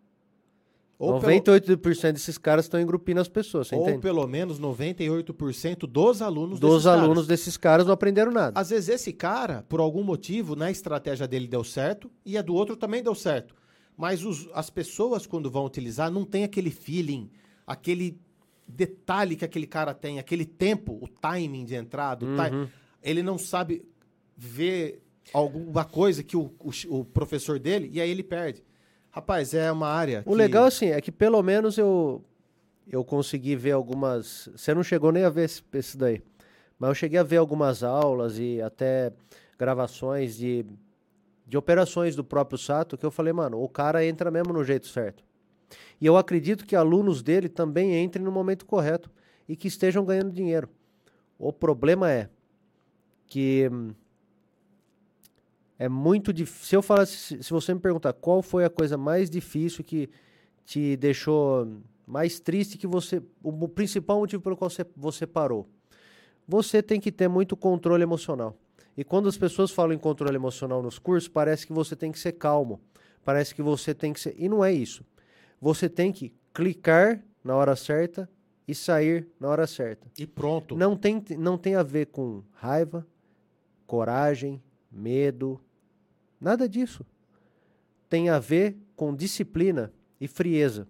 Ou, 1.00 1.18
pelo, 1.18 1.32
98% 1.32 2.12
desses 2.12 2.36
caras 2.36 2.66
estão 2.66 2.78
engrupindo 2.78 3.20
as 3.20 3.28
pessoas, 3.28 3.68
você 3.68 3.74
ou 3.74 3.82
entende? 3.84 4.00
pelo 4.02 4.26
menos 4.26 4.60
98% 4.60 5.86
dos 5.86 6.20
alunos 6.20 6.60
Dos 6.60 6.70
desses 6.72 6.84
caras. 6.84 7.02
alunos 7.02 7.26
desses 7.26 7.56
caras 7.56 7.86
não 7.86 7.94
aprenderam 7.94 8.30
nada. 8.30 8.60
Às 8.60 8.68
vezes 8.68 8.90
esse 8.90 9.10
cara, 9.12 9.64
por 9.68 9.80
algum 9.80 10.02
motivo, 10.04 10.54
na 10.54 10.70
estratégia 10.70 11.26
dele 11.26 11.48
deu 11.48 11.64
certo 11.64 12.10
e 12.24 12.36
a 12.36 12.42
do 12.42 12.54
outro 12.54 12.76
também 12.76 13.02
deu 13.02 13.14
certo. 13.14 13.54
Mas 13.96 14.24
os- 14.24 14.48
as 14.52 14.68
pessoas, 14.68 15.26
quando 15.26 15.50
vão 15.50 15.64
utilizar, 15.64 16.10
não 16.10 16.24
tem 16.24 16.44
aquele 16.44 16.70
feeling, 16.70 17.30
aquele 17.66 18.18
detalhe 18.68 19.36
que 19.36 19.44
aquele 19.44 19.66
cara 19.66 19.94
tem, 19.94 20.18
aquele 20.18 20.44
tempo, 20.44 20.98
o 21.02 21.08
timing 21.08 21.64
de 21.64 21.74
entrada, 21.74 22.24
Uhum. 22.26 22.68
ele 23.02 23.22
não 23.22 23.38
sabe 23.38 23.82
ver 24.36 25.02
alguma 25.32 25.84
coisa 25.84 26.22
que 26.22 26.36
o, 26.36 26.52
o, 26.60 26.70
o 27.00 27.04
professor 27.04 27.58
dele, 27.58 27.88
e 27.92 28.00
aí 28.00 28.10
ele 28.10 28.22
perde. 28.22 28.62
Rapaz, 29.10 29.54
é 29.54 29.70
uma 29.72 29.88
área. 29.88 30.22
O 30.26 30.30
que- 30.30 30.36
legal, 30.36 30.64
assim, 30.64 30.86
é 30.90 31.00
que 31.00 31.10
pelo 31.10 31.42
menos 31.42 31.76
eu, 31.78 32.22
eu 32.88 33.04
consegui 33.04 33.56
ver 33.56 33.72
algumas. 33.72 34.48
Você 34.54 34.72
não 34.74 34.82
chegou 34.82 35.10
nem 35.12 35.24
a 35.24 35.30
ver 35.30 35.44
esse, 35.44 35.62
esse 35.74 35.96
daí. 35.96 36.22
Mas 36.78 36.88
eu 36.90 36.94
cheguei 36.94 37.18
a 37.18 37.22
ver 37.22 37.36
algumas 37.38 37.82
aulas 37.82 38.38
e 38.38 38.60
até 38.62 39.12
gravações 39.58 40.36
de, 40.36 40.64
de 41.46 41.58
operações 41.58 42.16
do 42.16 42.24
próprio 42.24 42.56
Sato 42.58 42.96
que 42.96 43.04
eu 43.04 43.10
falei, 43.10 43.32
mano, 43.32 43.62
o 43.62 43.68
cara 43.68 44.04
entra 44.04 44.30
mesmo 44.30 44.52
no 44.52 44.64
jeito 44.64 44.86
certo. 44.86 45.22
E 46.00 46.06
eu 46.06 46.16
acredito 46.16 46.64
que 46.64 46.74
alunos 46.74 47.22
dele 47.22 47.48
também 47.48 48.02
entrem 48.02 48.24
no 48.24 48.32
momento 48.32 48.64
correto 48.64 49.10
e 49.48 49.54
que 49.54 49.68
estejam 49.68 50.04
ganhando 50.04 50.32
dinheiro. 50.32 50.68
O 51.38 51.52
problema 51.52 52.10
é 52.10 52.28
que 53.26 53.68
hum, 53.70 53.92
é 55.80 55.88
muito 55.88 56.30
difícil. 56.30 56.66
Se 56.66 56.76
eu 56.76 56.82
falasse, 56.82 57.42
se 57.42 57.50
você 57.50 57.72
me 57.72 57.80
perguntar 57.80 58.12
qual 58.12 58.42
foi 58.42 58.66
a 58.66 58.70
coisa 58.70 58.98
mais 58.98 59.30
difícil 59.30 59.82
que 59.82 60.10
te 60.62 60.94
deixou 60.98 61.80
mais 62.06 62.38
triste 62.38 62.76
que 62.76 62.86
você, 62.86 63.22
o 63.42 63.66
principal 63.66 64.18
motivo 64.18 64.42
pelo 64.42 64.58
qual 64.58 64.68
você, 64.68 64.84
você 64.94 65.26
parou, 65.26 65.66
você 66.46 66.82
tem 66.82 67.00
que 67.00 67.10
ter 67.10 67.28
muito 67.28 67.56
controle 67.56 68.02
emocional. 68.02 68.58
E 68.94 69.02
quando 69.02 69.26
as 69.26 69.38
pessoas 69.38 69.70
falam 69.70 69.94
em 69.94 69.98
controle 69.98 70.36
emocional 70.36 70.82
nos 70.82 70.98
cursos, 70.98 71.30
parece 71.30 71.66
que 71.66 71.72
você 71.72 71.96
tem 71.96 72.12
que 72.12 72.18
ser 72.18 72.32
calmo, 72.32 72.78
parece 73.24 73.54
que 73.54 73.62
você 73.62 73.94
tem 73.94 74.12
que 74.12 74.20
ser, 74.20 74.34
e 74.36 74.50
não 74.50 74.62
é 74.62 74.70
isso. 74.70 75.02
Você 75.62 75.88
tem 75.88 76.12
que 76.12 76.30
clicar 76.52 77.24
na 77.42 77.56
hora 77.56 77.74
certa 77.74 78.28
e 78.68 78.74
sair 78.74 79.26
na 79.40 79.48
hora 79.48 79.66
certa. 79.66 80.06
E 80.18 80.26
pronto. 80.26 80.76
Não 80.76 80.94
tem, 80.94 81.24
não 81.38 81.56
tem 81.56 81.74
a 81.74 81.82
ver 81.82 82.08
com 82.08 82.42
raiva, 82.52 83.06
coragem, 83.86 84.62
medo, 84.92 85.58
nada 86.40 86.68
disso. 86.68 87.04
Tem 88.08 88.28
a 88.28 88.38
ver 88.38 88.76
com 88.96 89.14
disciplina 89.14 89.92
e 90.20 90.26
frieza. 90.26 90.88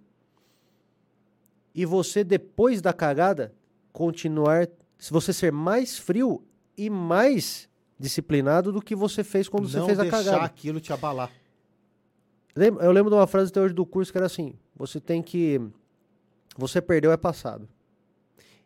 E 1.74 1.84
você, 1.84 2.24
depois 2.24 2.80
da 2.80 2.92
cagada, 2.92 3.54
continuar. 3.92 4.68
Se 4.98 5.12
você 5.12 5.32
ser 5.32 5.52
mais 5.52 5.98
frio 5.98 6.44
e 6.76 6.90
mais 6.90 7.68
disciplinado 7.98 8.72
do 8.72 8.80
que 8.80 8.94
você 8.94 9.22
fez 9.22 9.48
quando 9.48 9.68
você 9.68 9.78
não 9.78 9.86
fez 9.86 9.98
a 9.98 10.02
deixar 10.02 10.24
cagada. 10.24 10.44
aquilo 10.44 10.80
te 10.80 10.92
abalar. 10.92 11.30
Eu 12.56 12.90
lembro 12.90 13.10
de 13.10 13.16
uma 13.16 13.26
frase 13.26 13.50
até 13.50 13.60
hoje 13.60 13.74
do 13.74 13.86
curso 13.86 14.10
que 14.10 14.18
era 14.18 14.26
assim: 14.26 14.54
você 14.74 15.00
tem 15.00 15.22
que. 15.22 15.60
Você 16.56 16.80
perdeu 16.80 17.12
é 17.12 17.16
passado. 17.16 17.68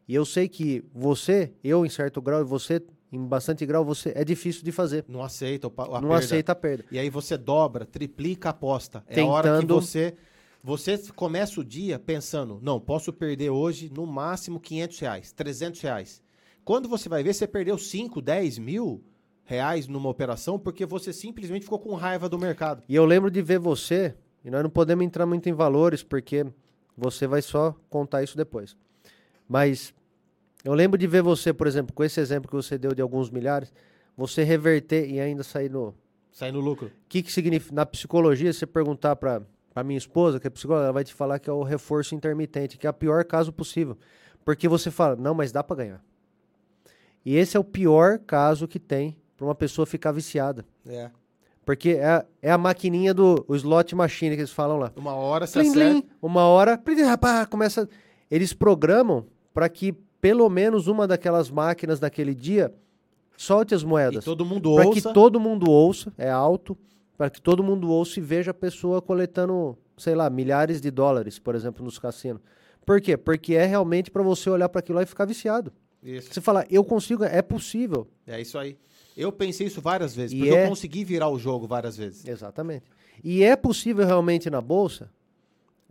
E 0.07 0.15
eu 0.15 0.25
sei 0.25 0.49
que 0.49 0.85
você, 0.93 1.53
eu 1.63 1.85
em 1.85 1.89
certo 1.89 2.21
grau, 2.21 2.41
e 2.41 2.45
você 2.45 2.83
em 3.15 3.25
bastante 3.27 3.65
grau, 3.65 3.85
você 3.85 4.13
é 4.15 4.25
difícil 4.25 4.63
de 4.65 4.73
fazer. 4.73 5.05
Não 5.09 5.23
aceita 5.23 5.69
a 5.69 5.71
não 6.01 6.09
perda. 6.09 6.17
aceita 6.17 6.53
a 6.53 6.55
perda. 6.55 6.85
E 6.91 6.99
aí 6.99 7.09
você 7.11 7.37
dobra, 7.37 7.85
triplica 7.85 8.49
a 8.49 8.51
aposta. 8.51 9.05
É 9.09 9.21
a 9.21 9.27
hora 9.27 9.51
que 9.55 9.61
Tentando- 9.61 9.81
você 9.81 10.15
você 10.63 10.97
começa 11.15 11.61
o 11.61 11.65
dia 11.65 11.99
pensando, 11.99 12.59
não, 12.63 12.81
posso 12.81 13.13
perder 13.13 13.51
hoje 13.51 13.93
no 13.95 14.07
máximo 14.07 14.59
500 14.59 14.99
reais, 14.99 15.31
300 15.33 15.79
reais. 15.83 16.23
Quando 16.65 16.89
você 16.89 17.07
vai 17.07 17.23
ver, 17.23 17.35
você 17.35 17.47
perdeu 17.47 17.77
5, 17.77 18.23
10 18.23 18.59
mil 18.59 19.05
reais 19.45 19.87
numa 19.87 20.09
operação 20.09 20.59
porque 20.59 20.87
você 20.87 21.13
simplesmente 21.13 21.65
ficou 21.65 21.79
com 21.79 21.95
raiva 21.95 22.31
do 22.31 22.39
mercado. 22.39 22.83
E 22.89 22.95
eu 22.95 23.05
lembro 23.05 23.31
de 23.31 23.43
ver 23.43 23.59
você, 23.59 24.15
e 24.43 24.51
nós 24.51 24.63
não 24.63 24.71
podemos 24.71 25.05
entrar 25.05 25.27
muito 25.27 25.47
em 25.51 25.53
valores, 25.53 26.03
porque 26.03 26.47
você 26.97 27.27
vai 27.27 27.43
só 27.43 27.77
contar 27.91 28.23
isso 28.23 28.35
depois. 28.35 28.75
Mas 29.47 29.93
eu 30.65 30.73
lembro 30.75 30.99
de 30.99 31.07
ver 31.07 31.23
você, 31.23 31.53
por 31.53 31.67
exemplo, 31.67 31.93
com 31.95 32.03
esse 32.03 32.19
exemplo 32.21 32.49
que 32.49 32.57
você 32.57 32.79
deu 32.79 32.95
de 32.95 33.03
alguns 33.03 33.31
milhares, 33.31 33.73
você 34.17 34.43
reverter 34.43 35.09
e 35.09 35.21
ainda 35.21 35.43
sair 35.43 35.71
no. 35.71 35.89
O 35.89 35.95
Sai 36.33 36.51
no 36.51 36.61
lucro. 36.61 36.91
que, 37.09 37.23
que 37.23 37.31
significa? 37.31 37.75
Na 37.75 37.87
psicologia, 37.87 38.53
se 38.53 38.61
você 38.61 38.67
perguntar 38.67 39.15
para 39.17 39.43
a 39.75 39.85
minha 39.85 39.99
esposa, 39.99 40.41
que 40.41 40.47
é 40.47 40.51
psicóloga, 40.51 40.85
ela 40.87 40.93
vai 40.93 41.05
te 41.05 41.15
falar 41.15 41.39
que 41.39 41.49
é 41.49 41.53
o 41.53 41.63
reforço 41.63 42.15
intermitente, 42.15 42.77
que 42.79 42.87
é 42.87 42.91
o 42.91 42.95
pior 42.95 43.25
caso 43.25 43.53
possível. 43.53 43.97
Porque 44.45 44.67
você 44.69 44.91
fala, 44.91 45.15
não, 45.17 45.35
mas 45.35 45.53
dá 45.53 45.63
para 45.63 45.77
ganhar. 45.77 46.05
E 47.25 47.37
esse 47.37 47.57
é 47.57 47.61
o 47.61 47.65
pior 47.65 48.19
caso 48.19 48.67
que 48.69 48.79
tem 48.79 49.17
para 49.37 49.47
uma 49.47 49.55
pessoa 49.55 49.87
ficar 49.87 50.13
viciada. 50.13 50.65
É. 50.87 51.11
Porque 51.65 51.91
é, 51.91 52.27
é 52.43 52.51
a 52.51 52.59
maquininha 52.59 53.15
do 53.15 53.43
o 53.49 53.55
slot 53.57 53.95
machine 53.95 54.35
que 54.35 54.43
eles 54.43 54.53
falam 54.53 54.77
lá. 54.79 54.93
Uma 54.97 55.15
hora 55.15 55.47
você 55.47 55.61
Plim, 55.61 55.71
acerta. 55.71 56.01
plim, 56.01 56.09
uma 56.21 56.43
hora, 56.47 56.77
plim, 56.77 57.01
rapaz, 57.03 57.47
começa. 57.47 57.89
Eles 58.31 58.53
programam 58.53 59.27
para 59.55 59.69
que 59.69 59.95
pelo 60.25 60.49
menos 60.49 60.87
uma 60.87 61.07
daquelas 61.07 61.51
máquinas 61.51 62.01
naquele 62.01 62.35
dia 62.35 62.73
solte 63.37 63.75
as 63.75 63.83
E 63.83 63.87
moedas. 63.87 64.25
todo 64.25 64.43
mundo 64.43 64.75
Para 64.75 64.87
ouça. 64.89 65.09
que 65.09 65.13
todo 65.13 65.39
mundo 65.39 65.71
ouça, 65.71 66.11
é 66.17 66.31
alto, 66.31 66.75
para 67.19 67.29
que 67.29 67.43
todo 67.43 67.63
mundo 67.63 67.91
ouça 67.91 68.19
e 68.19 68.23
veja 68.23 68.51
a 68.53 68.55
pessoa 68.55 69.03
coletando, 69.03 69.77
sei 69.99 70.15
lá, 70.15 70.31
milhares 70.31 70.81
de 70.81 70.91
dólares, 70.91 71.39
por 71.39 71.55
exemplo, 71.55 71.85
nos 71.85 71.99
cassinos. 71.99 72.41
Por 72.87 73.03
quê? 73.03 73.19
Porque 73.19 73.55
é 73.55 73.67
realmente 73.67 74.11
para 74.11 74.23
você 74.23 74.49
olhar 74.49 74.71
para 74.71 74.79
aquilo 74.79 74.97
lá 74.97 75.03
e 75.03 75.07
ficar 75.07 75.27
viciado. 75.27 75.71
Isso. 76.03 76.33
Você 76.33 76.41
falar, 76.41 76.65
eu 76.71 76.83
consigo, 76.83 77.23
é 77.25 77.43
possível. 77.43 78.07
É 78.27 78.41
isso 78.41 78.57
aí. 78.57 78.79
Eu 79.15 79.31
pensei 79.31 79.67
isso 79.67 79.83
várias 79.83 80.17
vezes, 80.17 80.33
E 80.33 80.39
porque 80.39 80.55
é- 80.55 80.65
eu 80.65 80.69
consegui 80.71 81.05
virar 81.05 81.29
o 81.29 81.39
jogo 81.39 81.67
várias 81.67 81.99
vezes. 81.99 82.27
Exatamente. 82.27 82.85
E 83.23 83.43
é 83.43 83.57
possível 83.57 84.07
realmente 84.07 84.49
na 84.49 84.63
bolsa, 84.63 85.11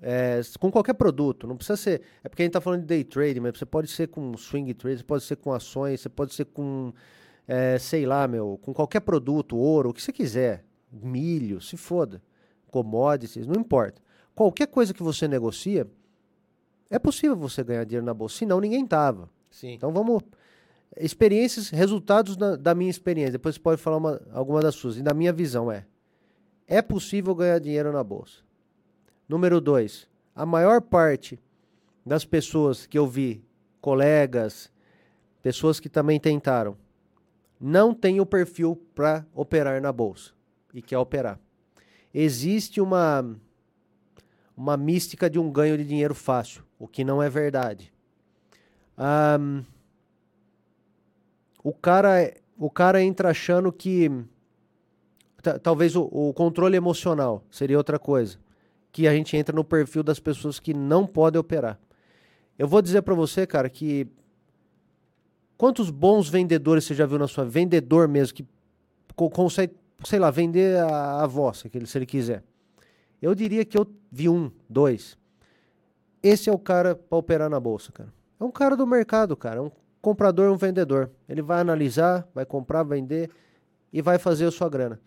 é, 0.01 0.41
com 0.59 0.71
qualquer 0.71 0.93
produto, 0.93 1.47
não 1.47 1.55
precisa 1.55 1.77
ser. 1.77 2.01
É 2.23 2.29
porque 2.29 2.41
a 2.41 2.45
gente 2.45 2.51
está 2.51 2.61
falando 2.61 2.81
de 2.81 2.87
day 2.87 3.03
trade, 3.03 3.39
mas 3.39 3.57
você 3.57 3.65
pode 3.65 3.89
ser 3.89 4.07
com 4.07 4.35
swing 4.35 4.73
trade, 4.73 4.97
você 4.97 5.03
pode 5.03 5.23
ser 5.23 5.35
com 5.37 5.53
ações, 5.53 6.01
você 6.01 6.09
pode 6.09 6.33
ser 6.33 6.45
com, 6.45 6.93
é, 7.47 7.77
sei 7.79 8.05
lá, 8.05 8.27
meu, 8.27 8.59
com 8.61 8.73
qualquer 8.73 8.99
produto, 9.01 9.57
ouro, 9.57 9.89
o 9.89 9.93
que 9.93 10.01
você 10.01 10.11
quiser, 10.11 10.65
milho, 10.91 11.61
se 11.61 11.77
foda, 11.77 12.21
commodities, 12.67 13.47
não 13.47 13.59
importa. 13.61 14.01
Qualquer 14.35 14.67
coisa 14.67 14.93
que 14.93 15.03
você 15.03 15.27
negocia, 15.27 15.87
é 16.89 16.99
possível 16.99 17.35
você 17.35 17.63
ganhar 17.63 17.83
dinheiro 17.85 18.05
na 18.05 18.13
bolsa, 18.13 18.37
senão 18.37 18.59
ninguém 18.59 18.85
tava. 18.85 19.29
Sim. 19.49 19.73
Então 19.73 19.91
vamos. 19.91 20.21
Experiências, 20.95 21.69
resultados 21.69 22.37
da, 22.37 22.55
da 22.55 22.75
minha 22.75 22.89
experiência. 22.89 23.31
Depois 23.31 23.55
você 23.55 23.61
pode 23.61 23.81
falar 23.81 23.97
uma, 23.97 24.21
alguma 24.31 24.61
das 24.61 24.75
suas. 24.75 24.97
E 24.97 25.01
da 25.01 25.13
minha 25.13 25.33
visão 25.33 25.71
é: 25.71 25.85
é 26.67 26.81
possível 26.81 27.33
ganhar 27.33 27.57
dinheiro 27.59 27.91
na 27.91 28.03
bolsa. 28.03 28.41
Número 29.34 29.59
dois, 29.59 30.07
a 30.36 30.45
maior 30.45 30.79
parte 30.79 31.39
das 32.05 32.23
pessoas 32.23 32.86
que 32.86 32.99
eu 32.99 33.07
vi, 33.07 33.43
colegas, 33.81 34.71
pessoas 35.41 35.79
que 35.79 35.89
também 35.89 36.19
tentaram, 36.19 36.77
não 37.59 37.95
tem 37.95 38.21
o 38.21 38.27
perfil 38.27 38.79
para 38.93 39.25
operar 39.34 39.81
na 39.81 39.91
bolsa 39.91 40.34
e 40.71 40.84
quer 40.84 40.99
operar. 40.99 41.39
Existe 42.13 42.79
uma 42.79 43.25
uma 44.55 44.77
mística 44.77 45.27
de 45.27 45.39
um 45.39 45.51
ganho 45.51 45.79
de 45.79 45.84
dinheiro 45.84 46.13
fácil, 46.13 46.63
o 46.77 46.88
que 46.88 47.03
não 47.03 47.19
é 47.19 47.27
verdade. 47.27 47.91
Ahn, 48.95 49.63
o 51.63 51.73
cara 51.73 52.31
o 52.55 52.69
cara 52.69 53.01
entra 53.01 53.31
achando 53.31 53.71
que 53.71 54.11
ta- 55.41 55.57
talvez 55.57 55.95
o, 55.95 56.03
o 56.03 56.31
controle 56.36 56.77
emocional 56.77 57.43
seria 57.49 57.79
outra 57.79 57.97
coisa 57.97 58.42
que 58.93 59.05
a 59.09 59.13
gente 59.13 59.35
entra 59.35 59.53
no 59.53 59.63
perfil 59.65 60.03
das 60.03 60.19
pessoas 60.19 60.57
que 60.57 60.73
não 60.73 61.05
podem 61.05 61.37
operar 61.39 61.77
eu 62.57 62.65
vou 62.67 62.81
dizer 62.81 63.01
pra 63.01 63.13
você 63.13 63.45
cara 63.45 63.69
que 63.69 64.07
quantos 65.57 65.89
bons 65.89 66.29
vendedores 66.29 66.85
você 66.85 66.93
já 66.93 67.05
viu 67.05 67.19
na 67.19 67.27
sua 67.27 67.43
vendedor 67.43 68.07
mesmo 68.07 68.35
que 68.35 68.45
co- 69.15 69.29
consegue 69.29 69.73
sei 70.05 70.19
lá 70.19 70.31
vender 70.31 70.79
a, 70.79 71.23
a 71.23 71.27
voz 71.27 71.57
se 71.85 71.97
ele 71.97 72.05
quiser 72.05 72.41
eu 73.21 73.35
diria 73.35 73.65
que 73.65 73.77
eu 73.77 73.85
vi 74.09 74.29
um 74.29 74.49
dois 74.69 75.17
esse 76.21 76.49
é 76.49 76.53
o 76.53 76.57
cara 76.57 76.95
para 76.95 77.17
operar 77.17 77.49
na 77.49 77.59
bolsa 77.59 77.91
cara 77.91 78.13
é 78.39 78.43
um 78.45 78.51
cara 78.51 78.77
do 78.77 78.87
mercado 78.87 79.35
cara 79.35 79.57
é 79.57 79.61
um 79.61 79.71
comprador 80.03 80.51
um 80.51 80.57
vendedor. 80.57 81.09
Ele 81.29 81.41
vai 81.41 81.61
analisar, 81.61 82.27
vai 82.35 82.45
comprar, 82.45 82.83
vender 82.83 83.29
e 83.93 84.01
vai 84.01 84.19
fazer 84.19 84.45
a 84.45 84.51
sua 84.51 84.67
grana. 84.67 84.99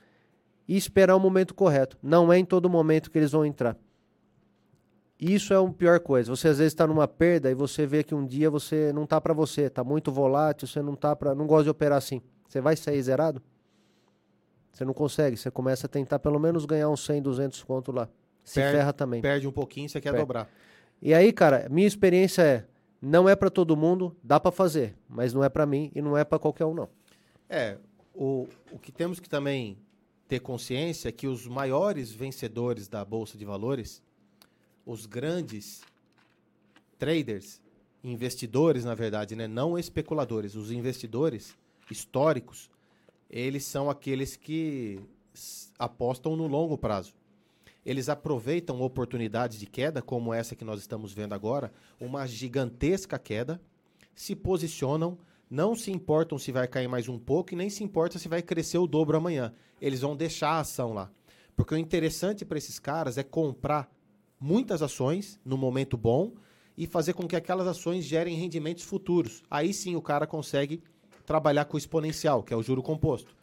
E 0.68 0.76
esperar 0.76 1.14
o 1.16 1.20
momento 1.20 1.54
correto. 1.54 1.96
Não 2.02 2.32
é 2.32 2.38
em 2.38 2.44
todo 2.44 2.68
momento 2.68 3.10
que 3.10 3.18
eles 3.18 3.30
vão 3.32 3.44
entrar. 3.46 3.76
Isso 5.18 5.54
é 5.54 5.56
a 5.56 5.66
pior 5.70 6.00
coisa. 6.00 6.34
Você 6.34 6.48
às 6.48 6.58
vezes 6.58 6.72
está 6.72 6.86
numa 6.86 7.08
perda 7.08 7.50
e 7.50 7.54
você 7.54 7.86
vê 7.86 8.02
que 8.02 8.14
um 8.14 8.26
dia 8.26 8.50
você 8.50 8.92
não 8.92 9.06
tá 9.06 9.20
para 9.20 9.32
você, 9.32 9.70
tá 9.70 9.82
muito 9.82 10.12
volátil, 10.12 10.66
você 10.68 10.82
não 10.82 10.94
tá 10.94 11.16
para, 11.16 11.34
não 11.34 11.46
gosta 11.46 11.64
de 11.64 11.70
operar 11.70 11.96
assim. 11.98 12.20
Você 12.46 12.60
vai 12.60 12.76
sair 12.76 13.00
zerado? 13.02 13.40
Você 14.72 14.84
não 14.84 14.92
consegue, 14.92 15.36
você 15.38 15.50
começa 15.50 15.86
a 15.86 15.88
tentar 15.88 16.18
pelo 16.18 16.38
menos 16.38 16.66
ganhar 16.66 16.90
uns 16.90 17.02
100, 17.06 17.22
200 17.22 17.62
conto 17.64 17.92
lá. 17.92 18.08
Se 18.44 18.60
Perde- 18.60 18.76
ferra 18.76 18.92
também. 18.92 19.22
Perde 19.22 19.48
um 19.48 19.52
pouquinho, 19.52 19.88
você 19.88 20.00
quer 20.00 20.10
Perde. 20.10 20.22
dobrar. 20.22 20.50
E 21.00 21.14
aí, 21.14 21.32
cara, 21.32 21.66
minha 21.70 21.86
experiência 21.86 22.42
é, 22.42 22.64
não 23.00 23.26
é 23.26 23.34
para 23.34 23.48
todo 23.48 23.74
mundo, 23.74 24.14
dá 24.22 24.38
para 24.38 24.52
fazer, 24.52 24.94
mas 25.08 25.32
não 25.32 25.42
é 25.42 25.48
para 25.48 25.64
mim 25.64 25.90
e 25.94 26.02
não 26.02 26.16
é 26.16 26.24
para 26.24 26.38
qualquer 26.38 26.66
um 26.66 26.74
não. 26.74 26.88
É, 27.48 27.78
o, 28.14 28.46
o 28.70 28.78
que 28.78 28.92
temos 28.92 29.18
que 29.18 29.28
também 29.30 29.78
ter 30.28 30.40
consciência 30.40 31.12
que 31.12 31.26
os 31.26 31.46
maiores 31.46 32.10
vencedores 32.10 32.88
da 32.88 33.04
Bolsa 33.04 33.38
de 33.38 33.44
Valores, 33.44 34.02
os 34.84 35.06
grandes 35.06 35.82
traders, 36.98 37.60
investidores, 38.02 38.84
na 38.84 38.94
verdade, 38.94 39.36
né? 39.36 39.46
não 39.46 39.78
especuladores, 39.78 40.54
os 40.54 40.70
investidores 40.70 41.56
históricos, 41.90 42.70
eles 43.28 43.64
são 43.64 43.90
aqueles 43.90 44.36
que 44.36 45.00
apostam 45.78 46.36
no 46.36 46.46
longo 46.46 46.78
prazo. 46.78 47.14
Eles 47.84 48.08
aproveitam 48.08 48.80
oportunidades 48.80 49.58
de 49.60 49.66
queda, 49.66 50.02
como 50.02 50.34
essa 50.34 50.56
que 50.56 50.64
nós 50.64 50.80
estamos 50.80 51.12
vendo 51.12 51.34
agora, 51.34 51.72
uma 52.00 52.26
gigantesca 52.26 53.18
queda, 53.18 53.60
se 54.14 54.34
posicionam, 54.34 55.16
não 55.48 55.76
se 55.76 55.90
importam 55.90 56.38
se 56.38 56.50
vai 56.50 56.66
cair 56.66 56.88
mais 56.88 57.08
um 57.08 57.18
pouco 57.18 57.52
e 57.52 57.56
nem 57.56 57.70
se 57.70 57.84
importa 57.84 58.18
se 58.18 58.28
vai 58.28 58.42
crescer 58.42 58.78
o 58.78 58.86
dobro 58.86 59.16
amanhã. 59.16 59.52
Eles 59.80 60.00
vão 60.00 60.16
deixar 60.16 60.50
a 60.50 60.60
ação 60.60 60.92
lá. 60.92 61.10
Porque 61.54 61.74
o 61.74 61.78
interessante 61.78 62.44
para 62.44 62.58
esses 62.58 62.78
caras 62.78 63.16
é 63.16 63.22
comprar 63.22 63.90
muitas 64.40 64.82
ações 64.82 65.40
no 65.44 65.56
momento 65.56 65.96
bom 65.96 66.34
e 66.76 66.86
fazer 66.86 67.14
com 67.14 67.26
que 67.26 67.36
aquelas 67.36 67.66
ações 67.66 68.04
gerem 68.04 68.36
rendimentos 68.36 68.84
futuros. 68.84 69.42
Aí 69.50 69.72
sim 69.72 69.96
o 69.96 70.02
cara 70.02 70.26
consegue 70.26 70.82
trabalhar 71.24 71.64
com 71.64 71.76
o 71.76 71.78
exponencial, 71.78 72.42
que 72.42 72.52
é 72.52 72.56
o 72.56 72.62
juro 72.62 72.82
composto. 72.82 73.34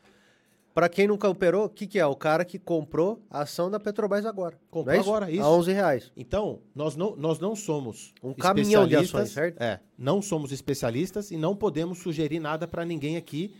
Para 0.73 0.89
quem 0.89 1.07
nunca 1.07 1.29
operou, 1.29 1.65
o 1.65 1.69
que, 1.69 1.85
que 1.85 1.99
é? 1.99 2.05
O 2.05 2.15
cara 2.15 2.43
que 2.43 2.57
comprou 2.57 3.23
a 3.29 3.41
ação 3.41 3.69
da 3.69 3.79
Petrobras 3.79 4.25
agora. 4.25 4.59
Comprou 4.71 4.95
é 4.95 4.99
agora, 4.99 5.29
isso. 5.29 5.43
A 5.43 5.49
11 5.49 5.71
reais. 5.71 6.11
Então, 6.17 6.61
nós 6.73 6.95
não, 6.95 7.15
nós 7.15 7.39
não 7.39 7.55
somos 7.55 8.13
Um 8.23 8.33
caminhão 8.33 8.87
de 8.87 8.95
ações, 8.95 9.29
certo? 9.29 9.61
É, 9.61 9.79
não 9.97 10.21
somos 10.21 10.51
especialistas 10.51 11.29
e 11.29 11.37
não 11.37 11.55
podemos 11.55 11.99
sugerir 11.99 12.39
nada 12.39 12.67
para 12.67 12.83
ninguém 12.83 13.17
aqui 13.17 13.53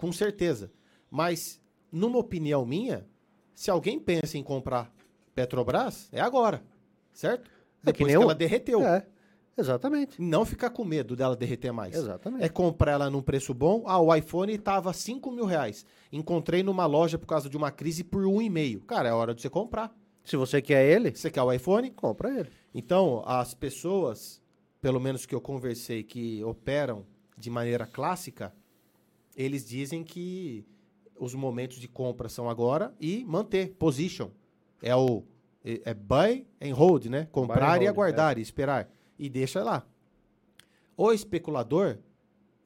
com 0.00 0.10
certeza. 0.10 0.72
Mas, 1.10 1.60
numa 1.92 2.18
opinião 2.18 2.64
minha, 2.64 3.06
se 3.54 3.70
alguém 3.70 4.00
pensa 4.00 4.38
em 4.38 4.42
comprar 4.42 4.90
Petrobras, 5.34 6.08
é 6.10 6.22
agora, 6.22 6.62
certo? 7.12 7.50
É 7.84 7.92
que 7.92 7.98
Depois 7.98 8.10
que 8.10 8.16
eu. 8.16 8.22
ela 8.22 8.34
derreteu. 8.34 8.82
É, 8.82 9.06
exatamente. 9.60 10.20
Não 10.20 10.44
ficar 10.44 10.70
com 10.70 10.84
medo 10.84 11.14
dela 11.14 11.36
derreter 11.36 11.72
mais. 11.72 11.94
Exatamente. 11.94 12.44
É 12.44 12.48
comprar 12.48 12.92
ela 12.92 13.10
num 13.10 13.22
preço 13.22 13.54
bom. 13.54 13.84
Ah, 13.86 14.00
o 14.00 14.14
iPhone 14.14 14.52
estava 14.52 14.92
5 14.92 15.30
mil 15.30 15.44
reais. 15.44 15.86
Encontrei 16.12 16.62
numa 16.62 16.86
loja 16.86 17.18
por 17.18 17.26
causa 17.26 17.48
de 17.48 17.56
uma 17.56 17.70
crise 17.70 18.02
por 18.02 18.26
um 18.26 18.42
e 18.42 18.50
meio. 18.50 18.80
Cara, 18.80 19.08
é 19.08 19.12
hora 19.12 19.34
de 19.34 19.40
você 19.42 19.48
comprar. 19.48 19.94
Se 20.24 20.36
você 20.36 20.60
quer 20.60 20.84
ele, 20.84 21.10
Você 21.10 21.30
quer 21.30 21.42
o 21.42 21.52
iPhone? 21.52 21.90
compra 21.90 22.38
ele. 22.38 22.50
Então, 22.74 23.22
as 23.26 23.54
pessoas, 23.54 24.40
pelo 24.80 25.00
menos 25.00 25.26
que 25.26 25.34
eu 25.34 25.40
conversei, 25.40 26.02
que 26.02 26.42
operam 26.44 27.04
de 27.36 27.50
maneira 27.50 27.86
clássica, 27.86 28.52
eles 29.34 29.66
dizem 29.66 30.04
que 30.04 30.64
os 31.18 31.34
momentos 31.34 31.78
de 31.78 31.88
compra 31.88 32.28
são 32.28 32.48
agora 32.48 32.94
e 33.00 33.24
manter 33.24 33.74
position. 33.78 34.30
É 34.82 34.94
o 34.94 35.24
é 35.64 35.80
é 35.84 35.94
buy 35.94 36.46
and 36.60 36.74
hold, 36.74 37.06
né? 37.06 37.28
Comprar 37.30 37.72
and 37.72 37.82
e 37.82 37.86
hold, 37.86 37.88
aguardar 37.88 38.38
e 38.38 38.42
esperar 38.42 38.88
e 39.20 39.28
deixa 39.28 39.62
lá. 39.62 39.86
O 40.96 41.12
especulador, 41.12 41.98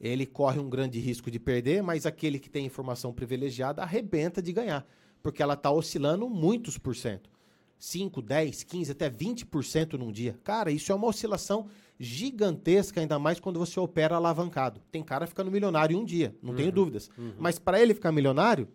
ele 0.00 0.24
corre 0.24 0.61
um 0.61 0.70
grande 0.70 1.00
risco 1.00 1.30
de 1.30 1.40
perder, 1.40 1.82
mas 1.82 2.07
aquele 2.07 2.38
que 2.38 2.48
tem 2.48 2.64
informação 2.64 3.12
privilegiada 3.12 3.82
arrebenta 3.82 4.40
de 4.40 4.52
ganhar, 4.52 4.86
porque 5.20 5.42
ela 5.42 5.55
está 5.55 5.70
oscilando 5.70 6.28
muitos 6.30 6.78
por 6.78 6.94
cento. 6.94 7.28
5, 7.76 8.22
10, 8.22 8.62
15, 8.62 8.92
até 8.92 9.11
20% 9.11 9.94
num 9.94 10.12
dia. 10.12 10.38
Cara, 10.44 10.70
isso 10.70 10.90
é 10.90 10.94
uma 10.94 11.09
oscilação 11.09 11.66
gigantesca, 11.98 13.00
ainda 13.00 13.18
mais 13.18 13.40
quando 13.40 13.59
você 13.59 13.78
opera 13.78 14.14
alavancado. 14.14 14.80
Tem 14.90 15.02
cara 15.02 15.26
ficando 15.26 15.50
milionário 15.50 15.94
em 15.94 16.00
um 16.00 16.05
dia, 16.05 16.34
não 16.40 16.50
uhum, 16.50 16.57
tenho 16.57 16.72
dúvidas. 16.72 17.11
Uhum. 17.18 17.34
Mas 17.38 17.59
para 17.59 17.80
ele 17.80 17.92
ficar 17.92 18.12
milionário, 18.12 18.68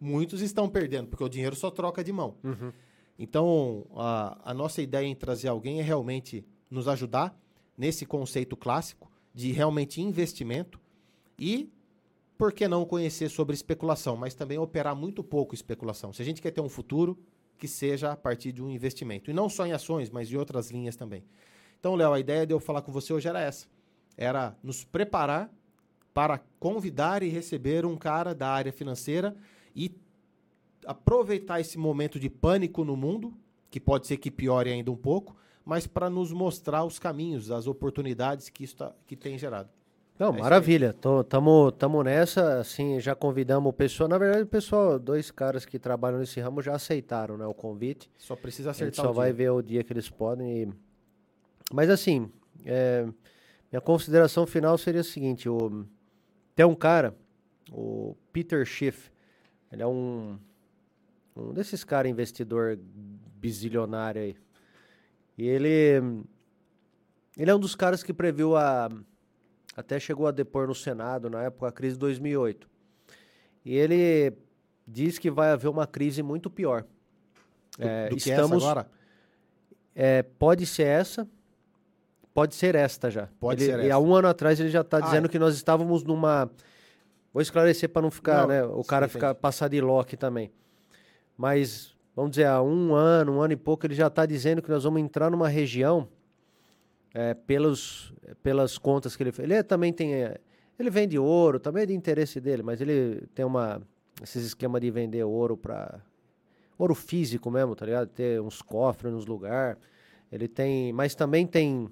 muitos 0.00 0.42
estão 0.42 0.68
perdendo, 0.68 1.08
porque 1.08 1.24
o 1.24 1.28
dinheiro 1.28 1.54
só 1.54 1.70
troca 1.70 2.02
de 2.02 2.12
mão. 2.12 2.34
Uhum. 2.42 2.72
Então, 3.18 3.86
a, 3.96 4.50
a 4.50 4.54
nossa 4.54 4.82
ideia 4.82 5.06
em 5.06 5.14
trazer 5.14 5.48
alguém 5.48 5.78
é 5.78 5.82
realmente 5.82 6.44
nos 6.70 6.86
ajudar 6.88 7.38
nesse 7.76 8.06
conceito 8.06 8.56
clássico 8.56 9.10
de 9.34 9.52
realmente 9.52 10.00
investimento 10.00 10.80
e 11.38 11.72
por 12.38 12.52
que 12.52 12.66
não 12.68 12.84
conhecer 12.84 13.28
sobre 13.28 13.54
especulação, 13.54 14.16
mas 14.16 14.34
também 14.34 14.58
operar 14.58 14.96
muito 14.96 15.22
pouco 15.22 15.54
especulação. 15.54 16.12
Se 16.12 16.22
a 16.22 16.24
gente 16.24 16.40
quer 16.40 16.50
ter 16.50 16.60
um 16.60 16.68
futuro 16.68 17.18
que 17.58 17.68
seja 17.68 18.12
a 18.12 18.16
partir 18.16 18.52
de 18.52 18.62
um 18.62 18.70
investimento, 18.70 19.30
e 19.30 19.34
não 19.34 19.48
só 19.48 19.66
em 19.66 19.72
ações, 19.72 20.08
mas 20.08 20.32
em 20.32 20.36
outras 20.36 20.70
linhas 20.70 20.96
também. 20.96 21.22
Então, 21.78 21.94
Léo, 21.94 22.12
a 22.12 22.18
ideia 22.18 22.46
de 22.46 22.54
eu 22.54 22.58
falar 22.58 22.80
com 22.80 22.90
você 22.90 23.12
hoje 23.12 23.28
era 23.28 23.40
essa. 23.40 23.66
Era 24.16 24.56
nos 24.62 24.82
preparar 24.84 25.52
para 26.14 26.40
convidar 26.58 27.22
e 27.22 27.28
receber 27.28 27.84
um 27.84 27.96
cara 27.96 28.34
da 28.34 28.48
área 28.48 28.72
financeira 28.72 29.36
e 29.76 29.94
aproveitar 30.86 31.60
esse 31.60 31.78
momento 31.78 32.18
de 32.18 32.30
pânico 32.30 32.84
no 32.84 32.96
mundo, 32.96 33.34
que 33.70 33.78
pode 33.78 34.06
ser 34.06 34.16
que 34.16 34.30
piore 34.30 34.70
ainda 34.70 34.90
um 34.90 34.96
pouco, 34.96 35.36
mas 35.70 35.86
para 35.86 36.10
nos 36.10 36.32
mostrar 36.32 36.82
os 36.82 36.98
caminhos, 36.98 37.48
as 37.48 37.68
oportunidades 37.68 38.48
que 38.48 38.64
isso 38.64 38.78
tá, 38.78 38.92
que 39.06 39.14
tem 39.14 39.38
gerado. 39.38 39.68
Não, 40.18 40.30
é 40.30 40.40
maravilha. 40.40 40.92
Tamo, 41.28 41.70
tamo 41.70 42.02
nessa, 42.02 42.58
assim, 42.58 42.98
já 42.98 43.14
convidamos 43.14 43.70
o 43.70 43.72
pessoal. 43.72 44.08
Na 44.08 44.18
verdade, 44.18 44.42
o 44.42 44.48
pessoal, 44.48 44.98
dois 44.98 45.30
caras 45.30 45.64
que 45.64 45.78
trabalham 45.78 46.18
nesse 46.18 46.40
ramo 46.40 46.60
já 46.60 46.74
aceitaram, 46.74 47.36
né, 47.36 47.46
o 47.46 47.54
convite. 47.54 48.10
Só 48.18 48.34
precisa 48.34 48.70
acertar 48.70 49.04
a 49.04 49.06
gente 49.06 49.06
só 49.06 49.12
vai 49.12 49.32
ver 49.32 49.50
o 49.50 49.62
dia 49.62 49.84
que 49.84 49.92
eles 49.92 50.10
podem. 50.10 50.62
E... 50.62 50.68
Mas 51.72 51.88
assim, 51.88 52.28
é, 52.66 53.06
minha 53.70 53.80
consideração 53.80 54.48
final 54.48 54.76
seria 54.76 55.02
a 55.02 55.04
seguinte: 55.04 55.48
o, 55.48 55.86
tem 56.56 56.66
um 56.66 56.74
cara, 56.74 57.14
o 57.70 58.16
Peter 58.32 58.66
Schiff, 58.66 59.08
ele 59.70 59.84
é 59.84 59.86
um, 59.86 60.36
um 61.36 61.52
desses 61.52 61.84
caras 61.84 62.10
investidor 62.10 62.76
bizilionário 63.36 64.20
aí. 64.20 64.36
E 65.40 65.48
ele, 65.48 66.22
ele 67.34 67.50
é 67.50 67.54
um 67.54 67.58
dos 67.58 67.74
caras 67.74 68.02
que 68.02 68.12
previu 68.12 68.58
a 68.58 68.90
até 69.74 69.98
chegou 69.98 70.26
a 70.26 70.30
depor 70.30 70.66
no 70.66 70.74
Senado 70.74 71.30
na 71.30 71.44
época 71.44 71.64
da 71.64 71.72
crise 71.72 71.94
de 71.94 72.00
2008. 72.00 72.68
E 73.64 73.74
ele 73.74 74.36
diz 74.86 75.18
que 75.18 75.30
vai 75.30 75.50
haver 75.50 75.68
uma 75.68 75.86
crise 75.86 76.22
muito 76.22 76.50
pior. 76.50 76.84
Do, 77.78 77.88
é, 77.88 78.10
do 78.10 78.18
estamos, 78.18 78.62
agora? 78.62 78.86
É, 79.94 80.22
pode 80.22 80.66
ser 80.66 80.82
essa, 80.82 81.26
pode 82.34 82.54
ser 82.54 82.74
esta 82.74 83.10
já. 83.10 83.26
Pode 83.40 83.62
ele, 83.62 83.70
ser 83.70 83.78
esta. 83.78 83.86
E 83.86 83.90
há 83.90 83.98
um 83.98 84.14
ano 84.14 84.28
atrás 84.28 84.60
ele 84.60 84.68
já 84.68 84.82
está 84.82 84.98
ah, 84.98 85.00
dizendo 85.00 85.24
é. 85.24 85.28
que 85.30 85.38
nós 85.38 85.54
estávamos 85.54 86.04
numa... 86.04 86.50
Vou 87.32 87.40
esclarecer 87.40 87.88
para 87.88 88.02
não 88.02 88.10
ficar, 88.10 88.42
não, 88.42 88.48
né, 88.48 88.62
o 88.62 88.84
cara 88.84 89.08
ficar 89.08 89.34
passar 89.34 89.68
de 89.68 89.80
lock 89.80 90.18
também. 90.18 90.52
Mas, 91.34 91.96
vamos 92.14 92.32
dizer, 92.32 92.46
há 92.46 92.62
um 92.62 92.94
ano, 92.94 93.36
um 93.36 93.40
ano 93.40 93.52
e 93.52 93.56
pouco, 93.56 93.86
ele 93.86 93.94
já 93.94 94.06
está 94.06 94.26
dizendo 94.26 94.62
que 94.62 94.70
nós 94.70 94.84
vamos 94.84 95.00
entrar 95.00 95.30
numa 95.30 95.48
região 95.48 96.08
é, 97.14 97.34
pelos, 97.34 98.12
pelas 98.42 98.78
contas 98.78 99.16
que 99.16 99.22
ele 99.22 99.32
fez. 99.32 99.44
Ele 99.44 99.54
é, 99.54 99.62
também 99.62 99.92
tem. 99.92 100.14
É, 100.14 100.40
ele 100.78 100.90
vende 100.90 101.18
ouro, 101.18 101.60
também 101.60 101.82
é 101.82 101.86
de 101.86 101.94
interesse 101.94 102.40
dele, 102.40 102.62
mas 102.62 102.80
ele 102.80 103.26
tem 103.34 103.44
uma. 103.44 103.82
Esses 104.22 104.44
esquema 104.44 104.80
de 104.80 104.90
vender 104.90 105.24
ouro 105.24 105.56
para. 105.56 106.00
Ouro 106.78 106.94
físico 106.94 107.50
mesmo, 107.50 107.76
tá 107.76 107.84
ligado? 107.84 108.08
Ter 108.08 108.40
uns 108.40 108.62
cofres 108.62 109.12
nos 109.12 109.26
lugares. 109.26 109.78
Ele 110.30 110.48
tem. 110.48 110.92
Mas 110.92 111.14
também 111.14 111.46
tem 111.46 111.90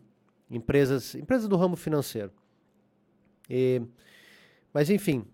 empresas. 0.50 1.14
Empresas 1.14 1.48
do 1.48 1.56
ramo 1.56 1.76
financeiro. 1.76 2.32
E, 3.48 3.82
mas 4.72 4.90
enfim. 4.90 5.24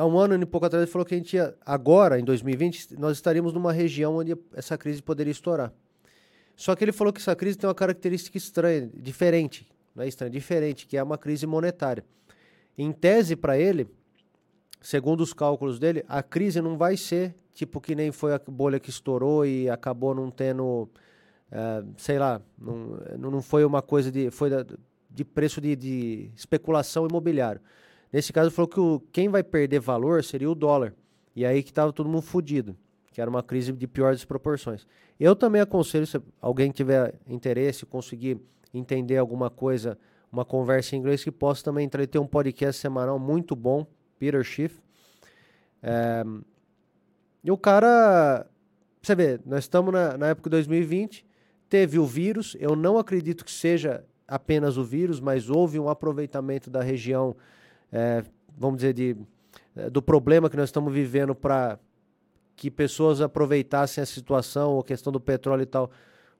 Há 0.00 0.06
um 0.06 0.18
ano 0.18 0.34
e 0.42 0.46
pouco 0.46 0.64
atrás 0.64 0.82
ele 0.82 0.90
falou 0.90 1.04
que 1.04 1.14
a 1.14 1.18
gente 1.18 1.36
ia. 1.36 1.54
Agora, 1.60 2.18
em 2.18 2.24
2020, 2.24 2.98
nós 2.98 3.18
estaríamos 3.18 3.52
numa 3.52 3.70
região 3.70 4.16
onde 4.16 4.34
essa 4.54 4.78
crise 4.78 5.02
poderia 5.02 5.30
estourar. 5.30 5.70
Só 6.56 6.74
que 6.74 6.82
ele 6.82 6.90
falou 6.90 7.12
que 7.12 7.20
essa 7.20 7.36
crise 7.36 7.58
tem 7.58 7.68
uma 7.68 7.74
característica 7.74 8.38
estranha, 8.38 8.90
diferente, 8.94 9.70
não 9.94 10.02
é 10.02 10.08
estranha, 10.08 10.30
diferente, 10.30 10.86
que 10.86 10.96
é 10.96 11.02
uma 11.02 11.18
crise 11.18 11.46
monetária. 11.46 12.02
Em 12.78 12.90
tese, 12.92 13.36
para 13.36 13.58
ele, 13.58 13.88
segundo 14.80 15.20
os 15.20 15.34
cálculos 15.34 15.78
dele, 15.78 16.02
a 16.08 16.22
crise 16.22 16.62
não 16.62 16.78
vai 16.78 16.96
ser 16.96 17.34
tipo 17.52 17.78
que 17.78 17.94
nem 17.94 18.10
foi 18.10 18.32
a 18.32 18.40
bolha 18.48 18.80
que 18.80 18.88
estourou 18.88 19.44
e 19.44 19.68
acabou 19.68 20.14
não 20.14 20.30
tendo, 20.30 20.88
uh, 21.52 21.94
sei 21.98 22.18
lá, 22.18 22.40
não, 22.58 22.96
não 23.18 23.42
foi 23.42 23.66
uma 23.66 23.82
coisa 23.82 24.10
de, 24.10 24.30
foi 24.30 24.48
de 25.10 25.24
preço 25.26 25.60
de, 25.60 25.76
de 25.76 26.30
especulação 26.34 27.06
imobiliário. 27.06 27.60
Nesse 28.12 28.32
caso, 28.32 28.50
falou 28.50 28.68
que 28.68 28.80
o, 28.80 29.00
quem 29.12 29.28
vai 29.28 29.42
perder 29.42 29.80
valor 29.80 30.22
seria 30.24 30.50
o 30.50 30.54
dólar. 30.54 30.94
E 31.34 31.44
aí 31.46 31.62
que 31.62 31.70
estava 31.70 31.92
todo 31.92 32.08
mundo 32.08 32.22
fudido 32.22 32.76
que 33.12 33.20
era 33.20 33.28
uma 33.28 33.42
crise 33.42 33.72
de 33.72 33.86
piores 33.86 34.24
proporções. 34.24 34.86
Eu 35.18 35.34
também 35.34 35.60
aconselho, 35.60 36.06
se 36.06 36.20
alguém 36.40 36.70
tiver 36.70 37.14
interesse, 37.26 37.84
conseguir 37.84 38.40
entender 38.72 39.16
alguma 39.16 39.50
coisa, 39.50 39.98
uma 40.30 40.44
conversa 40.44 40.94
em 40.94 41.00
inglês, 41.00 41.22
que 41.24 41.30
possa 41.30 41.64
também 41.64 41.84
entrar. 41.84 42.00
Ele 42.00 42.06
tem 42.06 42.20
um 42.20 42.26
podcast 42.26 42.80
semanal 42.80 43.18
muito 43.18 43.56
bom, 43.56 43.86
Peter 44.18 44.42
Schiff. 44.44 44.80
É, 45.82 46.22
e 47.42 47.50
o 47.50 47.58
cara, 47.58 48.46
você 49.02 49.14
vê, 49.14 49.40
nós 49.44 49.64
estamos 49.64 49.92
na, 49.92 50.16
na 50.16 50.28
época 50.28 50.48
de 50.48 50.56
2020, 50.56 51.26
teve 51.68 51.98
o 51.98 52.06
vírus, 52.06 52.56
eu 52.60 52.76
não 52.76 52.96
acredito 52.96 53.44
que 53.44 53.50
seja 53.50 54.04
apenas 54.26 54.76
o 54.76 54.84
vírus, 54.84 55.18
mas 55.18 55.50
houve 55.50 55.78
um 55.80 55.88
aproveitamento 55.88 56.70
da 56.70 56.82
região, 56.82 57.34
é, 57.92 58.22
vamos 58.56 58.78
dizer, 58.78 58.92
de, 58.92 59.16
é, 59.76 59.90
do 59.90 60.02
problema 60.02 60.48
que 60.48 60.56
nós 60.56 60.68
estamos 60.68 60.92
vivendo 60.92 61.34
para 61.34 61.78
que 62.56 62.70
pessoas 62.70 63.20
aproveitassem 63.20 64.02
a 64.02 64.06
situação, 64.06 64.78
a 64.78 64.84
questão 64.84 65.12
do 65.12 65.20
petróleo 65.20 65.62
e 65.62 65.66
tal, 65.66 65.90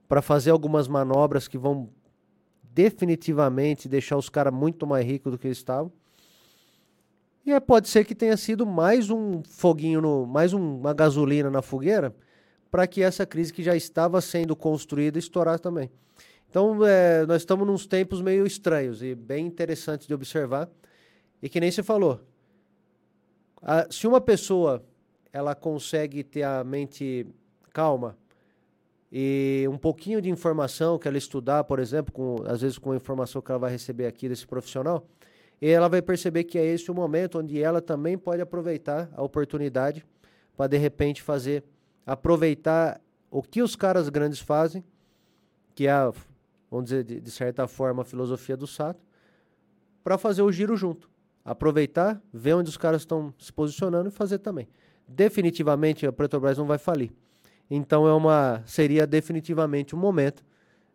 para 0.06 0.20
fazer 0.20 0.50
algumas 0.50 0.86
manobras 0.86 1.48
que 1.48 1.56
vão 1.56 1.88
definitivamente 2.62 3.88
deixar 3.88 4.16
os 4.16 4.28
caras 4.28 4.52
muito 4.52 4.86
mais 4.86 5.04
ricos 5.06 5.32
do 5.32 5.38
que 5.38 5.46
eles 5.46 5.58
estavam. 5.58 5.92
E 7.44 7.52
é, 7.52 7.58
pode 7.58 7.88
ser 7.88 8.04
que 8.04 8.14
tenha 8.14 8.36
sido 8.36 8.66
mais 8.66 9.10
um 9.10 9.42
foguinho, 9.42 10.00
no, 10.00 10.26
mais 10.26 10.52
um, 10.52 10.78
uma 10.78 10.92
gasolina 10.92 11.50
na 11.50 11.62
fogueira 11.62 12.14
para 12.70 12.86
que 12.86 13.02
essa 13.02 13.26
crise 13.26 13.52
que 13.52 13.62
já 13.62 13.74
estava 13.74 14.20
sendo 14.20 14.54
construída 14.54 15.18
estourar 15.18 15.58
também. 15.58 15.90
Então, 16.48 16.84
é, 16.84 17.24
nós 17.26 17.42
estamos 17.42 17.66
nos 17.66 17.86
tempos 17.86 18.20
meio 18.20 18.46
estranhos 18.46 19.02
e 19.02 19.14
bem 19.14 19.46
interessantes 19.46 20.06
de 20.06 20.14
observar. 20.14 20.68
E 21.42 21.48
que 21.48 21.60
nem 21.60 21.70
você 21.70 21.82
falou, 21.82 22.20
a, 23.62 23.86
se 23.90 24.06
uma 24.06 24.20
pessoa 24.20 24.84
ela 25.32 25.54
consegue 25.54 26.22
ter 26.22 26.42
a 26.42 26.64
mente 26.64 27.26
calma 27.72 28.16
e 29.12 29.66
um 29.68 29.78
pouquinho 29.78 30.20
de 30.20 30.30
informação 30.30 30.98
que 30.98 31.08
ela 31.08 31.18
estudar, 31.18 31.64
por 31.64 31.78
exemplo, 31.78 32.12
com, 32.12 32.42
às 32.46 32.60
vezes 32.60 32.78
com 32.78 32.92
a 32.92 32.96
informação 32.96 33.42
que 33.42 33.50
ela 33.50 33.58
vai 33.58 33.70
receber 33.70 34.06
aqui 34.06 34.28
desse 34.28 34.46
profissional, 34.46 35.06
e 35.60 35.68
ela 35.68 35.88
vai 35.88 36.00
perceber 36.00 36.44
que 36.44 36.58
é 36.58 36.64
esse 36.64 36.90
o 36.90 36.94
momento 36.94 37.38
onde 37.38 37.60
ela 37.62 37.82
também 37.82 38.16
pode 38.16 38.40
aproveitar 38.40 39.10
a 39.12 39.22
oportunidade 39.22 40.04
para 40.56 40.68
de 40.68 40.78
repente 40.78 41.22
fazer 41.22 41.64
aproveitar 42.06 43.00
o 43.30 43.42
que 43.42 43.62
os 43.62 43.76
caras 43.76 44.08
grandes 44.08 44.40
fazem, 44.40 44.82
que 45.74 45.86
é, 45.86 45.90
a, 45.90 46.12
vamos 46.70 46.86
dizer, 46.86 47.04
de, 47.04 47.20
de 47.20 47.30
certa 47.30 47.68
forma, 47.68 48.02
a 48.02 48.04
filosofia 48.04 48.56
do 48.56 48.66
Sato, 48.66 49.00
para 50.02 50.18
fazer 50.18 50.42
o 50.42 50.50
giro 50.50 50.76
junto. 50.76 51.10
Aproveitar, 51.44 52.20
ver 52.32 52.54
onde 52.54 52.68
os 52.68 52.76
caras 52.76 53.02
estão 53.02 53.32
se 53.38 53.52
posicionando 53.52 54.08
e 54.08 54.12
fazer 54.12 54.38
também 54.38 54.68
definitivamente 55.10 56.06
a 56.06 56.12
Petrobras 56.12 56.56
não 56.56 56.66
vai 56.66 56.78
falir. 56.78 57.12
Então 57.68 58.06
é 58.06 58.14
uma 58.14 58.62
seria 58.66 59.06
definitivamente 59.06 59.94
um 59.94 59.98
momento 59.98 60.44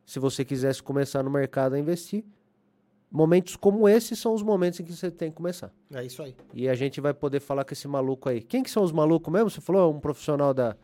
se 0.06 0.20
você 0.20 0.46
quisesse 0.46 0.82
começar 0.82 1.22
no 1.24 1.30
mercado 1.30 1.76
a 1.76 1.80
investir. 1.80 2.24
Momentos 3.12 3.56
como 3.56 3.88
esses 3.88 4.20
são 4.20 4.34
os 4.34 4.42
momentos 4.42 4.80
em 4.80 4.84
que 4.84 4.94
você 4.94 5.10
tem 5.10 5.30
que 5.30 5.38
começar. 5.38 5.72
É 5.94 6.04
isso 6.04 6.22
aí. 6.22 6.36
E 6.54 6.68
a 6.68 6.76
gente 6.76 7.00
vai 7.00 7.14
poder 7.14 7.40
falar 7.40 7.64
com 7.64 7.74
esse 7.74 7.88
maluco 7.88 8.28
aí. 8.28 8.42
Quem 8.42 8.62
que 8.62 8.70
são 8.70 8.84
os 8.84 8.92
malucos 8.92 9.32
mesmo? 9.32 9.50
Você 9.50 9.62
falou 9.62 9.94
um 9.94 10.00
profissional 10.00 10.54
da 10.54 10.76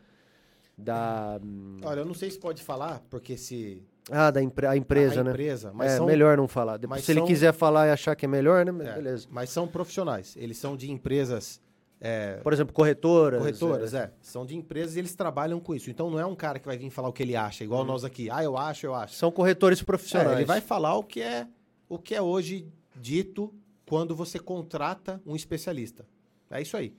da 0.77 1.39
Olha, 1.83 1.99
eu 1.99 2.05
não 2.05 2.13
sei 2.13 2.31
se 2.31 2.39
pode 2.39 2.63
falar, 2.63 3.01
porque 3.09 3.37
se 3.37 3.83
ah, 4.09 4.31
da 4.31 4.41
impre 4.41 4.65
a 4.65 4.75
empresa, 4.75 5.17
a, 5.17 5.21
a 5.21 5.23
né? 5.23 5.31
empresa, 5.31 5.71
mas 5.73 5.91
é, 5.91 5.97
são... 5.97 6.05
melhor 6.05 6.37
não 6.37 6.47
falar. 6.47 6.77
Depois, 6.77 7.01
se 7.01 7.13
são... 7.13 7.23
ele 7.23 7.27
quiser 7.27 7.53
falar 7.53 7.87
e 7.87 7.91
achar 7.91 8.15
que 8.15 8.25
é 8.25 8.27
melhor, 8.27 8.65
né? 8.65 8.89
É, 8.89 8.93
beleza. 8.93 9.27
Mas 9.29 9.49
são 9.49 9.67
profissionais. 9.67 10.35
Eles 10.37 10.57
são 10.57 10.75
de 10.75 10.91
empresas 10.91 11.61
é, 12.03 12.37
Por 12.37 12.51
exemplo, 12.51 12.73
corretoras. 12.73 13.39
Corretoras, 13.39 13.93
é. 13.93 13.99
é. 13.99 14.11
São 14.21 14.43
de 14.43 14.57
empresas 14.57 14.95
e 14.95 14.99
eles 14.99 15.13
trabalham 15.13 15.59
com 15.59 15.75
isso. 15.75 15.91
Então 15.91 16.09
não 16.09 16.19
é 16.19 16.25
um 16.25 16.35
cara 16.35 16.57
que 16.57 16.65
vai 16.65 16.75
vir 16.75 16.89
falar 16.89 17.09
o 17.09 17.13
que 17.13 17.21
ele 17.21 17.35
acha, 17.35 17.63
igual 17.63 17.83
hum. 17.83 17.85
nós 17.85 18.03
aqui. 18.03 18.27
Ah, 18.31 18.43
eu 18.43 18.57
acho, 18.57 18.87
eu 18.87 18.95
acho. 18.95 19.13
São 19.13 19.31
corretores 19.31 19.83
profissionais. 19.83 20.31
É, 20.31 20.35
ele 20.37 20.45
vai 20.45 20.59
falar 20.59 20.95
o 20.95 21.03
que 21.03 21.21
é 21.21 21.47
o 21.87 21.99
que 21.99 22.15
é 22.15 22.21
hoje 22.21 22.67
dito 22.99 23.53
quando 23.85 24.15
você 24.15 24.39
contrata 24.39 25.21
um 25.25 25.35
especialista. 25.35 26.03
É 26.49 26.59
isso 26.59 26.75
aí. 26.75 26.95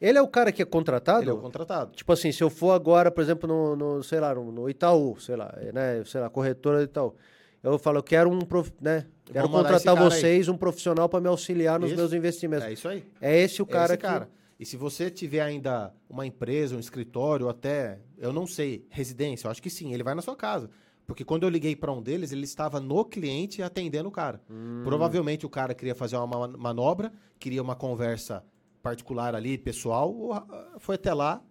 Ele 0.00 0.18
é 0.18 0.22
o 0.22 0.28
cara 0.28 0.52
que 0.52 0.60
é 0.60 0.64
contratado? 0.64 1.22
Ele 1.22 1.30
é 1.30 1.32
o 1.32 1.38
contratado. 1.38 1.92
Tipo 1.92 2.12
assim, 2.12 2.30
se 2.30 2.42
eu 2.42 2.50
for 2.50 2.72
agora, 2.72 3.10
por 3.10 3.22
exemplo, 3.22 3.48
no, 3.48 3.76
no 3.76 4.02
sei 4.02 4.20
lá, 4.20 4.34
no, 4.34 4.52
no 4.52 4.68
Itaú, 4.68 5.18
sei 5.18 5.36
lá, 5.36 5.54
né, 5.72 6.02
sei 6.04 6.20
lá, 6.20 6.28
corretora 6.28 6.78
do 6.78 6.84
Itaú. 6.84 7.14
Eu 7.62 7.78
falo, 7.78 7.98
eu 7.98 8.02
quero 8.02 8.30
um, 8.30 8.40
prof, 8.40 8.70
né, 8.80 9.06
quero 9.24 9.48
contratar 9.48 9.96
vocês, 9.96 10.48
um 10.48 10.56
profissional 10.56 11.08
para 11.08 11.20
me 11.20 11.28
auxiliar 11.28 11.80
nos 11.80 11.90
Isso. 11.90 11.98
meus 11.98 12.12
investimentos. 12.12 12.66
É 12.66 12.72
isso 12.72 12.88
aí. 12.88 13.04
É 13.20 13.38
esse 13.38 13.62
o 13.62 13.64
É 13.64 13.72
cara 13.72 13.94
esse 13.94 13.96
que 13.96 14.02
cara. 14.06 14.28
E 14.58 14.64
se 14.64 14.76
você 14.76 15.10
tiver 15.10 15.40
ainda 15.40 15.92
uma 16.08 16.26
empresa, 16.26 16.76
um 16.76 16.80
escritório, 16.80 17.48
até, 17.48 17.98
eu 18.18 18.32
não 18.32 18.46
sei, 18.46 18.86
residência, 18.88 19.46
eu 19.46 19.50
acho 19.50 19.62
que 19.62 19.68
sim, 19.68 19.92
ele 19.92 20.02
vai 20.02 20.14
na 20.14 20.22
sua 20.22 20.36
casa. 20.36 20.70
Porque 21.06 21.24
quando 21.24 21.44
eu 21.44 21.48
liguei 21.48 21.76
para 21.76 21.92
um 21.92 22.02
deles, 22.02 22.32
ele 22.32 22.44
estava 22.44 22.80
no 22.80 23.04
cliente 23.04 23.62
atendendo 23.62 24.08
o 24.08 24.12
cara. 24.12 24.40
Hum. 24.50 24.82
Provavelmente 24.84 25.46
o 25.46 25.48
cara 25.48 25.74
queria 25.74 25.94
fazer 25.94 26.16
uma 26.16 26.26
ma- 26.26 26.58
manobra, 26.58 27.12
queria 27.38 27.62
uma 27.62 27.76
conversa 27.76 28.42
particular 28.86 29.34
ali, 29.34 29.58
pessoal, 29.58 30.46
foi 30.78 30.94
até 30.94 31.12
lá, 31.12 31.42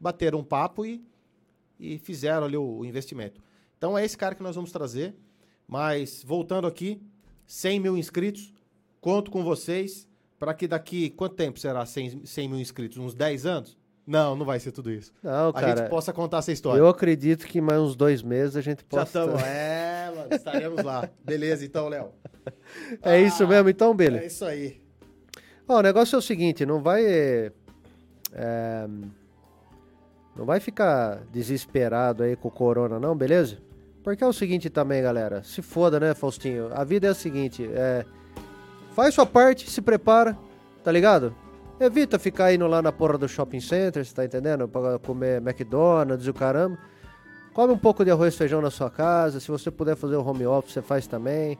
bateram 0.00 0.40
um 0.40 0.44
papo 0.44 0.84
e, 0.84 1.00
e 1.78 1.98
fizeram 1.98 2.46
ali 2.46 2.56
o, 2.56 2.78
o 2.78 2.84
investimento. 2.84 3.40
Então 3.78 3.96
é 3.96 4.04
esse 4.04 4.18
cara 4.18 4.34
que 4.34 4.42
nós 4.42 4.56
vamos 4.56 4.72
trazer. 4.72 5.14
Mas 5.68 6.24
voltando 6.26 6.66
aqui, 6.66 7.00
100 7.46 7.78
mil 7.78 7.96
inscritos, 7.96 8.52
conto 9.00 9.30
com 9.30 9.44
vocês 9.44 10.08
para 10.36 10.52
que 10.52 10.66
daqui, 10.66 11.10
quanto 11.10 11.36
tempo 11.36 11.60
será 11.60 11.86
100, 11.86 12.26
100 12.26 12.48
mil 12.48 12.58
inscritos? 12.58 12.98
Uns 12.98 13.14
10 13.14 13.46
anos? 13.46 13.78
Não, 14.04 14.34
não 14.34 14.44
vai 14.44 14.58
ser 14.58 14.72
tudo 14.72 14.90
isso. 14.90 15.12
Não, 15.22 15.50
a 15.50 15.52
cara. 15.52 15.76
gente 15.76 15.90
possa 15.90 16.12
contar 16.12 16.38
essa 16.38 16.50
história. 16.50 16.80
Eu 16.80 16.88
acredito 16.88 17.46
que 17.46 17.60
mais 17.60 17.80
uns 17.80 17.94
dois 17.94 18.20
meses 18.20 18.56
a 18.56 18.60
gente 18.60 18.80
Já 18.80 18.88
possa. 18.88 19.04
estamos. 19.04 19.40
É, 19.46 20.12
mano, 20.16 20.34
estaremos 20.34 20.82
lá. 20.82 21.08
Beleza, 21.24 21.64
então, 21.64 21.88
Léo. 21.88 22.10
É 23.00 23.20
isso 23.20 23.46
mesmo, 23.46 23.68
então, 23.68 23.94
Billy. 23.94 24.18
É 24.18 24.26
isso 24.26 24.44
aí. 24.44 24.89
Ó, 25.70 25.78
o 25.78 25.82
negócio 25.82 26.16
é 26.16 26.18
o 26.18 26.22
seguinte, 26.22 26.66
não 26.66 26.82
vai. 26.82 27.04
é, 27.04 27.52
não 30.34 30.44
vai 30.44 30.58
ficar 30.58 31.20
desesperado 31.32 32.24
aí 32.24 32.34
com 32.34 32.48
o 32.48 32.50
corona, 32.50 32.98
não, 32.98 33.14
beleza? 33.14 33.58
Porque 34.02 34.24
é 34.24 34.26
o 34.26 34.32
seguinte 34.32 34.68
também, 34.68 35.00
galera. 35.00 35.44
Se 35.44 35.62
foda, 35.62 36.00
né, 36.00 36.12
Faustinho? 36.12 36.70
A 36.74 36.82
vida 36.82 37.06
é 37.06 37.10
a 37.10 37.14
seguinte: 37.14 37.70
é, 37.72 38.04
faz 38.96 39.14
sua 39.14 39.24
parte, 39.24 39.70
se 39.70 39.80
prepara, 39.80 40.36
tá 40.82 40.90
ligado? 40.90 41.32
Evita 41.78 42.18
ficar 42.18 42.52
indo 42.52 42.66
lá 42.66 42.82
na 42.82 42.90
porra 42.90 43.16
do 43.16 43.28
shopping 43.28 43.60
center, 43.60 44.04
você 44.04 44.12
tá 44.12 44.24
entendendo? 44.24 44.66
Pra 44.66 44.98
comer 44.98 45.36
McDonald's 45.40 46.26
e 46.26 46.30
o 46.30 46.34
caramba. 46.34 46.76
Come 47.54 47.72
um 47.72 47.78
pouco 47.78 48.04
de 48.04 48.10
arroz 48.10 48.34
e 48.34 48.36
feijão 48.36 48.60
na 48.60 48.72
sua 48.72 48.90
casa. 48.90 49.38
Se 49.38 49.46
você 49.46 49.70
puder 49.70 49.94
fazer 49.94 50.16
o 50.16 50.26
home 50.26 50.44
office, 50.46 50.72
você 50.72 50.82
faz 50.82 51.06
também. 51.06 51.56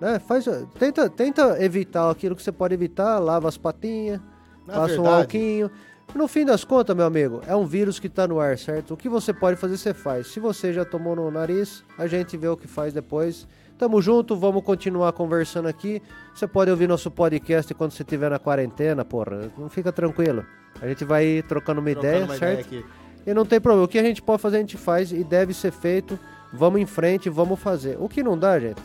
Né? 0.00 0.18
Faz, 0.18 0.44
tenta, 0.78 1.08
tenta 1.08 1.62
evitar 1.62 2.10
aquilo 2.10 2.36
que 2.36 2.42
você 2.42 2.52
pode 2.52 2.74
evitar. 2.74 3.18
Lava 3.18 3.48
as 3.48 3.56
patinhas, 3.56 4.20
Na 4.66 4.74
passa 4.74 4.94
um 4.94 5.02
verdade, 5.02 5.22
alquinho. 5.22 5.70
No 6.14 6.28
fim 6.28 6.44
das 6.44 6.62
contas, 6.62 6.94
meu 6.94 7.06
amigo, 7.06 7.40
é 7.46 7.56
um 7.56 7.66
vírus 7.66 7.98
que 7.98 8.08
tá 8.08 8.26
no 8.28 8.38
ar, 8.38 8.56
certo? 8.56 8.94
O 8.94 8.96
que 8.96 9.08
você 9.08 9.32
pode 9.32 9.56
fazer, 9.56 9.76
você 9.76 9.92
faz. 9.92 10.28
Se 10.28 10.38
você 10.38 10.72
já 10.72 10.84
tomou 10.84 11.16
no 11.16 11.28
nariz, 11.30 11.82
a 11.98 12.06
gente 12.06 12.36
vê 12.36 12.46
o 12.46 12.56
que 12.56 12.68
faz 12.68 12.92
depois. 12.92 13.48
Tamo 13.76 14.00
junto, 14.00 14.36
vamos 14.36 14.62
continuar 14.62 15.12
conversando 15.12 15.66
aqui. 15.66 16.00
Você 16.32 16.46
pode 16.46 16.70
ouvir 16.70 16.88
nosso 16.88 17.10
podcast 17.10 17.74
quando 17.74 17.90
você 17.90 18.04
estiver 18.04 18.30
na 18.30 18.38
quarentena, 18.38 19.04
porra. 19.04 19.50
Não 19.58 19.68
fica 19.68 19.90
tranquilo. 19.90 20.44
A 20.80 20.86
gente 20.86 21.04
vai 21.04 21.42
trocando 21.48 21.80
uma 21.80 21.90
trocando 21.90 22.06
ideia, 22.06 22.24
uma 22.24 22.36
certo? 22.36 22.68
ideia. 22.68 22.84
E 23.26 23.34
não 23.34 23.44
tem 23.44 23.60
problema. 23.60 23.84
O 23.84 23.88
que 23.88 23.98
a 23.98 24.02
gente 24.02 24.22
pode 24.22 24.40
fazer, 24.40 24.58
a 24.58 24.60
gente 24.60 24.76
faz 24.76 25.10
e 25.10 25.24
deve 25.24 25.52
ser 25.52 25.72
feito. 25.72 26.16
Vamos 26.52 26.80
em 26.80 26.86
frente, 26.86 27.28
vamos 27.28 27.58
fazer. 27.58 27.96
O 27.98 28.08
que 28.08 28.22
não 28.22 28.38
dá, 28.38 28.60
gente, 28.60 28.80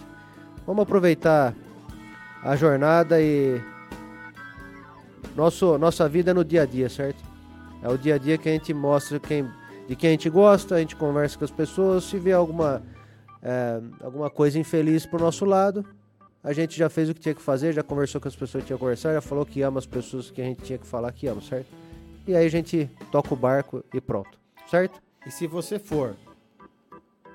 vamos 0.70 0.84
aproveitar 0.84 1.56
a 2.44 2.56
jornada 2.56 3.20
e. 3.20 3.60
Nosso, 5.36 5.80
nossa 5.80 6.08
vida 6.08 6.30
é 6.30 6.34
no 6.34 6.46
dia 6.46 6.62
a 6.62 6.66
dia, 6.66 6.88
certo? 6.88 7.24
É 7.82 7.90
o 7.90 7.98
dia 7.98 8.16
a 8.16 8.18
dia 8.20 8.38
que 8.38 8.48
a 8.48 8.52
gente 8.52 8.72
mostra 8.72 9.20
quem, 9.20 9.50
de 9.88 9.96
quem 9.96 10.10
a 10.10 10.12
gente 10.12 10.30
gosta, 10.30 10.76
a 10.76 10.80
gente 10.80 10.96
conversa 10.96 11.40
com 11.40 11.46
as 11.46 11.50
pessoas. 11.50 12.04
Se 12.04 12.20
vê 12.20 12.34
alguma, 12.34 12.84
é, 13.42 13.82
alguma 14.04 14.30
coisa 14.30 14.60
infeliz 14.60 15.08
pro 15.08 15.20
nosso 15.20 15.44
lado, 15.44 15.84
a 16.44 16.54
gente 16.54 16.78
já 16.78 16.88
fez 16.88 17.10
o 17.10 17.16
que 17.16 17.22
tinha 17.22 17.34
que 17.34 17.42
fazer, 17.42 17.74
já 17.74 17.82
conversou 17.82 18.22
com 18.22 18.28
as 18.28 18.36
pessoas 18.36 18.62
que 18.62 18.68
tinha 18.68 18.78
que 18.78 18.82
conversar, 18.82 19.14
já 19.14 19.22
falou 19.22 19.46
que 19.46 19.64
ama 19.64 19.80
as 19.80 19.88
pessoas 19.88 20.30
que 20.30 20.40
a 20.40 20.46
gente 20.46 20.62
tinha 20.62 20.78
que 20.78 20.86
falar 20.86 21.12
que 21.14 21.26
ama, 21.26 21.42
certo? 21.42 21.68
E 22.28 22.36
aí 22.36 22.46
a 22.46 22.50
gente 22.50 22.88
toca 23.12 23.34
o 23.34 23.38
barco 23.38 23.84
e 23.92 24.00
pronto, 24.00 24.38
certo? 24.70 25.02
E 25.26 25.32
se 25.32 25.48
você 25.48 25.80
for 25.80 26.16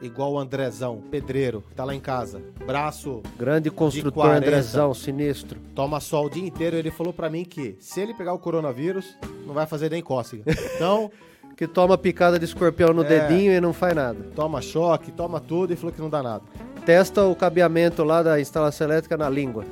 igual 0.03 0.33
o 0.33 0.39
Andrezão, 0.39 1.03
pedreiro, 1.11 1.63
que 1.69 1.75
tá 1.75 1.85
lá 1.85 1.95
em 1.95 2.01
casa, 2.01 2.43
braço, 2.67 3.23
Grande 3.39 3.71
construtor 3.71 4.13
40. 4.25 4.39
Andrezão, 4.47 4.93
sinistro. 4.95 5.59
toma 5.75 6.01
sol 6.01 6.27
o 6.27 6.31
dia 6.31 6.47
inteiro, 6.47 6.77
ele 6.77 6.91
falou 6.91 7.13
pra 7.13 7.31
mim 7.31 7.45
que 7.45 7.77
se 7.81 8.01
ele 8.01 8.13
pegar 8.15 8.33
o 8.35 8.39
coronavírus, 8.39 9.17
não 9.47 9.55
vai 9.55 9.67
fazer 9.67 9.91
nem 9.91 10.03
cócega. 10.03 10.45
Então, 10.77 11.11
Que 11.57 11.69
toma 11.69 11.97
picada 11.97 12.37
de 12.37 12.45
escorpião 12.47 12.93
no 12.93 13.05
É. 13.05 13.07
dedinho 13.29 13.53
e 13.53 13.61
não 13.61 13.73
faz 13.73 13.95
nada. 13.95 14.19
toma 14.35 14.61
choque, 14.61 15.13
toma 15.13 15.39
tudo 15.39 15.73
e 15.73 15.77
falou 15.77 15.93
que 15.93 16.01
não 16.01 16.11
dá 16.11 16.21
nada. 16.21 16.43
Testa 16.85 17.23
o 17.25 17.37
cabeamento 17.37 18.03
lá 18.03 18.25
da 18.25 18.41
instalação 18.41 18.89
elétrica 18.89 19.17
na 19.17 19.31
língua. 19.31 19.65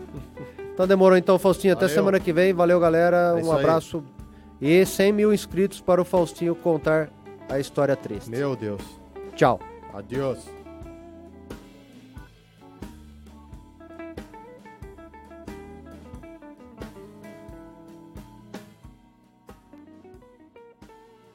Então 0.73 0.87
demorou 0.87 1.18
então, 1.18 1.37
Faustinho. 1.41 1.73
Até 1.73 1.87
Valeu. 1.87 1.95
semana 1.97 2.20
que 2.20 2.33
vem. 2.33 2.53
Valeu, 2.53 2.79
galera. 2.79 3.35
É 3.37 3.43
um 3.43 3.51
aí. 3.53 3.59
abraço. 3.59 4.05
E 4.61 4.87
100 4.87 5.12
mil 5.12 5.35
inscritos 5.35 5.81
para 5.81 6.01
o 6.01 6.05
Faustinho 6.05 6.55
contar 6.55 7.11
a 7.49 7.59
história 7.59 7.97
triste. 7.97 8.31
Meu 8.31 8.55
Deus. 8.55 8.81
Tchau. 9.35 9.59
Adiós. 9.93 10.61